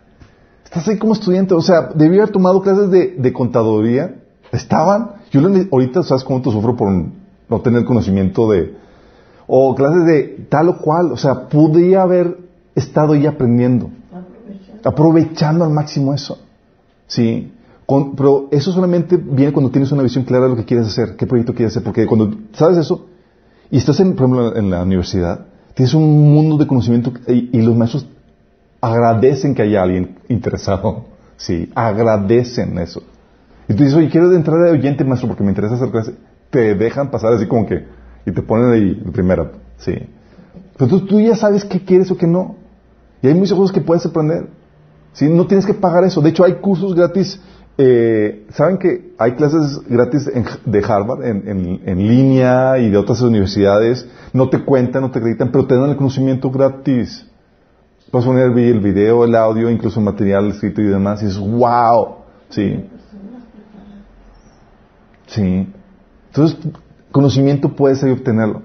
Estás 0.64 0.86
ahí 0.88 0.98
como 0.98 1.12
estudiante, 1.12 1.52
o 1.54 1.60
sea, 1.60 1.90
debí 1.94 2.16
haber 2.16 2.30
tomado 2.30 2.62
clases 2.62 2.90
de, 2.90 3.16
de 3.18 3.32
contaduría. 3.32 4.14
Estaban, 4.52 5.12
yo 5.30 5.40
ahorita 5.70 6.02
sabes 6.02 6.24
te 6.24 6.50
sufro 6.50 6.76
por 6.76 6.90
no 6.90 7.60
tener 7.60 7.84
conocimiento 7.84 8.50
de, 8.50 8.74
o 9.46 9.74
clases 9.74 10.06
de 10.06 10.46
tal 10.48 10.68
o 10.68 10.78
cual, 10.78 11.12
o 11.12 11.16
sea, 11.16 11.48
podría 11.48 12.02
haber 12.02 12.38
estado 12.74 13.12
ahí 13.12 13.26
aprendiendo, 13.26 13.90
aprovechando, 14.12 14.88
aprovechando 14.88 15.64
al 15.64 15.70
máximo 15.70 16.14
eso. 16.14 16.38
Sí, 17.06 17.52
con, 17.86 18.14
pero 18.14 18.48
eso 18.50 18.72
solamente 18.72 19.16
viene 19.16 19.52
cuando 19.52 19.70
tienes 19.70 19.90
una 19.92 20.02
visión 20.02 20.24
clara 20.24 20.44
de 20.44 20.50
lo 20.50 20.56
que 20.56 20.64
quieres 20.64 20.86
hacer, 20.86 21.16
qué 21.16 21.26
proyecto 21.26 21.54
quieres 21.54 21.72
hacer, 21.72 21.82
porque 21.82 22.06
cuando 22.06 22.32
sabes 22.52 22.78
eso 22.78 23.06
y 23.70 23.78
estás, 23.78 24.00
en, 24.00 24.14
por 24.14 24.26
ejemplo, 24.26 24.56
en 24.56 24.70
la 24.70 24.82
universidad, 24.82 25.46
tienes 25.74 25.94
un 25.94 26.32
mundo 26.32 26.56
de 26.56 26.66
conocimiento 26.66 27.12
y, 27.28 27.56
y 27.56 27.62
los 27.62 27.76
maestros 27.76 28.06
agradecen 28.80 29.54
que 29.54 29.62
haya 29.62 29.82
alguien 29.82 30.18
interesado, 30.28 31.06
sí, 31.36 31.70
agradecen 31.74 32.78
eso. 32.78 33.02
Y 33.68 33.74
tú 33.74 33.84
dices, 33.84 33.96
oye, 33.96 34.08
quiero 34.10 34.34
entrar 34.34 34.58
de 34.64 34.72
oyente, 34.72 35.04
maestro, 35.04 35.28
porque 35.28 35.44
me 35.44 35.50
interesa 35.50 35.76
hacer 35.76 35.90
clase. 35.90 36.14
Te 36.50 36.74
dejan 36.74 37.12
pasar 37.12 37.34
así 37.34 37.46
como 37.46 37.66
que, 37.66 37.86
y 38.26 38.32
te 38.32 38.42
ponen 38.42 38.72
ahí 38.72 39.02
en 39.04 39.12
primera, 39.12 39.52
sí. 39.76 39.92
Pero 40.76 40.90
tú, 40.90 41.06
tú 41.06 41.20
ya 41.20 41.36
sabes 41.36 41.64
qué 41.64 41.84
quieres 41.84 42.10
o 42.10 42.16
qué 42.16 42.26
no. 42.26 42.56
Y 43.22 43.28
hay 43.28 43.34
muchas 43.34 43.56
cosas 43.56 43.72
que 43.72 43.80
puedes 43.80 44.04
aprender. 44.06 44.48
¿sí? 45.12 45.28
No 45.28 45.46
tienes 45.46 45.66
que 45.66 45.74
pagar 45.74 46.04
eso. 46.04 46.20
De 46.20 46.30
hecho, 46.30 46.44
hay 46.44 46.54
cursos 46.54 46.94
gratis. 46.94 47.40
eh, 47.78 48.46
¿Saben 48.50 48.78
que 48.78 49.12
hay 49.18 49.32
clases 49.32 49.80
gratis 49.88 50.30
de 50.66 50.78
Harvard 50.84 51.24
en, 51.24 51.48
en- 51.48 51.80
en 51.86 51.98
línea 52.08 52.78
y 52.78 52.90
de 52.90 52.96
otras 52.98 53.20
universidades? 53.22 54.06
No 54.32 54.48
te 54.50 54.64
cuentan, 54.64 55.02
no 55.02 55.10
te 55.10 55.18
acreditan, 55.18 55.50
pero 55.50 55.66
te 55.66 55.74
dan 55.76 55.90
el 55.90 55.96
conocimiento 55.96 56.50
gratis. 56.50 57.26
Puedes 58.10 58.26
poner 58.26 58.50
el 58.56 58.80
video, 58.80 59.24
el 59.24 59.34
audio, 59.36 59.70
incluso 59.70 60.00
el 60.00 60.06
material 60.06 60.48
escrito 60.50 60.80
y 60.80 60.86
demás. 60.86 61.22
Y 61.22 61.26
es 61.26 61.38
wow. 61.38 62.16
Sí. 62.48 62.84
Sí. 65.26 65.72
Entonces, 66.28 66.58
conocimiento 67.12 67.68
puedes 67.74 68.02
ahí 68.02 68.10
obtenerlo. 68.10 68.62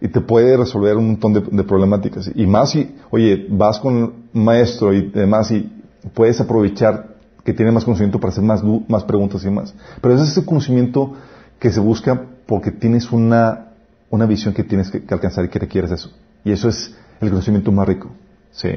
Y 0.00 0.08
te 0.08 0.20
puede 0.20 0.56
resolver 0.56 0.96
un 0.96 1.06
montón 1.08 1.32
de, 1.32 1.40
de 1.40 1.64
problemáticas. 1.64 2.30
Y 2.34 2.46
más 2.46 2.70
si, 2.70 2.94
oye, 3.10 3.46
vas 3.50 3.78
con 3.80 3.94
un 3.96 4.12
maestro 4.32 4.92
y 4.92 5.08
demás 5.10 5.50
y 5.50 5.70
puedes 6.14 6.40
aprovechar 6.40 7.16
que 7.44 7.52
tiene 7.54 7.72
más 7.72 7.84
conocimiento 7.84 8.18
para 8.20 8.32
hacer 8.32 8.44
más, 8.44 8.62
más 8.88 9.04
preguntas 9.04 9.44
y 9.44 9.50
más. 9.50 9.74
Pero 10.00 10.14
ese 10.14 10.24
es 10.24 10.30
ese 10.32 10.44
conocimiento 10.44 11.14
que 11.58 11.70
se 11.70 11.80
busca 11.80 12.20
porque 12.46 12.70
tienes 12.72 13.10
una, 13.12 13.68
una 14.10 14.26
visión 14.26 14.52
que 14.52 14.64
tienes 14.64 14.90
que, 14.90 15.02
que 15.02 15.14
alcanzar 15.14 15.44
y 15.44 15.48
que 15.48 15.58
requieres 15.58 15.90
eso. 15.92 16.10
Y 16.44 16.52
eso 16.52 16.68
es 16.68 16.94
el 17.20 17.30
conocimiento 17.30 17.72
más 17.72 17.88
rico. 17.88 18.10
Sí. 18.50 18.68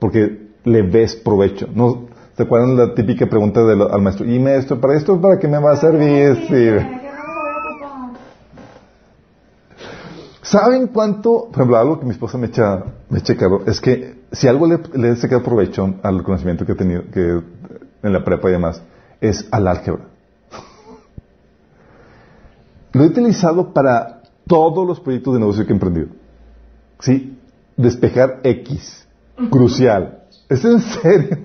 Porque 0.00 0.48
le 0.64 0.82
ves 0.82 1.14
provecho. 1.14 1.68
¿No? 1.74 2.06
¿Se 2.36 2.42
acuerdan 2.42 2.76
la 2.76 2.92
típica 2.94 3.26
pregunta 3.26 3.62
del- 3.64 3.82
al 3.82 4.02
maestro? 4.02 4.26
¿Y 4.30 4.38
maestro, 4.40 4.80
para 4.80 4.96
esto 4.96 5.20
para 5.20 5.38
qué 5.38 5.46
me 5.48 5.58
va 5.58 5.72
a 5.72 5.76
servir? 5.76 6.34
Sí. 6.48 6.48
Que 6.48 6.70
no 6.70 6.80
me 6.80 6.88
voy 6.88 7.50
a 7.52 7.84
ocupar. 7.84 8.20
¿Saben 10.48 10.88
cuánto? 10.88 11.46
Por 11.46 11.56
ejemplo, 11.56 11.76
algo 11.76 11.98
que 11.98 12.06
mi 12.06 12.12
esposa 12.12 12.38
me 12.38 12.46
echa, 12.46 12.84
me 13.08 13.18
echa 13.18 13.36
carro 13.36 13.64
es 13.66 13.80
que 13.80 14.26
si 14.30 14.46
algo 14.46 14.66
le, 14.68 14.78
le 14.94 15.10
he 15.10 15.16
sacado 15.16 15.42
provecho 15.42 15.94
al 16.02 16.22
conocimiento 16.22 16.64
que 16.64 16.72
he 16.72 16.76
tenido 16.76 17.02
que 17.12 17.42
en 18.02 18.12
la 18.12 18.24
prepa 18.24 18.48
y 18.48 18.52
demás, 18.52 18.80
es 19.20 19.48
al 19.50 19.66
álgebra. 19.66 20.04
Lo 22.92 23.02
he 23.02 23.06
utilizado 23.08 23.72
para 23.72 24.22
todos 24.46 24.86
los 24.86 25.00
proyectos 25.00 25.34
de 25.34 25.40
negocio 25.40 25.64
que 25.66 25.72
he 25.72 25.74
emprendido. 25.74 26.08
Sí, 27.00 27.36
despejar 27.76 28.40
X, 28.44 29.06
crucial. 29.50 30.22
¿Es 30.48 30.64
en 30.64 30.80
serio? 30.80 31.38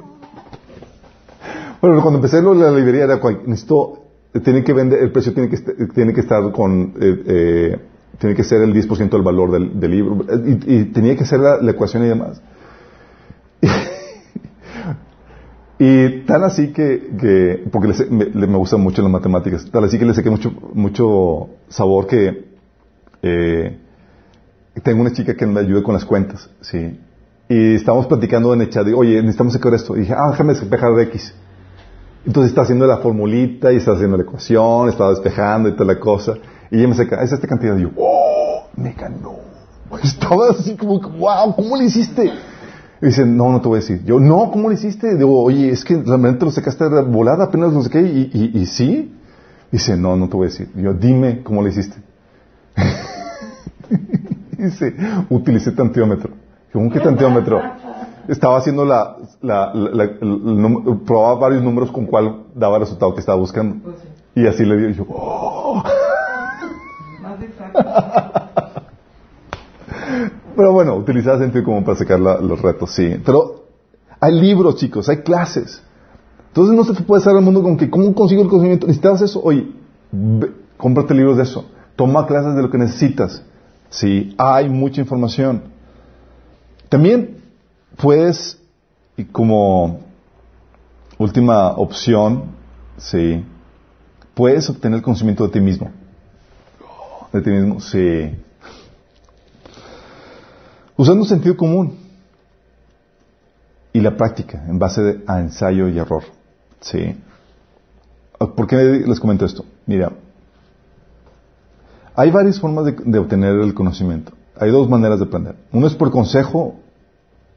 Bueno, 1.81 1.99
cuando 2.03 2.19
empecé 2.19 2.39
la 2.39 2.71
librería 2.71 3.05
era 3.05 3.19
necesito, 3.47 4.03
tiene 4.43 4.63
que 4.63 4.73
vender, 4.73 4.99
el 4.99 5.11
precio 5.11 5.33
tiene 5.33 5.49
que, 5.49 5.57
tiene 5.87 6.13
que 6.13 6.21
estar 6.21 6.51
con, 6.51 6.93
eh, 7.01 7.23
eh, 7.25 7.79
tiene 8.21 8.35
que 8.35 8.43
ser 8.43 8.61
el 8.61 8.71
10% 8.71 9.09
del 9.09 9.23
valor 9.23 9.51
del, 9.51 9.91
libro, 9.91 10.23
y, 10.45 10.75
y 10.75 10.85
tenía 10.85 11.15
que 11.17 11.25
ser 11.25 11.39
la, 11.39 11.71
ecuación 11.71 12.05
y 12.05 12.07
demás. 12.07 12.41
Y 15.83 16.25
tan 16.27 16.43
así 16.43 16.71
que, 16.73 17.09
que 17.19 17.63
porque 17.71 17.87
le 17.87 17.93
sé- 17.95 18.05
me, 18.05 18.25
me 18.27 18.57
gustan 18.57 18.81
mucho 18.81 19.01
las 19.01 19.09
matemáticas, 19.09 19.65
tal 19.71 19.83
así 19.83 19.97
que 19.97 20.05
le 20.05 20.13
saqué 20.13 20.29
mucho, 20.29 20.51
mucho 20.75 21.49
sabor 21.69 22.05
que 22.05 22.49
eh, 23.23 23.79
tengo 24.83 25.01
una 25.01 25.11
chica 25.11 25.35
que 25.35 25.47
me 25.47 25.59
ayuda 25.59 25.81
con 25.81 25.95
las 25.95 26.05
cuentas, 26.05 26.51
¿sí? 26.61 26.99
Y 27.49 27.73
estábamos 27.73 28.05
platicando 28.05 28.53
en 28.53 28.61
el 28.61 28.69
chat, 28.69 28.87
y, 28.87 28.93
oye, 28.93 29.15
necesitamos 29.21 29.53
sacar 29.53 29.73
esto. 29.73 29.97
Y 29.97 30.01
dije, 30.01 30.13
ah, 30.15 30.29
déjame 30.29 30.53
despejar 30.53 30.93
de 30.93 31.03
X. 31.05 31.33
Entonces 32.27 32.51
está 32.51 32.61
haciendo 32.61 32.85
la 32.85 32.97
formulita 32.97 33.73
y 33.73 33.77
está 33.77 33.93
haciendo 33.93 34.17
la 34.17 34.23
ecuación, 34.23 34.87
estaba 34.87 35.09
despejando 35.09 35.67
y 35.67 35.71
toda 35.71 35.95
la 35.95 35.99
cosa. 35.99 36.35
Y 36.71 36.79
ella 36.79 36.87
me 36.87 36.95
saca, 36.95 37.21
es 37.21 37.31
esta 37.31 37.47
cantidad. 37.47 37.77
Y 37.77 37.81
yo, 37.83 37.89
¡oh! 37.97 38.63
Me 38.75 38.93
ganó. 38.93 39.35
Estaba 40.03 40.49
así 40.51 40.75
como, 40.75 40.99
wow, 40.99 41.55
¿cómo 41.55 41.75
le 41.77 41.85
hiciste? 41.85 42.31
Y 43.01 43.05
dice, 43.05 43.25
no, 43.25 43.51
no 43.51 43.59
te 43.61 43.67
voy 43.67 43.77
a 43.77 43.81
decir. 43.81 44.03
Yo, 44.05 44.19
no, 44.19 44.51
¿cómo 44.51 44.69
le 44.69 44.75
hiciste? 44.75 45.15
Digo, 45.17 45.43
oye, 45.43 45.69
es 45.71 45.83
que 45.83 46.01
realmente 46.01 46.45
lo 46.45 46.51
sacaste 46.51 46.87
de 46.87 47.01
volada, 47.03 47.45
apenas 47.45 47.73
no 47.73 47.81
sé 47.83 47.89
qué, 47.89 48.01
y, 48.01 48.29
y, 48.33 48.59
y 48.61 48.65
sí. 48.67 49.13
Dice, 49.71 49.97
no, 49.97 50.15
no 50.15 50.29
te 50.29 50.35
voy 50.37 50.47
a 50.47 50.49
decir. 50.49 50.69
Y 50.75 50.81
yo, 50.83 50.93
dime 50.93 51.41
cómo 51.43 51.61
le 51.63 51.69
hiciste. 51.69 51.97
Dice, 54.57 54.95
utilicé 55.29 55.71
tantiómetro. 55.71 56.31
¿Cómo 56.71 56.89
que 56.91 56.99
tantiómetro? 56.99 57.59
Estaba 58.27 58.57
haciendo 58.57 58.85
la, 58.85 59.17
la, 59.41 59.73
la- 59.73 60.09
probaba 61.05 61.35
varios 61.39 61.63
números 61.63 61.91
con 61.91 62.05
cuál 62.05 62.43
daba 62.55 62.75
el 62.77 62.81
resultado 62.83 63.13
que 63.13 63.19
estaba 63.19 63.37
buscando. 63.39 63.75
Pues 63.83 63.95
sí, 64.01 64.07
Y 64.41 64.47
así 64.47 64.63
le 64.63 64.77
dio, 64.77 64.89
y 64.89 64.93
yo, 64.93 65.05
¡oh! 65.09 65.83
Pero 70.55 70.73
bueno, 70.73 70.95
utilizaba 70.95 71.39
sentido 71.39 71.63
como 71.63 71.83
para 71.83 71.97
sacar 71.97 72.19
los 72.19 72.61
retos, 72.61 72.91
sí. 72.91 73.15
Pero 73.25 73.65
hay 74.19 74.39
libros, 74.39 74.75
chicos, 74.75 75.09
hay 75.09 75.17
clases. 75.17 75.81
Entonces 76.47 76.75
no 76.75 76.83
se 76.83 76.93
te 76.93 77.03
puede 77.03 77.23
salir 77.23 77.37
al 77.37 77.43
mundo 77.43 77.63
con 77.63 77.77
que, 77.77 77.89
¿cómo 77.89 78.13
consigo 78.13 78.43
el 78.43 78.49
conocimiento? 78.49 78.85
¿Necesitas 78.85 79.21
eso? 79.21 79.41
Oye, 79.41 79.71
cómprate 80.77 81.13
libros 81.13 81.37
de 81.37 81.43
eso. 81.43 81.65
Toma 81.95 82.27
clases 82.27 82.55
de 82.55 82.61
lo 82.61 82.69
que 82.69 82.77
necesitas. 82.77 83.43
Sí, 83.89 84.35
hay 84.37 84.69
mucha 84.69 85.01
información. 85.01 85.63
También 86.89 87.37
puedes, 87.97 88.59
y 89.15 89.25
como 89.25 90.01
última 91.17 91.71
opción, 91.71 92.43
sí, 92.97 93.45
puedes 94.33 94.69
obtener 94.69 94.97
el 94.97 95.03
conocimiento 95.03 95.45
de 95.45 95.53
ti 95.53 95.61
mismo. 95.61 95.91
De 97.33 97.41
ti 97.41 97.49
mismo, 97.49 97.79
sí. 97.79 98.29
Usando 100.97 101.25
sentido 101.25 101.55
común 101.57 101.97
y 103.93 103.99
la 104.01 104.15
práctica 104.15 104.63
en 104.67 104.77
base 104.79 105.01
de- 105.01 105.23
a 105.27 105.39
ensayo 105.39 105.87
y 105.87 105.97
error. 105.97 106.23
Sí. 106.81 107.15
¿Por 108.37 108.67
qué 108.67 108.75
les 109.07 109.19
comento 109.19 109.45
esto? 109.45 109.65
Mira, 109.85 110.11
hay 112.15 112.31
varias 112.31 112.59
formas 112.59 112.85
de, 112.85 112.91
de 112.93 113.19
obtener 113.19 113.55
el 113.59 113.73
conocimiento. 113.73 114.33
Hay 114.59 114.69
dos 114.71 114.89
maneras 114.89 115.19
de 115.19 115.25
aprender. 115.25 115.55
Uno 115.71 115.87
es 115.87 115.95
por 115.95 116.11
consejo 116.11 116.75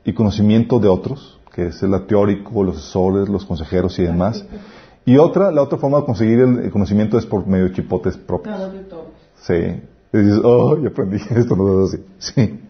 y 0.05 0.13
conocimiento 0.13 0.79
de 0.79 0.89
otros, 0.89 1.39
que 1.55 1.67
es 1.69 1.83
el 1.83 2.07
teórico, 2.07 2.63
los 2.63 2.77
asesores, 2.79 3.29
los 3.29 3.45
consejeros 3.45 3.99
y 3.99 4.03
demás. 4.05 4.45
Y 5.07 5.19
otra, 5.19 5.51
la 5.51 5.63
otra 5.63 5.79
forma 5.79 5.99
de 6.01 6.05
conseguir 6.07 6.41
el, 6.41 6.59
el 6.61 6.71
conocimiento 6.71 7.19
es 7.19 7.27
por 7.27 7.47
medio 7.47 7.65
de 7.67 7.73
chipotes 7.73 8.17
propios. 8.17 8.57
Claro, 8.57 8.73
de 8.73 8.81
todo. 8.85 9.07
Sí. 9.47 9.55
Y 10.13 10.19
dices, 10.19 10.41
oh, 10.45 10.79
ya 10.79 10.89
aprendí 10.89 11.17
esto, 11.31 11.57
no 11.57 11.85
es 11.85 11.95
así. 11.95 12.05
Sí. 12.19 12.61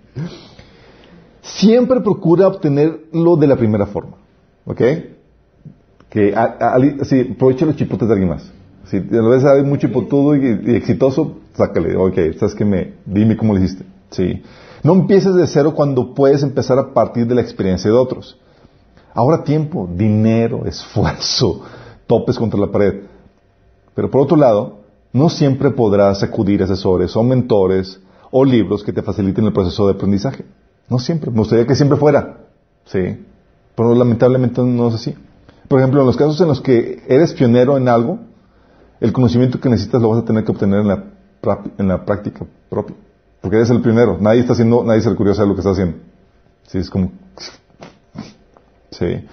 Siempre 1.43 2.01
procura 2.01 2.49
obtenerlo 2.49 3.37
de 3.37 3.47
la 3.47 3.57
primera 3.57 3.87
forma. 3.87 4.17
¿Ok? 4.65 4.81
Que, 6.09 6.35
a- 6.35 6.77
sí, 7.03 7.33
aprovecha 7.35 7.67
los 7.67 7.77
chipotes 7.77 8.09
de 8.09 8.15
alguien 8.15 8.31
más. 8.31 8.51
Si 8.87 8.97
a 8.97 9.51
alguien 9.51 9.69
muy 9.69 9.79
chipotudo 9.79 10.37
y, 10.37 10.61
y 10.67 10.75
exitoso, 10.75 11.39
sácale. 11.55 11.97
Ok, 11.97 12.15
sabes 12.39 12.55
que 12.55 12.65
me, 12.65 12.95
dime 13.05 13.37
cómo 13.37 13.53
lo 13.55 13.61
hiciste. 13.61 13.85
Sí. 14.11 14.43
No 14.83 14.93
empieces 14.95 15.35
de 15.35 15.47
cero 15.47 15.75
cuando 15.75 16.15
puedes 16.15 16.43
empezar 16.43 16.79
a 16.79 16.93
partir 16.93 17.27
de 17.27 17.35
la 17.35 17.41
experiencia 17.41 17.91
de 17.91 17.97
otros. 17.97 18.39
Ahora 19.15 19.45
tiempo, 19.45 19.89
dinero, 19.93 20.67
esfuerzo, 20.67 21.63
topes 22.07 22.39
contra 22.39 22.59
la 22.61 22.71
pared. 22.71 23.03
Pero 23.95 24.11
por 24.11 24.21
otro 24.23 24.37
lado, 24.37 24.84
no 25.15 25.31
siempre 25.31 25.71
podrás 25.71 26.25
acudir 26.25 26.61
a 26.61 26.65
asesores 26.65 27.17
o 27.17 27.23
mentores 27.23 28.01
o 28.33 28.45
libros 28.45 28.83
que 28.83 28.93
te 28.93 29.01
faciliten 29.01 29.45
el 29.45 29.53
proceso 29.53 29.87
de 29.87 29.95
aprendizaje. 29.95 30.45
No 30.89 30.99
siempre. 30.99 31.31
Me 31.31 31.39
gustaría 31.39 31.65
que 31.67 31.77
siempre 31.77 31.97
fuera. 31.97 32.39
Sí. 32.87 33.25
Pero 33.77 33.95
lamentablemente 33.95 34.61
no 34.61 34.89
es 34.89 34.95
así. 34.97 35.15
Por 35.69 35.79
ejemplo, 35.79 36.01
en 36.01 36.07
los 36.09 36.17
casos 36.17 36.41
en 36.41 36.49
los 36.49 36.61
que 36.61 37.05
eres 37.09 37.33
pionero 37.33 37.77
en 37.77 37.89
algo, 37.89 38.19
el 39.01 39.13
conocimiento 39.13 39.61
que 39.61 39.69
necesitas 39.69 40.03
lo 40.03 40.09
vas 40.09 40.23
a 40.23 40.25
tener 40.25 40.45
que 40.45 40.51
obtener 40.51 40.81
en 40.81 41.89
la, 41.89 42.05
práctica 42.05 42.45
propia. 42.69 42.97
Porque 43.41 43.57
eres 43.57 43.71
el 43.71 43.83
pionero. 43.83 44.19
Nadie 44.21 44.41
está 44.41 44.55
haciendo, 44.55 44.83
nadie 44.83 45.01
se 45.01 45.11
le 45.11 45.15
ocurrió 45.15 45.33
hacer 45.33 45.47
lo 45.47 45.55
que 45.55 45.61
está 45.61 45.71
haciendo. 45.71 45.99
Sí, 46.67 46.79
es 46.79 46.91
como... 46.91 47.13
Sí. 48.91 49.25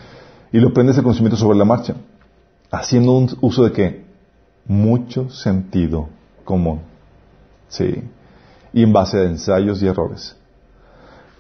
Y 0.52 0.60
lo 0.60 0.70
aprendes 0.70 0.96
el 0.98 1.04
conocimiento 1.04 1.38
sobre 1.38 1.58
la 1.58 1.66
marcha. 1.66 1.96
Haciendo 2.70 3.14
un 3.14 3.36
uso 3.42 3.64
de 3.64 3.72
qué? 3.72 4.01
Mucho 4.72 5.30
sentido 5.30 6.08
común. 6.46 6.80
Sí. 7.68 8.04
Y 8.72 8.84
en 8.84 8.94
base 8.94 9.18
a 9.18 9.24
ensayos 9.24 9.84
y 9.84 9.88
errores. 9.88 10.34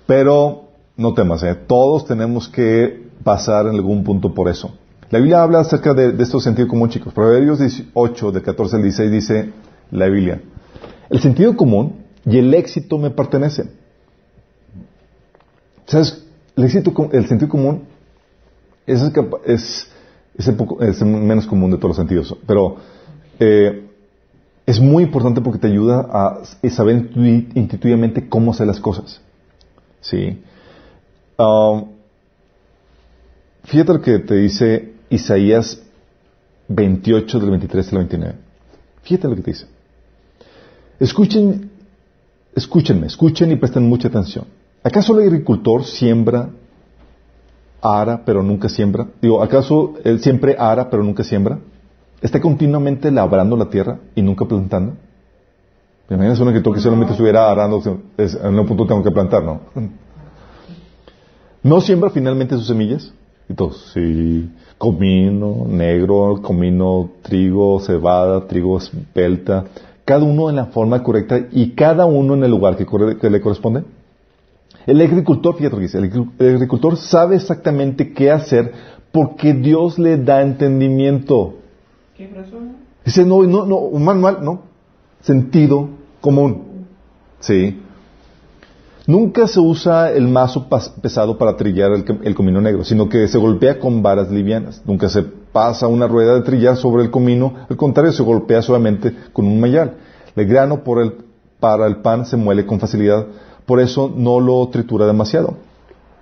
Pero 0.05 0.65
no 0.97 1.13
temas, 1.13 1.41
¿eh? 1.43 1.55
todos 1.55 2.05
tenemos 2.05 2.49
que 2.49 3.07
pasar 3.23 3.67
en 3.67 3.75
algún 3.75 4.03
punto 4.03 4.33
por 4.33 4.49
eso. 4.49 4.73
La 5.11 5.19
Biblia 5.19 5.43
habla 5.43 5.61
acerca 5.61 5.93
de, 5.93 6.21
estos 6.21 6.43
sentido 6.43 6.67
común, 6.67 6.89
chicos. 6.89 7.13
Proverbios 7.13 7.59
18, 7.59 8.33
de 8.33 8.41
14 8.41 8.75
al 8.75 8.81
16, 8.81 9.11
dice 9.11 9.53
la 9.91 10.07
Biblia. 10.07 10.41
El 11.09 11.21
sentido 11.21 11.55
común 11.55 12.03
y 12.25 12.37
el 12.37 12.53
éxito 12.53 12.97
me 12.97 13.11
pertenecen. 13.11 13.71
¿Sabes? 15.85 16.21
El, 16.57 16.65
éxito, 16.65 16.91
el 17.13 17.27
sentido 17.27 17.47
común 17.47 17.83
es, 18.85 19.01
es, 19.45 19.87
Es 20.37 20.47
el, 20.49 20.57
es 20.81 21.01
el 21.01 21.07
menos 21.07 21.47
común 21.47 21.71
de 21.71 21.77
todos 21.77 21.91
los 21.91 21.97
sentidos. 21.97 22.35
Pero 22.45 22.75
eh, 23.41 23.87
es 24.67 24.79
muy 24.79 25.03
importante 25.03 25.41
porque 25.41 25.59
te 25.59 25.67
ayuda 25.67 26.07
a 26.11 26.69
saber 26.69 26.95
intui- 27.11 27.47
intuitivamente 27.55 28.29
cómo 28.29 28.51
hacer 28.51 28.67
las 28.67 28.79
cosas. 28.79 29.19
¿Sí? 29.99 30.39
Um, 31.37 31.85
fíjate 33.63 33.93
lo 33.93 34.01
que 34.01 34.19
te 34.19 34.35
dice 34.35 34.93
Isaías 35.09 35.81
28 36.67 37.39
del 37.39 37.49
23 37.49 37.91
al 37.93 37.97
29. 37.97 38.35
Fíjate 39.01 39.27
lo 39.27 39.35
que 39.35 39.41
te 39.41 39.51
dice. 39.51 39.65
Escuchen, 40.99 41.71
escúchenme, 42.55 43.07
escuchen 43.07 43.51
y 43.51 43.55
presten 43.55 43.89
mucha 43.89 44.07
atención. 44.07 44.45
¿Acaso 44.83 45.19
el 45.19 45.27
agricultor 45.27 45.83
siembra, 45.83 46.49
ara, 47.81 48.23
pero 48.23 48.43
nunca 48.43 48.69
siembra? 48.69 49.07
Digo, 49.19 49.41
¿acaso 49.41 49.95
él 50.03 50.19
siempre 50.21 50.55
ara, 50.59 50.89
pero 50.91 51.03
nunca 51.03 51.23
siembra? 51.23 51.59
¿Está 52.21 52.39
continuamente 52.39 53.09
labrando 53.11 53.57
la 53.57 53.69
tierra 53.69 53.99
y 54.15 54.21
nunca 54.21 54.45
plantando? 54.45 54.93
¿Me 56.07 56.15
imaginas 56.15 56.39
un 56.39 56.49
agricultor 56.49 56.75
que 56.75 56.81
solamente 56.81 57.13
estuviera 57.13 57.49
arando? 57.49 57.81
es- 58.17 58.35
en 58.35 58.59
un 58.59 58.65
punto 58.67 58.85
tengo 58.85 59.03
que 59.03 59.11
plantar, 59.11 59.43
¿no? 59.43 59.61
¿No 61.63 61.81
siembra 61.81 62.09
finalmente 62.09 62.55
sus 62.55 62.67
semillas? 62.67 63.13
Y 63.47 63.53
todos, 63.53 63.91
sí. 63.93 64.49
Comino, 64.77 65.65
negro, 65.67 66.39
comino, 66.41 67.09
trigo, 67.21 67.79
cebada, 67.79 68.47
trigo 68.47 68.77
espelta. 68.77 69.65
Cada 70.05 70.23
uno 70.23 70.49
en 70.49 70.55
la 70.57 70.65
forma 70.65 71.01
correcta 71.03 71.39
y 71.51 71.71
cada 71.71 72.05
uno 72.05 72.33
en 72.33 72.43
el 72.43 72.51
lugar 72.51 72.75
que, 72.77 72.85
corre- 72.85 73.17
que 73.17 73.29
le 73.29 73.41
corresponde. 73.41 73.83
El 74.87 74.99
agricultor, 75.01 75.55
fíjate 75.55 75.75
lo 75.75 75.79
que 75.79 75.83
dice, 75.85 75.97
el 75.99 76.55
agricultor 76.55 76.97
sabe 76.97 77.35
exactamente 77.35 78.13
qué 78.13 78.31
hacer 78.31 78.73
porque 79.11 79.53
Dios 79.53 79.99
le 79.99 80.17
da 80.17 80.41
entendimiento. 80.41 81.55
Dice, 83.05 83.25
no, 83.25 83.43
no, 83.43 83.65
no, 83.65 83.77
un 83.77 84.03
manual, 84.03 84.39
no. 84.41 84.61
Sentido 85.21 85.89
común. 86.19 86.85
Sí. 87.39 87.81
Nunca 89.07 89.47
se 89.47 89.59
usa 89.59 90.11
el 90.11 90.27
mazo 90.27 90.67
pesado 91.01 91.37
para 91.37 91.57
trillar 91.57 91.91
el, 91.91 92.05
el 92.23 92.35
comino 92.35 92.61
negro, 92.61 92.83
sino 92.83 93.09
que 93.09 93.27
se 93.27 93.37
golpea 93.37 93.79
con 93.79 94.03
varas 94.03 94.29
livianas. 94.29 94.81
Nunca 94.85 95.09
se 95.09 95.23
pasa 95.23 95.87
una 95.87 96.07
rueda 96.07 96.35
de 96.35 96.41
trillar 96.41 96.77
sobre 96.77 97.03
el 97.03 97.11
comino, 97.11 97.53
al 97.69 97.77
contrario, 97.77 98.13
se 98.13 98.23
golpea 98.23 98.61
solamente 98.61 99.13
con 99.33 99.47
un 99.47 99.59
mayal. 99.59 99.95
El 100.35 100.45
grano 100.47 100.83
por 100.83 101.01
el, 101.01 101.13
para 101.59 101.87
el 101.87 101.97
pan 101.97 102.25
se 102.25 102.37
muele 102.37 102.65
con 102.65 102.79
facilidad, 102.79 103.25
por 103.65 103.79
eso 103.79 104.11
no 104.15 104.39
lo 104.39 104.67
tritura 104.69 105.05
demasiado. 105.05 105.55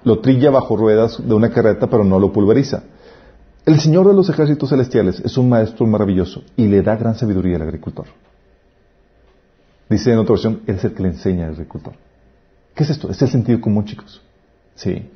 Lo 0.03 0.19
trilla 0.19 0.49
bajo 0.49 0.77
ruedas 0.77 1.21
de 1.25 1.33
una 1.33 1.49
carreta, 1.49 1.87
pero 1.87 2.03
no 2.03 2.19
lo 2.19 2.31
pulveriza. 2.31 2.83
El 3.69 3.79
Señor 3.79 4.07
de 4.07 4.15
los 4.15 4.27
ejércitos 4.27 4.69
celestiales 4.69 5.19
es 5.23 5.37
un 5.37 5.47
maestro 5.47 5.85
maravilloso 5.85 6.41
y 6.57 6.67
le 6.67 6.81
da 6.81 6.95
gran 6.95 7.13
sabiduría 7.13 7.57
al 7.57 7.61
agricultor. 7.61 8.07
Dice 9.87 10.11
en 10.11 10.17
otra 10.17 10.33
versión, 10.33 10.61
es 10.65 10.83
el 10.83 10.95
que 10.95 11.03
le 11.03 11.09
enseña 11.09 11.45
al 11.45 11.51
agricultor. 11.53 11.93
¿Qué 12.73 12.81
es 12.83 12.89
esto? 12.89 13.11
Es 13.11 13.21
el 13.21 13.29
sentido 13.29 13.61
común, 13.61 13.85
chicos. 13.85 14.23
Sí. 14.73 15.07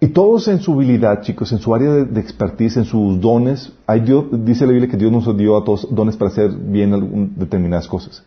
Y 0.00 0.08
todos 0.08 0.48
en 0.48 0.58
su 0.58 0.72
habilidad, 0.72 1.22
chicos, 1.22 1.52
en 1.52 1.60
su 1.60 1.72
área 1.72 1.92
de, 1.92 2.20
expertise, 2.20 2.76
en 2.78 2.86
sus 2.86 3.20
dones, 3.20 3.72
hay 3.86 4.00
Dios, 4.00 4.24
dice 4.32 4.66
la 4.66 4.72
Biblia 4.72 4.90
que 4.90 4.96
Dios 4.96 5.12
nos 5.12 5.36
dio 5.36 5.56
a 5.56 5.64
todos 5.64 5.86
dones 5.94 6.16
para 6.16 6.32
hacer 6.32 6.50
bien 6.50 6.92
algún- 6.92 7.34
determinadas 7.36 7.86
cosas. 7.86 8.24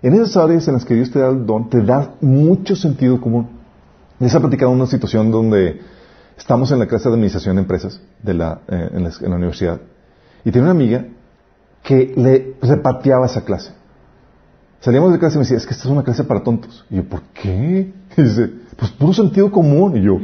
En 0.00 0.14
esas 0.14 0.36
áreas 0.36 0.68
en 0.68 0.74
las 0.74 0.84
que 0.84 0.94
Dios 0.94 1.10
te 1.10 1.18
da 1.18 1.30
el 1.30 1.44
don, 1.44 1.68
te 1.68 1.82
da 1.82 2.14
mucho 2.20 2.76
sentido 2.76 3.20
común. 3.20 3.48
Se 4.24 4.36
ha 4.36 4.38
platicado 4.38 4.70
una 4.70 4.86
situación 4.86 5.32
donde 5.32 5.80
estamos 6.38 6.70
en 6.70 6.78
la 6.78 6.86
clase 6.86 7.08
de 7.08 7.14
administración 7.14 7.56
de 7.56 7.62
empresas 7.62 8.00
de 8.22 8.34
la, 8.34 8.60
eh, 8.68 8.90
en, 8.94 9.04
la, 9.04 9.10
en 9.20 9.30
la 9.30 9.36
universidad 9.36 9.80
y 10.44 10.50
tenía 10.50 10.62
una 10.62 10.70
amiga 10.70 11.04
que 11.82 12.12
le 12.16 12.56
repateaba 12.62 13.26
esa 13.26 13.44
clase. 13.44 13.72
Salíamos 14.80 15.12
de 15.12 15.18
clase 15.18 15.34
y 15.34 15.38
me 15.38 15.44
decía, 15.44 15.56
es 15.56 15.66
que 15.66 15.72
esta 15.72 15.84
es 15.84 15.90
una 15.90 16.04
clase 16.04 16.24
para 16.24 16.42
tontos. 16.42 16.84
Y 16.88 16.96
yo, 16.96 17.04
¿por 17.04 17.22
qué? 17.34 17.92
Y 18.16 18.22
dice, 18.22 18.50
pues 18.76 18.90
puro 18.92 19.12
sentido 19.12 19.50
común. 19.50 19.96
Y 19.96 20.02
yo, 20.02 20.18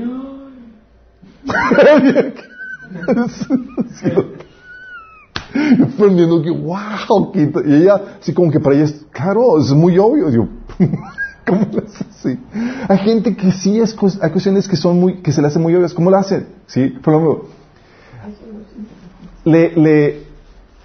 aprendiendo 5.82 6.42
que, 6.42 6.50
wow, 6.50 7.32
y 7.34 7.74
ella, 7.74 8.00
así 8.20 8.32
como 8.32 8.50
que 8.50 8.60
para 8.60 8.76
ella 8.76 8.84
es, 8.84 9.04
claro, 9.10 9.58
es 9.58 9.70
muy 9.70 9.98
obvio. 9.98 10.30
Y 10.30 10.34
yo, 10.34 10.48
¿cómo 11.46 11.66
lo 11.72 11.82
hace 11.82 12.04
así? 12.10 12.38
Hay 12.88 12.98
gente 12.98 13.36
que 13.36 13.52
sí, 13.52 13.80
es, 13.80 13.96
hay 14.20 14.30
cuestiones 14.30 14.68
que 14.68 14.76
son 14.76 14.98
muy, 14.98 15.22
que 15.22 15.32
se 15.32 15.40
le 15.40 15.48
hacen 15.48 15.62
muy 15.62 15.74
obvias. 15.74 15.94
¿Cómo 15.94 16.10
lo 16.10 16.16
hacen? 16.16 16.48
Sí, 16.66 16.88
por 16.88 17.14
ejemplo, 17.14 17.44
le, 19.44 19.76
le, 19.76 20.22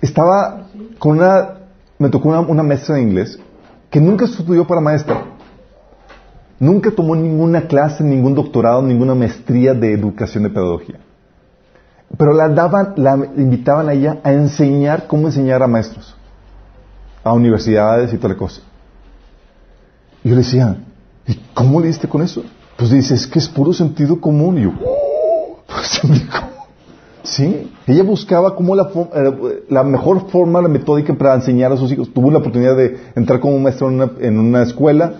estaba 0.01 0.67
con 0.97 1.17
una, 1.17 1.59
me 1.97 2.09
tocó 2.09 2.29
una, 2.29 2.41
una 2.41 2.63
maestra 2.63 2.95
de 2.95 3.01
inglés 3.01 3.39
que 3.89 3.99
nunca 3.99 4.25
estudió 4.25 4.67
para 4.67 4.81
maestra. 4.81 5.23
Nunca 6.59 6.91
tomó 6.91 7.15
ninguna 7.15 7.67
clase, 7.67 8.03
ningún 8.03 8.35
doctorado, 8.35 8.81
ninguna 8.81 9.15
maestría 9.15 9.73
de 9.73 9.93
educación 9.93 10.43
de 10.43 10.49
pedagogía. 10.49 10.99
Pero 12.17 12.33
la 12.33 12.49
daban, 12.49 12.93
la 12.97 13.15
invitaban 13.15 13.87
a 13.87 13.93
ella 13.93 14.17
a 14.23 14.33
enseñar 14.33 15.07
cómo 15.07 15.27
enseñar 15.27 15.63
a 15.63 15.67
maestros, 15.67 16.15
a 17.23 17.31
universidades 17.33 18.11
y 18.13 18.17
toda 18.17 18.33
la 18.33 18.37
cosa. 18.37 18.61
Yo 20.23 20.31
le 20.31 20.37
decía, 20.37 20.77
¿y 21.27 21.35
cómo 21.53 21.79
le 21.81 21.87
diste 21.87 22.07
con 22.07 22.21
eso? 22.21 22.43
Pues 22.77 22.91
dice, 22.91 23.13
es 23.15 23.27
que 23.27 23.39
es 23.39 23.47
puro 23.47 23.73
sentido 23.73 24.19
común. 24.19 24.57
Y 24.57 24.63
yo, 24.63 24.71
"Oh, 24.85 25.59
común". 26.01 26.21
Sí, 27.23 27.69
ella 27.85 28.03
buscaba 28.03 28.55
fo- 28.57 29.09
eh, 29.13 29.63
la 29.69 29.83
mejor 29.83 30.29
forma, 30.29 30.61
la 30.61 30.67
metódica 30.69 31.13
para 31.13 31.35
enseñar 31.35 31.71
a 31.71 31.77
sus 31.77 31.91
hijos. 31.91 32.11
Tuvo 32.13 32.31
la 32.31 32.39
oportunidad 32.39 32.75
de 32.75 32.97
entrar 33.15 33.39
como 33.39 33.59
maestro 33.59 33.89
en 33.89 33.95
una, 33.95 34.11
en 34.19 34.39
una 34.39 34.63
escuela 34.63 35.13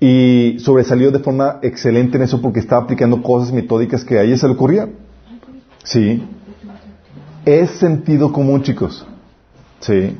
y 0.00 0.56
sobresalió 0.58 1.10
de 1.12 1.20
forma 1.20 1.60
excelente 1.62 2.16
en 2.18 2.24
eso 2.24 2.42
porque 2.42 2.58
estaba 2.60 2.82
aplicando 2.82 3.22
cosas 3.22 3.52
metódicas 3.52 4.04
que 4.04 4.18
a 4.18 4.22
ella 4.22 4.36
se 4.36 4.46
le 4.48 4.54
ocurrían. 4.54 4.90
Sí. 5.84 6.24
Es 7.46 7.70
sentido 7.70 8.32
común, 8.32 8.62
chicos. 8.62 9.06
Sí. 9.80 10.16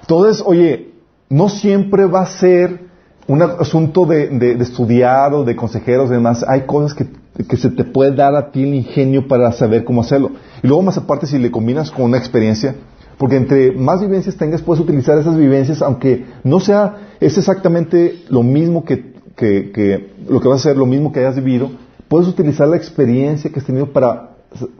Entonces, 0.00 0.42
oye, 0.44 0.90
no 1.28 1.48
siempre 1.48 2.06
va 2.06 2.22
a 2.22 2.26
ser 2.26 2.80
un 3.28 3.42
asunto 3.42 4.04
de, 4.06 4.28
de- 4.28 4.54
de 4.56 4.62
estudiar 4.64 5.32
o 5.34 5.44
de 5.44 5.54
consejeros 5.56 6.10
y 6.10 6.14
demás. 6.14 6.44
Hay 6.46 6.62
cosas 6.62 6.94
que, 6.94 7.06
que 7.46 7.56
se 7.56 7.70
te 7.70 7.84
puede 7.84 8.12
dar 8.14 8.34
a 8.34 8.50
ti 8.50 8.62
el 8.62 8.74
ingenio 8.74 9.28
para 9.28 9.52
saber 9.52 9.84
cómo 9.84 10.00
hacerlo. 10.00 10.32
Y 10.62 10.66
luego, 10.66 10.82
más 10.82 10.98
aparte, 10.98 11.26
si 11.26 11.38
le 11.38 11.50
combinas 11.50 11.90
con 11.90 12.04
una 12.06 12.18
experiencia, 12.18 12.74
porque 13.18 13.36
entre 13.36 13.72
más 13.72 14.00
vivencias 14.00 14.36
tengas, 14.36 14.62
puedes 14.62 14.82
utilizar 14.82 15.16
esas 15.18 15.36
vivencias, 15.36 15.82
aunque 15.82 16.26
no 16.42 16.58
sea, 16.60 16.96
es 17.20 17.38
exactamente 17.38 18.24
lo 18.28 18.42
mismo 18.42 18.84
que, 18.84 19.14
que, 19.36 19.70
que 19.70 20.12
lo 20.28 20.40
que 20.40 20.48
vas 20.48 20.58
a 20.58 20.70
hacer, 20.70 20.76
lo 20.76 20.86
mismo 20.86 21.12
que 21.12 21.20
hayas 21.20 21.36
vivido, 21.36 21.70
puedes 22.08 22.28
utilizar 22.28 22.66
la 22.68 22.76
experiencia 22.76 23.50
que 23.50 23.60
has 23.60 23.64
tenido 23.66 23.92
para, 23.92 24.30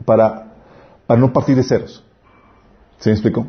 para, 0.04 0.52
para 1.06 1.20
no 1.20 1.32
partir 1.32 1.54
de 1.56 1.62
ceros. 1.62 2.02
¿Sí 2.98 3.08
me 3.08 3.12
explico? 3.14 3.46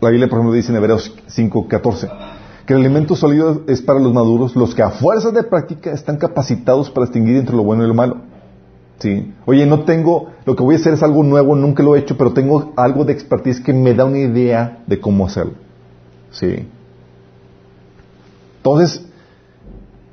La 0.00 0.08
Biblia, 0.10 0.28
por 0.28 0.38
ejemplo, 0.38 0.54
dice 0.54 0.72
en 0.72 0.76
Hebreos 0.78 1.14
5:14 1.28 2.39
que 2.70 2.74
el 2.74 2.82
alimento 2.82 3.16
sólido 3.16 3.62
es 3.66 3.82
para 3.82 3.98
los 3.98 4.14
maduros, 4.14 4.54
los 4.54 4.76
que 4.76 4.82
a 4.84 4.90
fuerza 4.90 5.32
de 5.32 5.42
práctica 5.42 5.90
están 5.90 6.18
capacitados 6.18 6.88
para 6.88 7.06
distinguir 7.06 7.38
entre 7.38 7.56
lo 7.56 7.64
bueno 7.64 7.82
y 7.82 7.88
lo 7.88 7.94
malo. 7.94 8.18
¿Sí? 9.00 9.34
Oye, 9.44 9.66
no 9.66 9.80
tengo, 9.82 10.28
lo 10.46 10.54
que 10.54 10.62
voy 10.62 10.76
a 10.76 10.78
hacer 10.78 10.94
es 10.94 11.02
algo 11.02 11.24
nuevo, 11.24 11.56
nunca 11.56 11.82
lo 11.82 11.96
he 11.96 11.98
hecho, 11.98 12.16
pero 12.16 12.32
tengo 12.32 12.72
algo 12.76 13.04
de 13.04 13.12
expertise 13.12 13.60
que 13.60 13.72
me 13.72 13.92
da 13.92 14.04
una 14.04 14.20
idea 14.20 14.84
de 14.86 15.00
cómo 15.00 15.26
hacerlo. 15.26 15.54
¿Sí? 16.30 16.68
Entonces, 18.58 19.04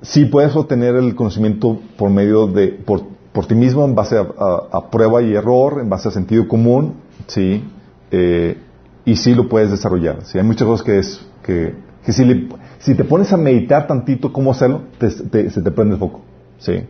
sí 0.01 0.25
puedes 0.25 0.55
obtener 0.55 0.95
el 0.95 1.13
conocimiento 1.13 1.77
por 1.95 2.09
medio 2.09 2.47
de, 2.47 2.69
por, 2.69 3.03
por 3.33 3.45
ti 3.45 3.53
mismo, 3.53 3.85
en 3.85 3.93
base 3.93 4.17
a 4.17 4.89
prueba 4.89 5.21
y 5.21 5.35
error, 5.35 5.79
en 5.79 5.91
base 5.91 6.07
a 6.07 6.11
sentido 6.11 6.47
común, 6.47 6.95
¿sí? 7.27 7.63
Eh, 8.09 8.57
y 9.05 9.15
sí 9.15 9.35
lo 9.35 9.47
puedes 9.47 9.69
desarrollar. 9.69 10.25
¿sí? 10.25 10.39
Hay 10.39 10.43
muchas 10.43 10.67
cosas 10.67 10.83
que 10.83 10.97
es, 10.97 11.21
que, 11.43 11.86
que 12.07 12.13
si, 12.13 12.23
le- 12.23 12.47
si 12.79 12.95
te 12.95 13.03
pones 13.03 13.33
a 13.33 13.37
meditar 13.37 13.85
tantito 13.85 14.31
cómo 14.31 14.51
hacerlo, 14.51 14.83
te- 14.97 15.09
te- 15.09 15.49
se 15.49 15.61
te 15.61 15.71
prende 15.71 15.95
el 15.95 15.99
foco, 15.99 16.21
¿sí? 16.57 16.85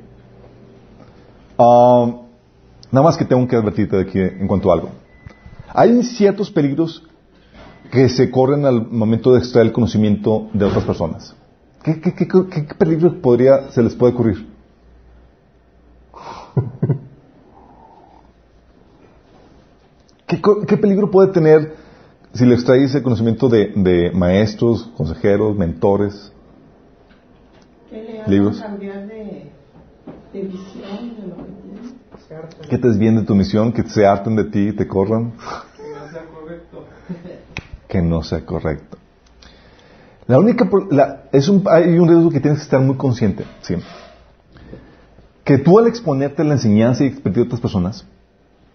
Ah, 1.58 2.18
nada 2.92 3.04
más 3.04 3.18
que 3.18 3.26
tengo 3.26 3.48
que 3.48 3.56
advertirte 3.56 3.96
de 3.96 4.04
aquí 4.04 4.20
en 4.20 4.48
cuanto 4.48 4.70
a 4.70 4.76
algo. 4.76 4.90
Hay 5.74 6.04
ciertos 6.04 6.52
peligros 6.52 7.02
que 7.90 8.10
se 8.10 8.30
corren 8.30 8.64
al 8.68 8.86
momento 8.92 9.34
de 9.34 9.40
extraer 9.40 9.66
el 9.66 9.74
conocimiento 9.74 10.50
de 10.54 10.66
otras 10.66 10.84
personas. 10.84 11.36
¿Qué, 11.82 12.00
qué, 12.00 12.14
qué, 12.14 12.28
qué- 12.28 12.68
qué 12.68 12.76
peligro 12.76 13.20
podría, 13.20 13.72
se 13.72 13.82
les 13.82 13.96
puede 13.96 14.14
ocurrir? 14.14 14.46
¿Qué, 20.28 20.40
co- 20.42 20.62
qué 20.62 20.78
peligro 20.78 21.10
puede 21.10 21.32
tener 21.32 21.76
si 22.38 22.46
le 22.46 22.56
extraes 22.56 22.94
el 22.96 23.04
conocimiento 23.04 23.50
de, 23.50 23.72
de 23.76 24.12
maestros, 24.12 24.90
consejeros, 24.96 25.56
mentores? 25.58 26.32
Que 27.90 28.02
le 28.04 28.24
Libros. 28.28 28.62
cambiar 28.62 29.08
de, 29.08 29.52
de 30.34 30.42
visión 30.42 31.16
de 31.20 31.28
lo 31.28 31.36
que 31.38 31.44
tiene. 31.44 32.70
que 32.70 32.78
te 32.78 32.88
desvíen 32.90 33.16
de 33.18 33.24
tu 33.24 33.36
misión, 33.36 33.72
que 33.74 33.84
se 33.84 34.06
harten 34.06 34.36
de 34.36 34.46
ti 34.46 34.70
y 34.70 34.74
te 34.74 34.88
corran. 34.88 35.32
Que 35.38 35.84
no 35.94 36.12
sea 36.12 36.26
correcto. 36.26 36.86
que 37.88 38.02
no 38.02 38.24
sea 38.24 38.46
correcto. 38.46 38.98
La 40.28 40.38
única, 40.40 40.70
la- 40.92 41.24
es 41.32 41.48
un, 41.48 41.64
hay 41.70 41.98
un 41.98 42.10
riesgo 42.10 42.30
que 42.30 42.42
tienes 42.42 42.60
que 42.60 42.64
estar 42.66 42.82
muy 42.82 42.98
consciente, 42.98 43.46
¿sí? 43.62 43.76
Que 45.46 45.58
tú 45.58 45.80
al 45.80 45.88
exponerte 45.88 46.42
a 46.42 46.46
la 46.46 46.56
enseñanza 46.56 47.06
y 47.06 47.08
expertise 47.08 47.36
de 47.44 47.48
otras 47.48 47.62
personas, 47.62 48.06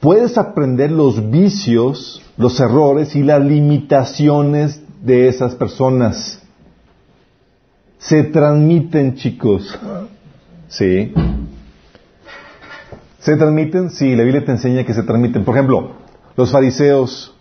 puedes 0.02 0.36
aprender 0.36 0.90
los 0.90 1.30
vicios, 1.30 2.20
los 2.36 2.58
errores 2.58 3.14
y 3.14 3.22
las 3.22 3.40
limitaciones 3.40 4.82
de 5.00 5.28
esas 5.28 5.54
personas. 5.54 6.42
Se 7.98 8.24
transmiten, 8.24 9.14
chicos. 9.14 9.78
¿Sí? 10.66 11.14
¿Se 13.20 13.36
transmiten? 13.36 13.90
Sí, 13.90 14.16
la 14.16 14.24
Biblia 14.24 14.44
te 14.44 14.50
enseña 14.50 14.84
que 14.84 14.92
se 14.92 15.04
transmiten. 15.04 15.44
Por 15.44 15.54
ejemplo, 15.54 15.92
los 16.36 16.50
fariseos 16.50 17.36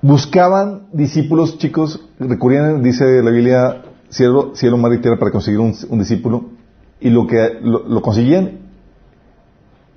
buscaban 0.00 0.86
discípulos, 0.94 1.58
chicos, 1.58 2.00
recurrían, 2.18 2.82
dice 2.82 3.22
la 3.22 3.30
Biblia, 3.30 3.82
cielo, 4.08 4.52
cielo 4.54 4.78
mar 4.78 4.94
y 4.94 5.02
tierra 5.02 5.18
para 5.18 5.32
conseguir 5.32 5.60
un, 5.60 5.98
discípulo, 5.98 6.46
y 6.98 7.10
lo 7.10 7.26
que 7.26 7.58
lo, 7.60 7.86
lo 7.86 8.00
conseguían 8.00 8.67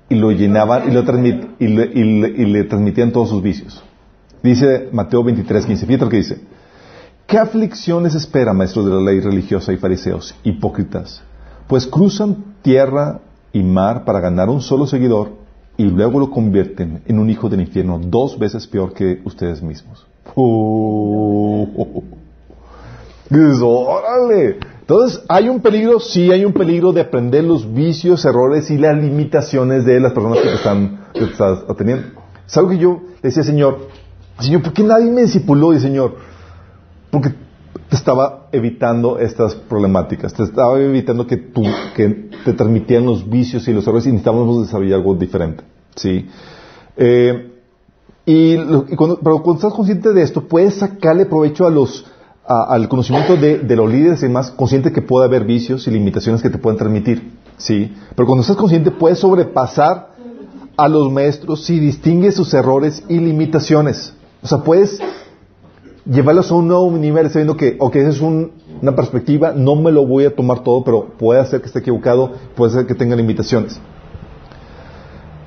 y 0.08 0.14
lo 0.16 0.30
llenaban 0.30 0.88
y, 0.90 0.92
lo 0.94 1.04
transmit- 1.04 1.48
y, 1.58 1.68
le, 1.68 1.84
y 1.84 2.20
le- 2.20 2.28
y 2.28 2.44
le 2.46 2.64
transmitían 2.64 3.12
todos 3.12 3.28
sus 3.30 3.42
vicios. 3.42 3.82
Dice 4.42 4.88
Mateo 4.92 5.22
23, 5.22 5.66
15, 5.66 5.86
fíjate 5.86 6.04
lo 6.04 6.10
que 6.10 6.16
dice. 6.18 6.40
¿Qué 7.26 7.38
aflicciones 7.38 8.14
espera, 8.14 8.52
maestros 8.52 8.84
de 8.86 8.92
la 8.92 9.00
ley 9.00 9.20
religiosa 9.20 9.72
y 9.72 9.76
fariseos, 9.76 10.34
hipócritas? 10.44 11.22
Pues 11.66 11.86
cruzan 11.86 12.36
tierra 12.62 13.20
y 13.52 13.62
mar 13.62 14.04
para 14.04 14.20
ganar 14.20 14.50
un 14.50 14.60
solo 14.60 14.86
seguidor 14.86 15.30
y 15.76 15.84
luego 15.84 16.18
lo 16.18 16.30
convierten 16.30 17.02
en 17.06 17.18
un 17.18 17.30
hijo 17.30 17.48
del 17.48 17.60
infierno 17.60 17.98
dos 18.02 18.38
veces 18.38 18.66
peor 18.66 18.92
que 18.92 19.22
ustedes 19.24 19.62
mismos. 19.62 20.06
Oh. 20.34 21.66
Dices, 23.30 23.60
órale. 23.62 24.58
Entonces, 24.82 25.22
¿hay 25.28 25.48
un 25.48 25.60
peligro? 25.60 26.00
Sí, 26.00 26.30
hay 26.32 26.44
un 26.44 26.52
peligro 26.52 26.92
de 26.92 27.00
aprender 27.00 27.44
los 27.44 27.72
vicios, 27.72 28.24
errores 28.24 28.68
y 28.70 28.78
las 28.78 28.96
limitaciones 28.96 29.84
de 29.84 30.00
las 30.00 30.12
personas 30.12 30.40
que 30.40 30.48
te 30.48 30.54
están, 30.54 31.06
que 31.14 31.20
te 31.20 31.32
estás 31.32 31.60
atendiendo. 31.68 32.08
Es 32.46 32.56
algo 32.56 32.70
que 32.70 32.78
yo 32.78 33.00
le 33.14 33.20
decía, 33.22 33.44
Señor, 33.44 33.88
Señor, 34.40 34.62
¿por 34.62 34.72
qué 34.72 34.82
nadie 34.82 35.10
me 35.10 35.22
discipuló? 35.22 35.72
Y 35.72 35.78
Señor, 35.78 36.16
porque 37.10 37.32
te 37.88 37.96
estaba 37.96 38.48
evitando 38.50 39.18
estas 39.18 39.54
problemáticas, 39.54 40.34
te 40.34 40.42
estaba 40.42 40.80
evitando 40.80 41.26
que, 41.26 41.36
tú, 41.36 41.62
que 41.94 42.30
te 42.44 42.52
transmitieran 42.52 43.06
los 43.06 43.28
vicios 43.28 43.68
y 43.68 43.72
los 43.72 43.86
errores 43.86 44.06
y 44.06 44.08
necesitábamos 44.08 44.62
desarrollar 44.66 44.98
algo 44.98 45.14
diferente. 45.14 45.62
¿sí? 45.94 46.26
Eh, 46.96 47.52
y, 48.26 48.54
y 48.54 48.96
cuando, 48.96 49.20
pero 49.20 49.42
cuando 49.42 49.54
estás 49.54 49.74
consciente 49.74 50.12
de 50.12 50.22
esto, 50.22 50.48
puedes 50.48 50.74
sacarle 50.74 51.26
provecho 51.26 51.66
a 51.66 51.70
los, 51.70 52.06
al 52.46 52.88
conocimiento 52.88 53.36
de, 53.36 53.76
los 53.76 53.90
líderes 53.90 54.20
y 54.20 54.26
demás, 54.26 54.50
consciente 54.50 54.92
que 54.92 55.02
puede 55.02 55.26
haber 55.26 55.44
vicios 55.44 55.86
y 55.86 55.90
limitaciones 55.90 56.42
que 56.42 56.50
te 56.50 56.58
pueden 56.58 56.78
transmitir. 56.78 57.32
¿sí? 57.56 57.94
Pero 58.16 58.26
cuando 58.26 58.42
estás 58.42 58.56
consciente, 58.56 58.90
puedes 58.90 59.18
sobrepasar 59.20 60.08
a 60.76 60.88
los 60.88 61.10
maestros 61.12 61.64
si 61.64 61.78
distingues 61.78 62.34
sus 62.34 62.52
errores 62.54 63.04
y 63.08 63.18
limitaciones. 63.18 64.14
O 64.42 64.48
sea, 64.48 64.58
puedes 64.58 64.98
llevarlos 66.04 66.50
a 66.50 66.54
un 66.54 66.66
nuevo 66.66 66.90
nivel 66.92 67.30
sabiendo 67.30 67.56
que, 67.56 67.76
ok, 67.78 67.96
esa 67.96 68.08
es 68.10 68.20
un- 68.20 68.52
una 68.80 68.96
perspectiva, 68.96 69.52
no 69.54 69.76
me 69.76 69.92
lo 69.92 70.04
voy 70.04 70.24
a 70.24 70.34
tomar 70.34 70.64
todo, 70.64 70.82
pero 70.82 71.04
puede 71.16 71.44
ser 71.46 71.60
que 71.60 71.66
esté 71.66 71.78
equivocado, 71.78 72.32
puede 72.56 72.72
ser 72.72 72.86
que 72.86 72.94
tenga 72.94 73.14
limitaciones. 73.14 73.78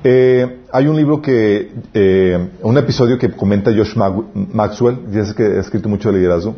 Eh, 0.04 0.60
hay 0.72 0.86
un 0.86 0.96
libro 0.96 1.20
que, 1.20 1.72
eh, 1.92 2.48
un 2.62 2.78
episodio 2.78 3.18
que 3.18 3.30
comenta 3.32 3.72
Josh 3.72 3.96
Maxwell, 4.52 4.98
ya 5.10 5.22
es 5.22 5.34
que 5.34 5.42
ha 5.42 5.60
escrito 5.60 5.88
mucho 5.88 6.10
de 6.12 6.18
liderazgo, 6.18 6.54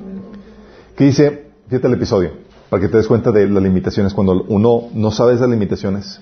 que 0.98 1.04
dice, 1.04 1.46
fíjate 1.68 1.86
el 1.86 1.94
episodio, 1.94 2.30
para 2.68 2.82
que 2.82 2.88
te 2.88 2.96
des 2.98 3.06
cuenta 3.06 3.30
de 3.32 3.48
las 3.48 3.62
limitaciones, 3.62 4.12
cuando 4.12 4.44
uno 4.48 4.88
no 4.92 5.10
sabe 5.12 5.34
esas 5.34 5.48
limitaciones. 5.48 6.20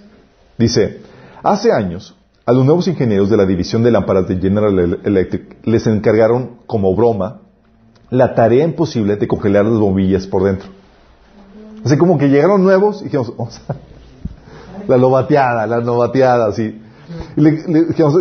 Dice, 0.59 1.01
hace 1.43 1.73
años, 1.73 2.15
a 2.45 2.53
los 2.53 2.65
nuevos 2.65 2.87
ingenieros 2.87 3.29
de 3.31 3.37
la 3.37 3.47
división 3.47 3.83
de 3.83 3.91
lámparas 3.91 4.29
de 4.29 4.37
General 4.37 5.01
Electric 5.03 5.57
les 5.67 5.87
encargaron, 5.89 6.59
como 6.67 6.95
broma, 6.95 7.41
la 8.11 8.35
tarea 8.35 8.65
imposible 8.65 9.17
de 9.17 9.27
congelar 9.27 9.65
las 9.65 9.81
bombillas 9.81 10.27
por 10.29 10.45
dentro. 10.45 10.69
Así 11.85 11.97
como 11.97 12.19
que 12.19 12.29
llegaron 12.29 12.63
nuevos 12.63 13.01
y 13.01 13.05
dijimos, 13.05 13.35
vamos 13.37 13.61
a- 13.69 13.75
la 14.87 14.99
novateada, 14.99 15.67
la 15.67 15.81
novateada, 15.81 16.47
así. 16.47 16.81
Y 17.37 17.41
le 17.41 17.51
dijimos, 17.87 18.15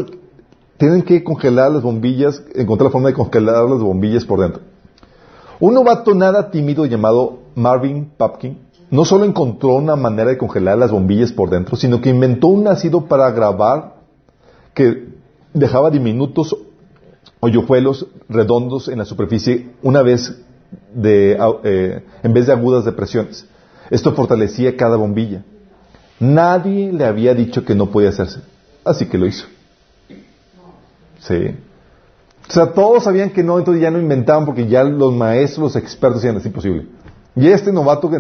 tienen 0.78 1.03
que 1.03 1.24
congelar 1.24 1.72
las 1.72 1.84
bombillas, 1.84 2.41
encontrar 2.56 2.88
la 2.88 2.91
forma 2.91 3.10
de 3.10 3.14
congelar 3.14 3.64
las 3.70 3.80
bombillas 3.82 4.26
por 4.26 4.39
dentro. 4.39 4.62
Un 5.60 5.74
novato 5.74 6.14
nada 6.14 6.51
tímido 6.51 6.86
llamado 6.86 7.39
Marvin 7.56 8.12
Papkin 8.18 8.66
no 8.91 9.03
solo 9.06 9.26
encontró 9.26 9.76
una 9.76 9.95
manera 9.95 10.30
de 10.30 10.38
congelar 10.38 10.78
las 10.78 10.91
bombillas 10.91 11.32
por 11.32 11.49
dentro, 11.49 11.76
sino 11.76 12.01
que 12.01 12.10
inventó 12.10 12.47
un 12.47 12.68
ácido 12.68 13.06
para 13.06 13.32
grabar 13.32 13.95
que 14.74 15.08
dejaba 15.53 15.89
diminutos 15.89 16.56
hoyuelos 17.39 18.08
redondos 18.30 18.88
en 18.88 18.99
la 18.99 19.06
superficie 19.06 19.72
una 19.82 20.01
vez 20.01 20.39
de, 20.93 21.38
eh, 21.64 22.03
en 22.24 22.34
vez 22.34 22.47
de 22.47 22.53
agudas 22.53 22.86
depresiones. 22.86 23.45
Esto 23.89 24.14
fortalecía 24.14 24.76
cada 24.78 24.97
bombilla. 24.97 25.43
Nadie 26.20 26.91
le 26.91 27.06
había 27.06 27.34
dicho 27.34 27.66
que 27.66 27.76
no 27.76 27.88
podía 27.88 28.10
hacerse, 28.10 28.39
así 28.84 29.08
que 29.08 29.18
lo 29.18 29.26
hizo. 29.26 29.45
Sí. 31.20 31.56
O 32.48 32.52
sea, 32.52 32.74
todos 32.74 33.04
sabían 33.04 33.32
que 33.32 33.43
no, 33.43 33.58
entonces 33.58 33.82
ya 33.82 33.89
no 33.91 34.00
inventaban 34.00 34.46
porque 34.46 34.68
ya 34.68 34.84
los 34.84 35.14
maestros, 35.14 35.74
los 35.74 35.76
expertos 35.76 36.22
decían, 36.22 36.38
es 36.38 36.46
imposible. 36.46 36.88
Y 37.36 37.48
este 37.48 37.72
novato 37.72 38.10
que 38.10 38.20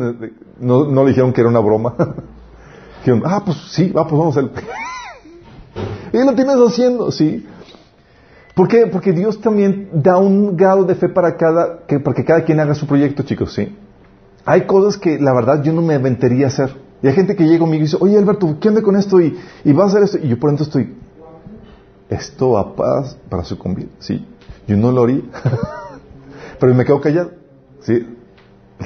no, 0.59 1.03
le 1.03 1.09
dijeron 1.09 1.31
que 1.31 1.41
era 1.41 1.49
una 1.49 1.59
broma. 1.59 1.93
dijeron, 2.99 3.23
ah, 3.25 3.41
pues 3.45 3.57
sí, 3.69 3.91
pues 3.93 4.11
vamos 4.11 4.35
a 4.35 4.39
hacer. 4.39 4.51
y 6.13 6.17
lo 6.17 6.33
tienes 6.35 6.55
haciendo, 6.55 7.11
sí. 7.11 7.45
¿Por 8.55 8.67
qué? 8.67 8.87
Porque 8.87 9.11
Dios 9.11 9.39
también 9.41 9.89
da 9.93 10.17
un 10.17 10.55
grado 10.55 10.85
de 10.85 10.95
fe 10.95 11.09
para 11.09 11.37
cada, 11.37 11.85
que, 11.87 11.99
para 11.99 12.15
que 12.15 12.23
cada 12.23 12.43
quien 12.43 12.59
haga 12.59 12.73
su 12.73 12.87
proyecto, 12.87 13.23
chicos, 13.23 13.53
¿sí? 13.53 13.77
Hay 14.45 14.61
cosas 14.61 14.97
que 14.97 15.19
la 15.19 15.33
verdad 15.33 15.61
yo 15.61 15.73
no 15.73 15.81
me 15.81 15.95
aventaría 15.95 16.45
a 16.45 16.49
hacer. 16.49 16.73
Y 17.01 17.07
hay 17.07 17.13
gente 17.13 17.35
que 17.35 17.43
llega 17.43 17.59
conmigo 17.59 17.81
y 17.81 17.85
dice, 17.85 17.97
oye 17.99 18.17
Alberto, 18.17 18.57
¿qué 18.59 18.69
onda 18.69 18.81
con 18.81 18.95
esto? 18.95 19.19
Y, 19.19 19.37
y 19.63 19.73
vas 19.73 19.87
a 19.87 19.97
hacer 19.97 20.03
esto. 20.03 20.17
Y 20.19 20.29
yo 20.29 20.39
por 20.39 20.49
dentro 20.49 20.65
estoy, 20.65 20.95
esto 22.09 22.51
va 22.51 22.75
para, 22.75 23.03
para 23.29 23.43
su 23.43 23.57
convite, 23.57 23.91
¿sí? 23.99 24.25
Yo 24.67 24.77
no 24.77 24.91
lo 24.91 25.03
haría. 25.03 25.21
Pero 26.59 26.73
me 26.73 26.85
quedo 26.85 27.01
callado, 27.01 27.31
¿sí? 27.81 28.07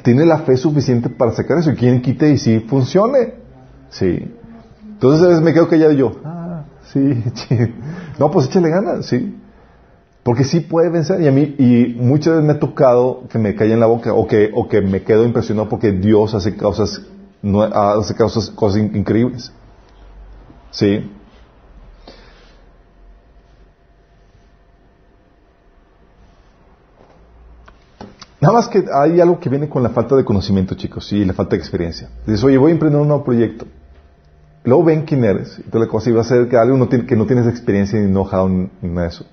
Tiene 0.04 0.26
la 0.26 0.40
fe 0.40 0.56
suficiente 0.58 1.10
para 1.10 1.32
sacar 1.32 1.58
eso. 1.58 1.74
Quien 1.76 2.02
quite 2.02 2.30
y 2.32 2.38
sí 2.38 2.60
funcione, 2.62 3.34
¿sí? 3.90 4.32
Entonces 4.94 5.28
veces 5.28 5.42
me 5.44 5.54
quedo 5.54 5.68
callado 5.70 5.92
yo, 5.94 6.12
ah, 6.26 6.64
sí, 6.92 7.24
sí. 7.34 7.58
No, 8.20 8.30
pues 8.32 8.48
échale 8.48 8.70
ganas, 8.70 9.06
¿sí? 9.06 9.36
Porque 10.24 10.44
sí 10.44 10.60
puede 10.60 10.90
vencer. 10.90 11.22
Y 11.22 11.28
a 11.28 11.32
mí, 11.32 11.56
y 11.58 11.96
muchas 12.00 12.34
veces 12.36 12.46
me 12.48 12.54
ha 12.54 12.60
tocado 12.60 13.24
que 13.30 13.40
me 13.40 13.56
calle 13.56 13.74
en 13.74 13.80
la 13.80 13.86
boca 13.88 14.14
o 14.14 14.28
que, 14.28 14.52
o 14.54 14.68
que 14.68 14.82
me 14.82 15.02
quedo 15.04 15.24
impresionado 15.26 15.70
porque 15.70 15.92
Dios 15.92 16.34
hace 16.36 16.56
cosas, 16.56 17.02
no, 17.42 17.64
hace 17.64 18.16
cosas, 18.16 18.50
cosas 18.52 18.80
in- 18.82 18.96
increíbles. 18.96 19.52
¿Sí? 20.72 21.10
Nada 28.42 28.54
más 28.54 28.68
que 28.70 28.86
hay 28.94 29.20
algo 29.20 29.40
que 29.40 29.50
viene 29.50 29.68
con 29.68 29.84
la 29.84 29.90
falta 29.90 30.16
de 30.16 30.24
conocimiento, 30.24 30.76
chicos, 30.76 31.12
y 31.12 31.26
la 31.26 31.34
falta 31.34 31.52
de 31.56 31.58
experiencia. 31.62 32.10
Dices, 32.26 32.44
oye, 32.44 32.58
voy 32.58 32.72
a 32.72 32.74
emprender 32.74 33.02
un 33.02 33.08
nuevo 33.08 33.24
proyecto. 33.24 33.66
Luego 34.64 34.84
ven 34.86 35.04
quién 35.04 35.24
eres, 35.26 35.60
y 35.60 35.64
toda 35.64 35.86
la 35.86 35.92
cosa, 35.92 36.10
y 36.10 36.14
va 36.14 36.22
a 36.22 36.26
ser 36.26 36.48
que 36.48 36.56
algo 36.58 36.78
no 36.78 36.88
tiene- 36.88 37.06
que 37.06 37.16
no 37.16 37.26
tienes 37.26 37.48
experiencia 37.48 38.00
ni 38.00 38.08
know-how 38.08 38.48
ni 38.48 38.70
nada 38.82 39.04
de 39.04 39.08
eso. 39.08 39.26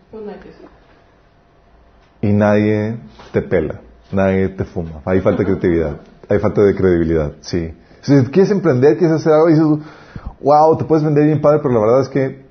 Y 2.23 2.33
nadie 2.33 2.97
te 3.33 3.43
pela, 3.43 3.81
nadie 4.11 4.49
te 4.49 4.65
fuma. 4.65 5.03
Hay 5.05 5.21
falta 5.21 5.41
de 5.43 5.47
creatividad, 5.47 5.97
hay 6.29 6.39
falta 6.39 6.63
de 6.63 6.75
credibilidad, 6.75 7.33
sí. 7.41 7.73
Si 8.03 8.13
quieres 8.27 8.51
emprender, 8.51 8.97
quieres 8.99 9.17
hacer 9.17 9.33
algo 9.33 9.49
y 9.49 9.53
dices, 9.53 9.67
wow, 10.41 10.77
te 10.79 10.85
puedes 10.85 11.05
vender 11.05 11.25
bien 11.25 11.41
padre, 11.41 11.61
pero 11.63 11.75
la 11.75 11.81
verdad 11.81 12.01
es 12.03 12.09
que, 12.09 12.45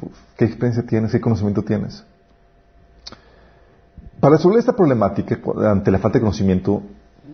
pues, 0.00 0.12
¿qué 0.36 0.44
experiencia 0.44 0.84
tienes? 0.86 1.12
¿Qué 1.12 1.20
conocimiento 1.20 1.62
tienes? 1.62 2.04
Para 4.20 4.36
resolver 4.36 4.58
esta 4.58 4.74
problemática 4.76 5.38
ante 5.66 5.90
la 5.90 5.98
falta 5.98 6.18
de 6.18 6.20
conocimiento 6.20 6.82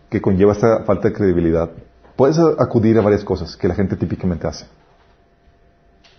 que 0.08 0.20
conlleva 0.20 0.52
esta 0.52 0.84
falta 0.84 1.08
de 1.08 1.14
credibilidad, 1.14 1.68
puedes 2.14 2.38
acudir 2.38 2.96
a 2.98 3.02
varias 3.02 3.24
cosas 3.24 3.56
que 3.56 3.66
la 3.66 3.74
gente 3.74 3.96
típicamente 3.96 4.46
hace. 4.46 4.66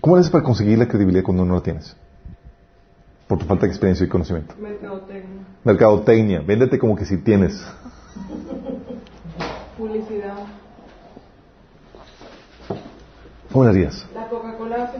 ¿Cómo 0.01 0.17
haces 0.17 0.29
para 0.29 0.43
conseguir 0.43 0.77
la 0.77 0.87
credibilidad 0.87 1.23
cuando 1.23 1.45
no 1.45 1.55
la 1.55 1.61
tienes? 1.61 1.95
Por 3.27 3.39
tu 3.39 3.45
falta 3.45 3.65
de 3.65 3.71
experiencia 3.71 4.05
y 4.05 4.09
conocimiento. 4.09 4.55
Mercadotecnia. 4.59 5.41
Mercadotecnia, 5.63 6.41
véndete 6.41 6.77
como 6.77 6.95
que 6.97 7.05
si 7.05 7.17
tienes. 7.17 7.65
Publicidad. 9.77 10.35
¿Cómo 13.51 13.63
harías? 13.63 14.05
La 14.13 14.27
Coca-Cola 14.27 14.83
hace 14.83 14.97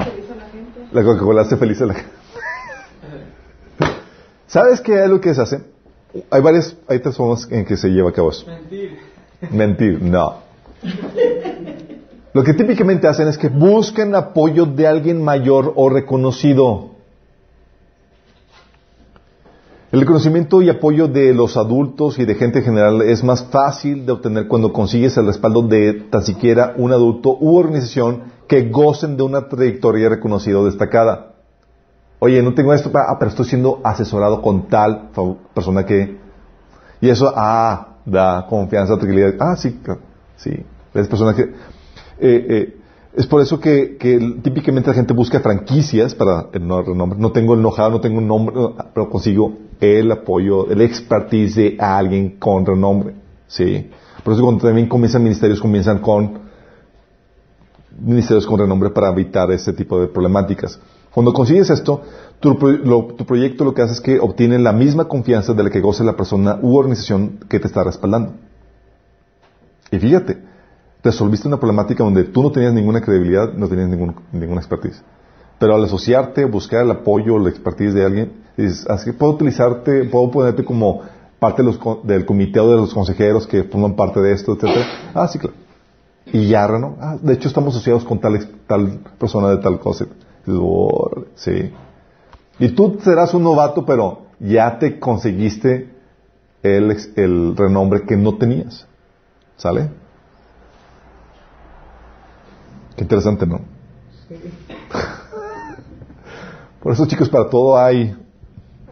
La 0.93 1.03
Coca-Cola 1.03 1.41
hace 1.41 1.57
feliz 1.57 1.81
a 1.81 1.85
la 1.85 1.93
gente. 1.93 2.11
¿Sabes 4.47 4.81
qué 4.81 5.03
es 5.03 5.09
lo 5.09 5.19
que 5.19 5.33
se 5.33 5.41
hace? 5.41 5.61
Hay 6.29 6.41
varias, 6.41 6.75
hay 6.87 6.99
tres 6.99 7.15
formas 7.15 7.47
en 7.51 7.65
que 7.65 7.75
se 7.75 7.89
lleva 7.89 8.09
a 8.09 8.13
cabo 8.13 8.31
eso. 8.31 8.45
Mentir. 8.47 8.97
Mentir, 9.51 10.01
no. 10.01 10.35
Lo 12.33 12.43
que 12.43 12.53
típicamente 12.53 13.07
hacen 13.07 13.27
es 13.27 13.37
que 13.37 13.49
buscan 13.49 14.15
apoyo 14.15 14.65
de 14.65 14.87
alguien 14.87 15.21
mayor 15.23 15.73
o 15.75 15.89
reconocido. 15.89 16.91
El 19.91 20.01
reconocimiento 20.01 20.61
y 20.61 20.69
apoyo 20.69 21.07
de 21.07 21.33
los 21.33 21.57
adultos 21.57 22.19
y 22.19 22.25
de 22.25 22.35
gente 22.35 22.59
en 22.59 22.65
general 22.65 23.01
es 23.01 23.23
más 23.23 23.45
fácil 23.45 24.05
de 24.05 24.11
obtener 24.11 24.47
cuando 24.47 24.73
consigues 24.73 25.17
el 25.17 25.25
respaldo 25.25 25.61
de 25.61 25.93
tan 26.09 26.23
siquiera 26.23 26.73
un 26.77 26.91
adulto 26.91 27.37
u 27.39 27.57
organización 27.57 28.23
que 28.47 28.69
gocen 28.69 29.17
de 29.17 29.23
una 29.23 29.47
trayectoria 29.47 30.09
reconocida 30.09 30.59
o 30.59 30.65
destacada. 30.65 31.36
Oye, 32.19 32.41
no 32.41 32.53
tengo 32.53 32.73
esto, 32.73 32.91
ah, 32.95 33.15
pero 33.19 33.29
estoy 33.29 33.45
siendo 33.45 33.79
asesorado 33.83 34.41
con 34.41 34.67
tal 34.67 35.09
persona 35.53 35.85
que... 35.85 36.17
Y 36.99 37.09
eso, 37.09 37.31
ah, 37.35 37.97
da 38.05 38.47
confianza, 38.49 38.97
tranquilidad. 38.97 39.35
Ah, 39.39 39.55
sí, 39.55 39.79
sí. 40.37 40.65
Es 40.93 41.07
persona 41.07 41.35
que... 41.35 41.43
Eh, 41.43 41.51
eh, 42.19 42.77
es 43.17 43.25
por 43.25 43.41
eso 43.41 43.59
que, 43.59 43.97
típicamente 44.43 44.89
la 44.89 44.95
gente 44.95 45.11
busca 45.13 45.39
franquicias 45.39 46.13
para 46.13 46.49
el 46.53 46.67
no 46.67 46.83
renombre. 46.83 47.19
No 47.19 47.31
tengo 47.31 47.55
el 47.55 47.61
know 47.61 47.89
no 47.89 47.99
tengo 47.99 48.19
un 48.19 48.27
nombre, 48.27 48.55
pero 48.93 49.09
consigo 49.09 49.53
el 49.79 50.11
apoyo, 50.11 50.69
el 50.69 50.81
expertise 50.81 51.55
de 51.55 51.77
alguien 51.79 52.37
con 52.37 52.65
renombre. 52.65 53.15
¿sí? 53.47 53.89
Por 54.23 54.33
eso 54.33 54.43
cuando 54.43 54.65
también 54.65 54.87
comienzan 54.87 55.23
ministerios, 55.23 55.59
comienzan 55.59 55.99
con 55.99 56.41
ministerios 57.99 58.45
con 58.45 58.59
renombre 58.59 58.91
para 58.91 59.09
evitar 59.09 59.51
ese 59.51 59.73
tipo 59.73 59.99
de 59.99 60.07
problemáticas. 60.07 60.79
Cuando 61.17 61.33
consigues 61.33 61.71
esto, 61.71 62.03
tu, 62.39 62.55
proyecto 63.25 63.65
lo 63.65 63.73
que 63.73 63.81
hace 63.81 63.93
es 63.93 64.01
que 64.01 64.19
obtiene 64.19 64.59
la 64.59 64.71
misma 64.71 65.05
confianza 65.05 65.55
de 65.55 65.63
la 65.63 65.71
que 65.71 65.81
goce 65.81 66.03
la 66.03 66.15
persona 66.15 66.59
u 66.61 66.77
organización 66.77 67.39
que 67.49 67.59
te 67.59 67.65
está 67.65 67.83
respaldando. 67.83 68.33
Y 69.89 69.97
fíjate, 69.97 70.37
resolviste 71.03 71.47
una 71.47 71.57
problemática 71.57 72.03
donde 72.03 72.25
tú 72.25 72.43
no 72.43 72.51
tenías 72.51 72.71
ninguna 72.71 73.01
credibilidad, 73.01 73.51
no 73.53 73.67
tenías 73.67 73.89
ningún, 73.89 74.13
ninguna 74.31 74.61
expertise. 74.61 75.01
Pero 75.57 75.73
al 75.73 75.85
asociarte, 75.85 76.45
buscar 76.45 76.83
el 76.83 76.91
apoyo 76.91 77.33
o 77.33 77.39
la 77.39 77.49
expertise 77.49 77.95
de 77.95 78.05
alguien, 78.05 78.33
dices, 78.55 78.85
así 78.87 79.11
puedo 79.11 79.31
utilizarte, 79.31 80.03
puedo 80.03 80.29
ponerte 80.29 80.63
como 80.63 81.01
parte 81.39 81.63
del 82.03 82.27
comité 82.27 82.59
o 82.59 82.69
de 82.69 82.77
los 82.77 82.93
consejeros 82.93 83.47
que 83.47 83.63
forman 83.63 83.95
parte 83.95 84.19
de 84.19 84.33
esto, 84.33 84.53
etc. 84.53 84.65
Ah, 85.15 85.27
sí, 85.27 85.39
claro. 85.39 85.55
Y 86.27 86.47
ya, 86.47 86.67
¿no? 86.67 86.95
Ah, 87.01 87.17
de 87.19 87.33
hecho, 87.33 87.47
estamos 87.47 87.73
asociados 87.73 88.05
con 88.05 88.19
tal 88.19 88.99
persona 89.17 89.49
de 89.49 89.57
tal 89.57 89.79
cosa. 89.79 90.05
Sí. 91.35 91.73
Y 92.59 92.69
tú 92.69 92.99
serás 93.03 93.33
un 93.33 93.43
novato, 93.43 93.85
pero 93.85 94.27
ya 94.39 94.79
te 94.79 94.99
conseguiste 94.99 95.93
el, 96.63 96.97
el 97.15 97.55
renombre 97.57 98.03
que 98.03 98.15
no 98.15 98.37
tenías. 98.37 98.87
¿Sale? 99.57 99.89
Qué 102.95 103.03
interesante, 103.03 103.45
¿no? 103.45 103.61
Por 106.81 106.93
eso, 106.93 107.05
chicos, 107.05 107.29
para 107.29 107.49
todo 107.49 107.77
hay 107.77 108.15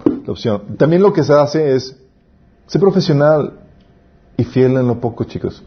la 0.06 0.32
opción. 0.32 0.76
También 0.78 1.02
lo 1.02 1.14
que 1.14 1.24
se 1.24 1.34
hace 1.34 1.76
es 1.76 1.96
ser 2.68 2.82
profesional 2.82 3.60
y 4.38 4.44
fiel 4.44 4.76
en 4.78 4.88
lo 4.88 5.00
poco, 5.00 5.24
chicos. 5.24 5.64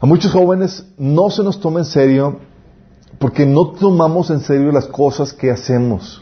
A 0.00 0.06
muchos 0.06 0.32
jóvenes 0.32 0.86
no 0.96 1.30
se 1.30 1.42
nos 1.42 1.60
toma 1.60 1.80
en 1.80 1.84
serio 1.84 2.40
porque 3.18 3.46
no 3.46 3.68
tomamos 3.70 4.30
en 4.30 4.40
serio 4.40 4.72
las 4.72 4.86
cosas 4.86 5.32
que 5.32 5.50
hacemos. 5.50 6.20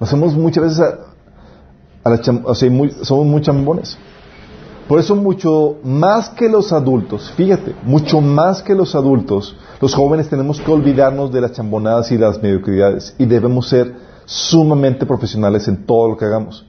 Hacemos 0.00 0.34
muchas 0.34 0.64
veces 0.64 0.80
a, 0.80 2.10
la 2.10 2.20
o 2.44 2.54
sea, 2.54 2.70
somos 3.02 3.26
muy 3.26 3.40
chambones. 3.40 3.98
Por 4.88 5.00
eso 5.00 5.16
mucho 5.16 5.78
más 5.82 6.28
que 6.28 6.48
los 6.48 6.72
adultos, 6.72 7.32
fíjate, 7.32 7.74
mucho 7.82 8.20
más 8.20 8.62
que 8.62 8.74
los 8.74 8.94
adultos, 8.94 9.56
los 9.80 9.92
jóvenes 9.94 10.28
tenemos 10.28 10.60
que 10.60 10.70
olvidarnos 10.70 11.32
de 11.32 11.40
las 11.40 11.52
chambonadas 11.52 12.12
y 12.12 12.18
las 12.18 12.40
mediocridades 12.40 13.14
y 13.18 13.26
debemos 13.26 13.68
ser 13.68 13.96
sumamente 14.26 15.04
profesionales 15.04 15.66
en 15.66 15.86
todo 15.86 16.10
lo 16.10 16.16
que 16.16 16.24
hagamos. 16.24 16.66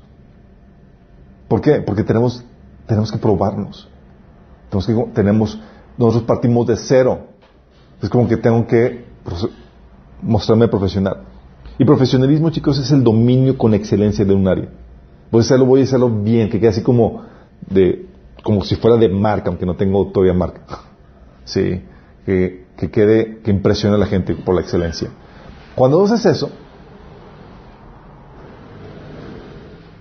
¿Por 1.48 1.62
qué? 1.62 1.82
Porque 1.82 2.04
tenemos, 2.04 2.44
tenemos 2.88 3.12
que 3.12 3.20
probarnos. 3.20 3.88
Tenemos 4.70 5.14
tenemos, 5.14 5.60
nosotros 5.98 6.24
partimos 6.24 6.66
de 6.66 6.76
cero. 6.76 7.28
Es 8.02 8.10
como 8.10 8.28
que 8.28 8.38
tengo 8.38 8.66
que 8.66 9.07
mostrarme 10.22 10.68
profesional. 10.68 11.24
Y 11.78 11.86
profesionalismo, 11.86 12.50
chicos, 12.50 12.80
es 12.80 12.92
el 12.92 13.04
dominio 13.04 13.58
con 13.58 13.74
excelencia 13.74 14.26
de 14.26 14.34
un 14.34 14.48
área. 14.48 14.70
Voy 15.32 15.40
a 15.40 15.42
hacerlo, 15.42 15.66
voy 15.66 15.82
a 15.82 15.84
hacerlo 15.84 16.10
bien, 16.10 16.50
que 16.50 16.60
quede 16.60 16.70
así 16.70 16.82
como 16.82 17.24
de 17.70 18.08
como 18.44 18.64
si 18.64 18.76
fuera 18.76 18.98
de 18.98 19.10
marca, 19.10 19.50
aunque 19.50 19.66
no 19.66 19.76
tengo 19.76 20.08
todavía 20.08 20.34
marca. 20.34 20.62
Sí, 21.44 21.82
que, 22.26 22.66
quede, 22.92 23.40
que 23.40 23.52
impresione 23.52 23.96
a 23.96 23.98
la 23.98 24.06
gente 24.06 24.36
por 24.36 24.54
la 24.54 24.60
excelencia. 24.60 25.10
Cuando 25.76 26.04
haces 26.04 26.26
eso, 26.26 26.52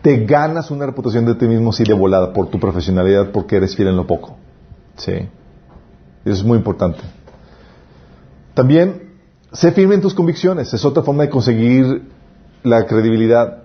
te 0.02 0.24
ganas 0.24 0.72
una 0.72 0.86
reputación 0.86 1.24
de 1.24 1.36
ti 1.36 1.46
mismo 1.46 1.70
así 1.70 1.84
de 1.84 1.94
volada 1.94 2.32
por 2.32 2.48
tu 2.48 2.58
profesionalidad, 2.58 3.30
porque 3.30 3.58
eres 3.58 3.76
fiel 3.76 3.90
en 3.90 3.96
lo 3.96 4.08
poco. 4.08 4.36
Sí. 4.96 5.12
Eso 5.12 5.28
es 6.34 6.42
muy 6.42 6.58
importante. 6.58 6.98
También, 8.54 9.05
sé 9.56 9.72
firme 9.72 9.94
en 9.94 10.02
tus 10.02 10.14
convicciones. 10.14 10.72
Es 10.74 10.84
otra 10.84 11.02
forma 11.02 11.24
de 11.24 11.30
conseguir 11.30 12.02
la 12.62 12.86
credibilidad. 12.86 13.62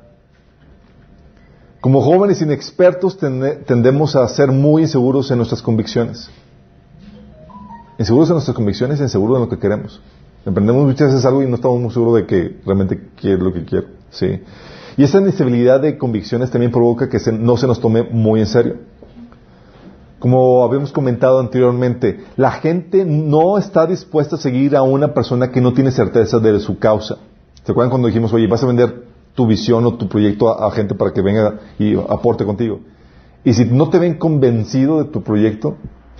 Como 1.81 2.01
jóvenes 2.01 2.41
inexpertos 2.41 3.17
tendemos 3.17 4.15
a 4.15 4.27
ser 4.27 4.51
muy 4.51 4.83
inseguros 4.83 5.29
en 5.31 5.37
nuestras 5.37 5.61
convicciones. 5.61 6.29
Inseguros 7.97 8.29
en 8.29 8.35
nuestras 8.35 8.55
convicciones 8.55 9.01
inseguros 9.01 9.37
en 9.37 9.41
lo 9.41 9.49
que 9.49 9.59
queremos. 9.59 10.01
Emprendemos 10.45 10.85
muchas 10.85 11.09
veces 11.09 11.25
algo 11.25 11.43
y 11.43 11.47
no 11.47 11.55
estamos 11.55 11.79
muy 11.79 11.91
seguros 11.91 12.15
de 12.15 12.25
que 12.25 12.61
realmente 12.65 13.09
quiero 13.19 13.43
lo 13.43 13.53
que 13.53 13.65
quiero. 13.65 13.87
¿sí? 14.11 14.41
Y 14.95 15.03
esa 15.03 15.19
inestabilidad 15.19 15.81
de 15.81 15.97
convicciones 15.97 16.51
también 16.51 16.71
provoca 16.71 17.09
que 17.09 17.19
no 17.31 17.57
se 17.57 17.67
nos 17.67 17.79
tome 17.79 18.03
muy 18.03 18.39
en 18.39 18.47
serio. 18.47 18.77
Como 20.21 20.63
habíamos 20.63 20.93
comentado 20.93 21.39
anteriormente, 21.39 22.23
la 22.37 22.51
gente 22.51 23.03
no 23.03 23.57
está 23.57 23.85
dispuesta 23.85 24.37
a 24.37 24.39
seguir 24.39 24.77
a 24.77 24.83
una 24.83 25.13
persona 25.13 25.51
que 25.51 25.59
no 25.59 25.73
tiene 25.73 25.91
certeza 25.91 26.39
de 26.39 26.59
su 26.59 26.79
causa. 26.79 27.17
¿Se 27.63 27.71
acuerdan 27.71 27.89
cuando 27.89 28.07
dijimos, 28.07 28.31
oye, 28.31 28.47
vas 28.47 28.63
a 28.63 28.67
vender 28.67 29.11
tu 29.35 29.47
visión 29.47 29.85
o 29.85 29.95
tu 29.95 30.07
proyecto 30.07 30.49
a, 30.49 30.69
gente 30.71 30.95
para 30.95 31.11
que 31.11 31.21
venga 31.21 31.59
y 31.79 31.95
aporte 31.95 32.45
contigo. 32.45 32.81
Y 33.43 33.53
si 33.53 33.65
no 33.65 33.89
te 33.89 33.97
ven 33.97 34.19
convencido 34.19 35.03
de 35.03 35.05
tu 35.05 35.23
proyecto, 35.23 35.77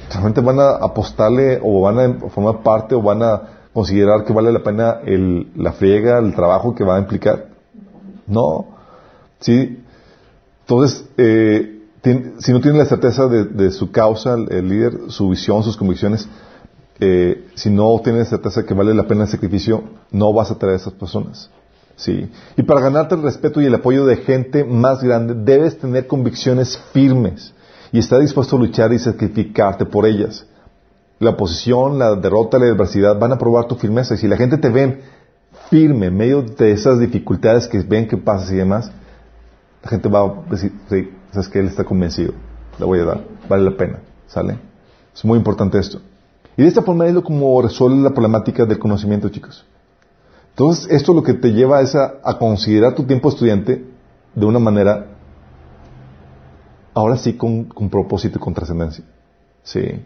realmente 0.09 0.41
van 0.41 0.59
a 0.59 0.77
apostarle 0.77 1.59
o 1.63 1.81
van 1.81 1.99
a 1.99 2.29
formar 2.29 2.63
parte 2.63 2.95
o 2.95 3.01
van 3.01 3.21
a 3.21 3.41
considerar 3.71 4.25
que 4.25 4.33
vale 4.33 4.51
la 4.51 4.63
pena 4.63 4.99
el, 5.05 5.51
la 5.55 5.73
friega, 5.73 6.17
el 6.17 6.33
trabajo 6.33 6.73
que 6.73 6.83
va 6.83 6.95
a 6.95 6.99
implicar. 6.99 7.49
No. 8.25 8.65
¿Sí? 9.39 9.83
Entonces, 10.61 11.07
eh, 11.17 11.80
si 12.03 12.51
no 12.51 12.61
tiene 12.61 12.79
la 12.79 12.85
certeza 12.85 13.27
de, 13.27 13.71
su 13.71 13.91
causa, 13.91 14.33
el, 14.33 14.67
líder, 14.67 14.93
su 15.09 15.29
visión, 15.29 15.63
sus 15.63 15.77
convicciones, 15.77 16.27
eh, 16.99 17.47
si 17.55 17.69
no 17.69 17.99
tienes 18.03 18.29
certeza 18.29 18.65
que 18.65 18.73
vale 18.73 18.93
la 18.93 19.07
pena 19.07 19.23
el 19.23 19.29
sacrificio, 19.29 19.83
no 20.11 20.33
vas 20.33 20.51
a 20.51 20.57
traer 20.57 20.73
a 20.73 20.77
esas 20.77 20.93
personas. 20.93 21.49
Sí. 21.95 22.31
Y 22.57 22.63
para 22.63 22.81
ganarte 22.81 23.13
el 23.13 23.21
respeto 23.21 23.61
y 23.61 23.65
el 23.65 23.75
apoyo 23.75 24.05
de 24.05 24.17
gente 24.17 24.63
más 24.63 25.03
grande, 25.03 25.35
debes 25.35 25.77
tener 25.77 26.07
convicciones 26.07 26.77
firmes 26.91 27.53
y 27.91 27.99
estar 27.99 28.19
dispuesto 28.19 28.55
a 28.55 28.59
luchar 28.59 28.91
y 28.93 28.99
sacrificarte 28.99 29.85
por 29.85 30.07
ellas. 30.07 30.47
La 31.19 31.31
oposición, 31.31 31.99
la 31.99 32.15
derrota, 32.15 32.57
la 32.57 32.65
adversidad 32.65 33.19
van 33.19 33.33
a 33.33 33.37
probar 33.37 33.67
tu 33.67 33.75
firmeza. 33.75 34.15
Y 34.15 34.17
si 34.17 34.27
la 34.27 34.37
gente 34.37 34.57
te 34.57 34.69
ve 34.69 35.01
firme 35.69 36.07
en 36.07 36.17
medio 36.17 36.41
de 36.41 36.71
esas 36.71 36.99
dificultades 36.99 37.67
que 37.67 37.79
ven 37.81 38.07
que 38.07 38.17
pasas 38.17 38.51
y 38.51 38.55
demás, 38.55 38.91
la 39.83 39.89
gente 39.89 40.09
va 40.09 40.21
a 40.21 40.49
decir, 40.49 40.73
sabes 41.31 41.49
que 41.49 41.59
él 41.59 41.67
está 41.67 41.83
convencido, 41.83 42.33
le 42.79 42.85
voy 42.85 42.99
a 42.99 43.05
dar, 43.05 43.23
vale 43.49 43.63
la 43.63 43.77
pena, 43.77 43.99
¿sale? 44.27 44.57
Es 45.13 45.25
muy 45.25 45.37
importante 45.37 45.79
esto. 45.79 45.99
Y 46.57 46.63
de 46.63 46.67
esta 46.67 46.81
forma 46.81 47.07
es 47.07 47.13
lo 47.13 47.23
como 47.23 47.61
resuelve 47.61 48.01
la 48.01 48.11
problemática 48.11 48.65
del 48.65 48.79
conocimiento, 48.79 49.29
chicos. 49.29 49.65
Entonces, 50.51 50.91
esto 50.91 51.13
lo 51.13 51.23
que 51.23 51.33
te 51.33 51.53
lleva 51.53 51.81
es 51.81 51.95
a, 51.95 52.37
considerar 52.37 52.93
tu 52.93 53.03
tiempo 53.03 53.29
estudiante 53.29 53.85
de 54.35 54.45
una 54.45 54.59
manera, 54.59 55.07
ahora 56.93 57.17
sí, 57.17 57.33
con, 57.33 57.67
propósito 57.89 58.37
y 58.37 58.41
con 58.41 58.53
trascendencia. 58.53 59.03
Sí. 59.63 60.01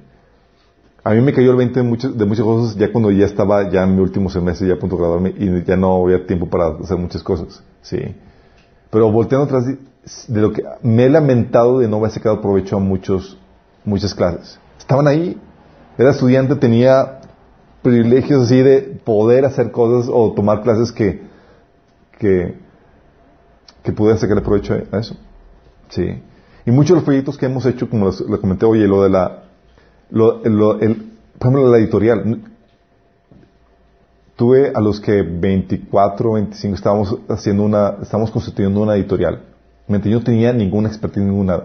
A 1.03 1.11
mí 1.11 1.21
me 1.21 1.33
cayó 1.33 1.51
el 1.51 1.57
20 1.57 1.79
de 1.79 1.83
muchas, 1.83 2.17
de 2.17 2.25
muchas 2.25 2.45
cosas 2.45 2.75
ya 2.77 2.91
cuando 2.91 3.11
ya 3.11 3.25
estaba 3.25 3.69
ya 3.69 3.83
en 3.83 3.95
mi 3.95 4.01
último 4.01 4.29
semestre, 4.29 4.67
ya 4.67 4.75
a 4.75 4.79
punto 4.79 4.95
de 4.95 5.01
graduarme, 5.01 5.33
y 5.37 5.63
ya 5.63 5.75
no 5.75 6.03
había 6.03 6.25
tiempo 6.25 6.47
para 6.47 6.67
hacer 6.67 6.97
muchas 6.97 7.23
cosas. 7.23 7.63
Sí. 7.81 7.97
Pero 8.95 9.11
volteando 9.11 9.43
atrás 9.43 9.65
de, 9.65 10.39
lo 10.39 10.53
que 10.53 10.63
me 10.81 11.03
he 11.03 11.09
lamentado 11.09 11.79
de 11.79 11.87
no 11.89 11.97
haber 11.97 12.11
sacado 12.11 12.39
provecho 12.39 12.77
a 12.77 12.79
muchos, 12.79 13.37
muchas 13.83 14.15
clases. 14.15 14.57
Estaban 14.79 15.05
ahí, 15.05 15.37
era 15.97 16.11
estudiante, 16.11 16.55
tenía 16.55 17.19
privilegios 17.81 18.43
así 18.43 18.61
de 18.61 18.97
poder 19.03 19.43
hacer 19.43 19.71
cosas 19.71 20.09
o 20.09 20.31
tomar 20.31 20.61
clases 20.61 20.93
que, 20.93 21.23
que, 22.19 22.57
que 23.83 23.91
pudieran 23.91 24.17
sacarle 24.17 24.41
provecho 24.41 24.75
a 24.89 24.97
eso. 24.97 25.17
Sí. 25.89 26.23
Y 26.65 26.71
muchos 26.71 26.91
de 26.91 26.95
los 26.95 27.03
proyectos 27.03 27.37
que 27.37 27.47
hemos 27.47 27.65
hecho, 27.65 27.89
como 27.89 28.09
lo 28.09 28.39
comenté 28.39 28.65
hoy, 28.65 28.87
lo 28.87 29.03
de 29.03 29.09
la, 29.09 29.43
lo, 30.09 30.41
el, 30.41 31.11
por 31.37 31.49
ejemplo, 31.49 31.69
la 31.69 31.79
editorial. 31.79 32.41
Tuve 34.35 34.73
a 34.75 34.81
los 34.81 34.99
que 34.99 35.21
24, 35.21 36.33
25 36.33 36.75
estábamos 36.75 37.17
haciendo 37.29 37.63
una, 37.63 37.95
estábamos 38.01 38.31
constituyendo 38.31 38.81
una 38.81 38.95
editorial. 38.95 39.43
Yo 39.87 39.97
no 39.97 40.23
tenía 40.23 40.51
ninguna 40.51 40.89
expertise, 40.89 41.23
ninguna. 41.23 41.63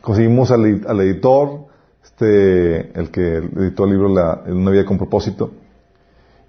Conseguimos 0.00 0.50
al, 0.50 0.64
editor, 0.64 1.66
este, 2.02 2.98
el 2.98 3.10
que 3.12 3.36
editó 3.36 3.84
el 3.84 3.90
libro 3.90 4.08
la, 4.08 4.42
Una 4.48 4.72
vida 4.72 4.84
con 4.84 4.98
propósito, 4.98 5.52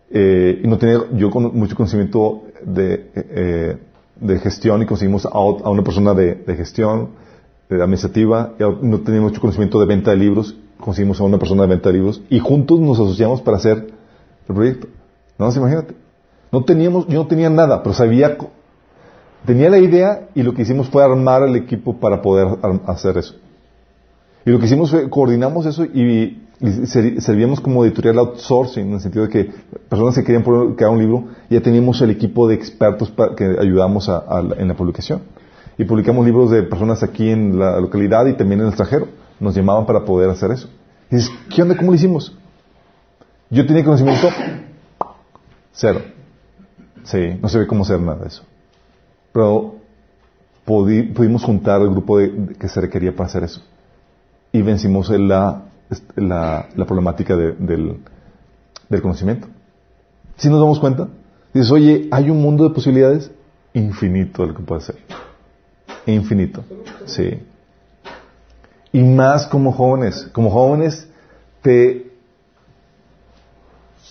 eh, 0.09 0.61
y 0.63 0.67
no 0.67 0.79
tenía 0.79 1.01
yo 1.13 1.29
con, 1.29 1.55
mucho 1.55 1.75
conocimiento 1.75 2.45
de, 2.65 3.11
eh, 3.13 3.77
de 4.15 4.39
gestión 4.39 4.81
y 4.81 4.87
conseguimos 4.87 5.27
a, 5.27 5.39
una 5.39 5.83
persona 5.83 6.15
de, 6.15 6.33
de 6.33 6.55
gestión, 6.55 7.09
de 7.69 7.75
administrativa, 7.75 8.53
y 8.57 8.63
no 8.63 9.01
tenía 9.01 9.21
mucho 9.21 9.39
conocimiento 9.39 9.79
de 9.79 9.85
venta 9.85 10.11
de 10.11 10.17
libros, 10.17 10.55
conseguimos 10.79 11.19
a 11.19 11.25
una 11.25 11.37
persona 11.37 11.63
de 11.63 11.67
venta 11.67 11.89
de 11.89 11.93
libros 11.95 12.23
y 12.29 12.39
juntos 12.39 12.79
nos 12.79 12.99
asociamos 12.99 13.41
para 13.41 13.57
hacer 13.57 13.93
el 14.47 14.55
proyecto. 14.55 14.87
No, 15.37 15.51
imagínate. 15.51 15.95
No 16.51 16.63
teníamos, 16.63 17.07
yo 17.07 17.23
no 17.23 17.27
tenía 17.27 17.49
nada, 17.49 17.81
pero 17.81 17.95
sabía, 17.95 18.37
tenía 19.45 19.69
la 19.69 19.79
idea 19.79 20.29
y 20.35 20.43
lo 20.43 20.53
que 20.53 20.61
hicimos 20.61 20.87
fue 20.87 21.03
armar 21.03 21.43
el 21.43 21.55
equipo 21.55 21.97
para 21.99 22.21
poder 22.21 22.47
hacer 22.85 23.17
eso. 23.17 23.35
Y 24.45 24.51
lo 24.51 24.59
que 24.59 24.65
hicimos 24.65 24.91
fue, 24.91 25.09
coordinamos 25.09 25.65
eso 25.65 25.83
y, 25.85 26.39
servíamos 26.85 27.59
como 27.59 27.83
editorial 27.83 28.19
outsourcing, 28.19 28.87
en 28.87 28.93
el 28.93 29.01
sentido 29.01 29.25
de 29.25 29.31
que 29.31 29.51
personas 29.89 30.15
que 30.15 30.23
querían 30.23 30.43
crear 30.75 30.91
un 30.91 30.99
libro, 30.99 31.25
ya 31.49 31.59
teníamos 31.61 31.99
el 32.01 32.11
equipo 32.11 32.47
de 32.47 32.55
expertos 32.55 33.09
para, 33.09 33.35
que 33.35 33.43
ayudamos 33.59 34.09
en 34.57 34.67
la 34.67 34.73
publicación. 34.75 35.21
Y 35.77 35.85
publicamos 35.85 36.25
libros 36.25 36.51
de 36.51 36.63
personas 36.63 37.01
aquí 37.01 37.29
en 37.29 37.57
la 37.57 37.79
localidad 37.79 38.27
y 38.27 38.33
también 38.33 38.59
en 38.59 38.67
el 38.67 38.73
extranjero. 38.73 39.07
Nos 39.39 39.55
llamaban 39.55 39.85
para 39.85 40.05
poder 40.05 40.29
hacer 40.29 40.51
eso. 40.51 40.69
Y 41.09 41.15
dices, 41.15 41.31
¿qué 41.53 41.63
onda? 41.63 41.75
¿Cómo 41.75 41.91
lo 41.91 41.95
hicimos? 41.95 42.37
Yo 43.53 43.65
tenía 43.65 43.83
conocimiento 43.83 44.27
cero. 45.71 46.01
Sí, 47.03 47.39
no 47.41 47.47
ve 47.47 47.67
cómo 47.67 47.83
hacer 47.83 47.99
nada 47.99 48.19
de 48.19 48.27
eso. 48.27 48.43
Pero 49.31 49.75
pudimos 50.65 51.43
juntar 51.43 51.81
el 51.81 51.89
grupo 51.89 52.17
que 52.17 52.67
se 52.67 52.81
requería 52.81 53.15
para 53.15 53.27
hacer 53.27 53.43
eso 53.43 53.61
y 54.51 54.61
vencimos 54.61 55.09
la, 55.09 55.63
la, 56.15 56.85
problemática 56.87 57.35
del, 57.35 57.99
del 58.89 59.01
conocimiento. 59.01 59.47
Si 60.37 60.49
nos 60.49 60.59
damos 60.59 60.79
cuenta, 60.79 61.07
dices, 61.53 61.71
oye, 61.71 62.07
hay 62.11 62.29
un 62.29 62.41
mundo 62.41 62.63
de 62.63 62.73
posibilidades 62.73 63.31
infinito 63.73 64.45
lo 64.45 64.55
que 64.55 64.63
puede 64.63 64.81
ser. 64.81 64.95
Infinito. 66.05 66.63
Sí. 67.05 67.39
Y 68.91 69.01
más 69.03 69.47
como 69.47 69.71
jóvenes. 69.71 70.29
Como 70.31 70.49
jóvenes 70.49 71.07
te... 71.61 72.02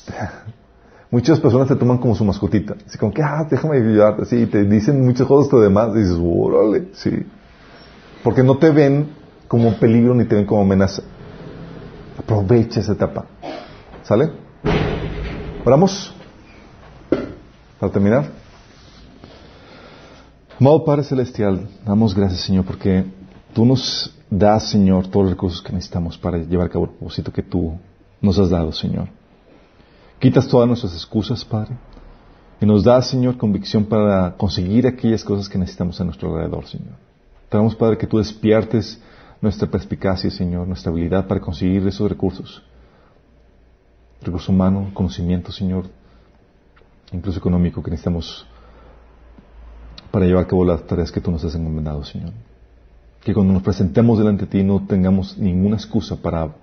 Muchas 1.11 1.41
personas 1.41 1.69
te 1.69 1.77
toman 1.77 1.99
como 1.99 2.15
su 2.15 2.25
mascotita. 2.25 2.75
Así 2.87 2.97
como 2.97 3.13
que, 3.13 3.23
ah, 3.23 3.47
déjame 3.51 3.77
ayudarte. 3.77 4.25
Sí, 4.25 4.47
te 4.47 4.65
dicen 4.65 5.05
muchas 5.05 5.27
cosas 5.27 5.51
todo 5.51 5.61
demás. 5.61 5.91
Y 5.95 5.99
dices, 5.99 6.19
órale, 6.19 6.89
sí. 6.95 7.27
Porque 8.25 8.43
no 8.43 8.57
te 8.57 8.71
ven 8.71 9.09
como 9.47 9.69
un 9.69 9.75
peligro 9.75 10.15
ni 10.15 10.25
te 10.25 10.35
ven 10.35 10.47
como 10.47 10.63
amenaza. 10.63 11.03
Aprovecha 12.19 12.81
esa 12.81 12.93
etapa. 12.93 13.27
¿Sale? 14.03 14.31
Oramos. 15.65 16.15
Para 17.79 17.93
terminar. 17.93 18.43
Amado 20.59 20.85
Padre 20.85 21.03
Celestial, 21.03 21.69
damos 21.85 22.15
gracias, 22.15 22.43
Señor, 22.43 22.65
porque 22.65 23.05
tú 23.53 23.67
nos 23.67 24.17
das, 24.31 24.71
Señor, 24.71 25.09
todos 25.09 25.25
los 25.25 25.33
recursos 25.33 25.61
que 25.61 25.73
necesitamos 25.73 26.17
para 26.17 26.39
llevar 26.39 26.69
a 26.69 26.71
cabo 26.71 26.85
el 26.85 26.91
propósito 26.93 27.33
que 27.33 27.43
tú 27.43 27.77
nos 28.21 28.39
has 28.39 28.51
dado, 28.51 28.71
Señor. 28.73 29.09
Quitas 30.23 30.47
todas 30.47 30.69
nuestras 30.69 30.95
excusas, 30.95 31.45
Padre, 31.45 31.73
y 32.61 32.65
nos 32.65 32.85
das, 32.85 33.09
Señor, 33.09 33.37
convicción 33.37 33.87
para 33.87 34.37
conseguir 34.37 34.87
aquellas 34.87 35.25
cosas 35.25 35.49
que 35.49 35.59
necesitamos 35.59 36.01
a 36.01 36.05
nuestro 36.05 36.29
alrededor, 36.29 36.65
Señor. 36.69 36.95
Te 37.49 37.57
damos, 37.57 37.75
Padre, 37.75 37.99
que 37.99 38.07
tú 38.07 38.19
despiertes 38.19 39.03
nuestra 39.41 39.69
perspicacia, 39.69 40.31
Señor, 40.31 40.69
nuestra 40.69 40.93
habilidad 40.93 41.27
para 41.27 41.41
conseguir 41.41 41.85
esos 41.89 42.09
recursos. 42.09 42.63
Recurso 44.21 44.53
humano, 44.53 44.93
conocimiento, 44.95 45.51
Señor, 45.51 45.87
incluso 47.11 47.41
económico 47.41 47.83
que 47.83 47.91
necesitamos 47.91 48.47
para 50.13 50.25
llevar 50.25 50.45
a 50.45 50.47
cabo 50.47 50.65
las 50.65 50.87
tareas 50.87 51.11
que 51.11 51.21
tú 51.21 51.33
nos 51.33 51.43
has 51.43 51.57
encomendado, 51.57 52.05
Señor. 52.05 52.31
Que 53.25 53.35
cuando 53.35 53.55
nos 53.55 53.65
presentemos 53.65 54.19
delante 54.19 54.45
de 54.45 54.53
ti 54.53 54.63
no 54.63 54.87
tengamos 54.87 55.37
ninguna 55.37 55.75
excusa 55.75 56.15
para 56.15 56.55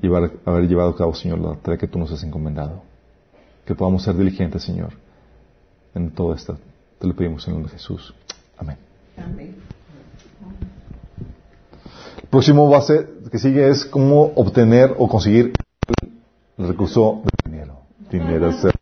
llevar, 0.00 0.32
haber 0.44 0.68
llevado 0.68 0.90
a 0.90 0.96
cabo, 0.96 1.14
Señor, 1.14 1.38
la 1.38 1.54
tarea 1.56 1.78
que 1.78 1.88
tú 1.88 1.98
nos 1.98 2.10
has 2.12 2.22
encomendado. 2.22 2.82
Que 3.64 3.74
podamos 3.74 4.02
ser 4.02 4.16
diligentes, 4.16 4.62
Señor, 4.62 4.92
en 5.94 6.10
todo 6.10 6.34
esto. 6.34 6.56
Te 6.98 7.06
lo 7.06 7.14
pedimos 7.14 7.46
en 7.46 7.50
el 7.50 7.54
nombre 7.56 7.72
de 7.72 7.78
Jesús. 7.78 8.14
Amén. 8.56 8.76
Amén. 9.16 9.56
El 12.22 12.28
próximo 12.28 12.68
base 12.68 13.06
que 13.30 13.38
sigue 13.38 13.68
es 13.68 13.84
cómo 13.84 14.32
obtener 14.34 14.94
o 14.98 15.08
conseguir 15.08 15.52
el 16.58 16.68
recurso 16.68 17.22
de 17.24 17.50
dinero. 17.50 17.80
Dinero. 18.10 18.50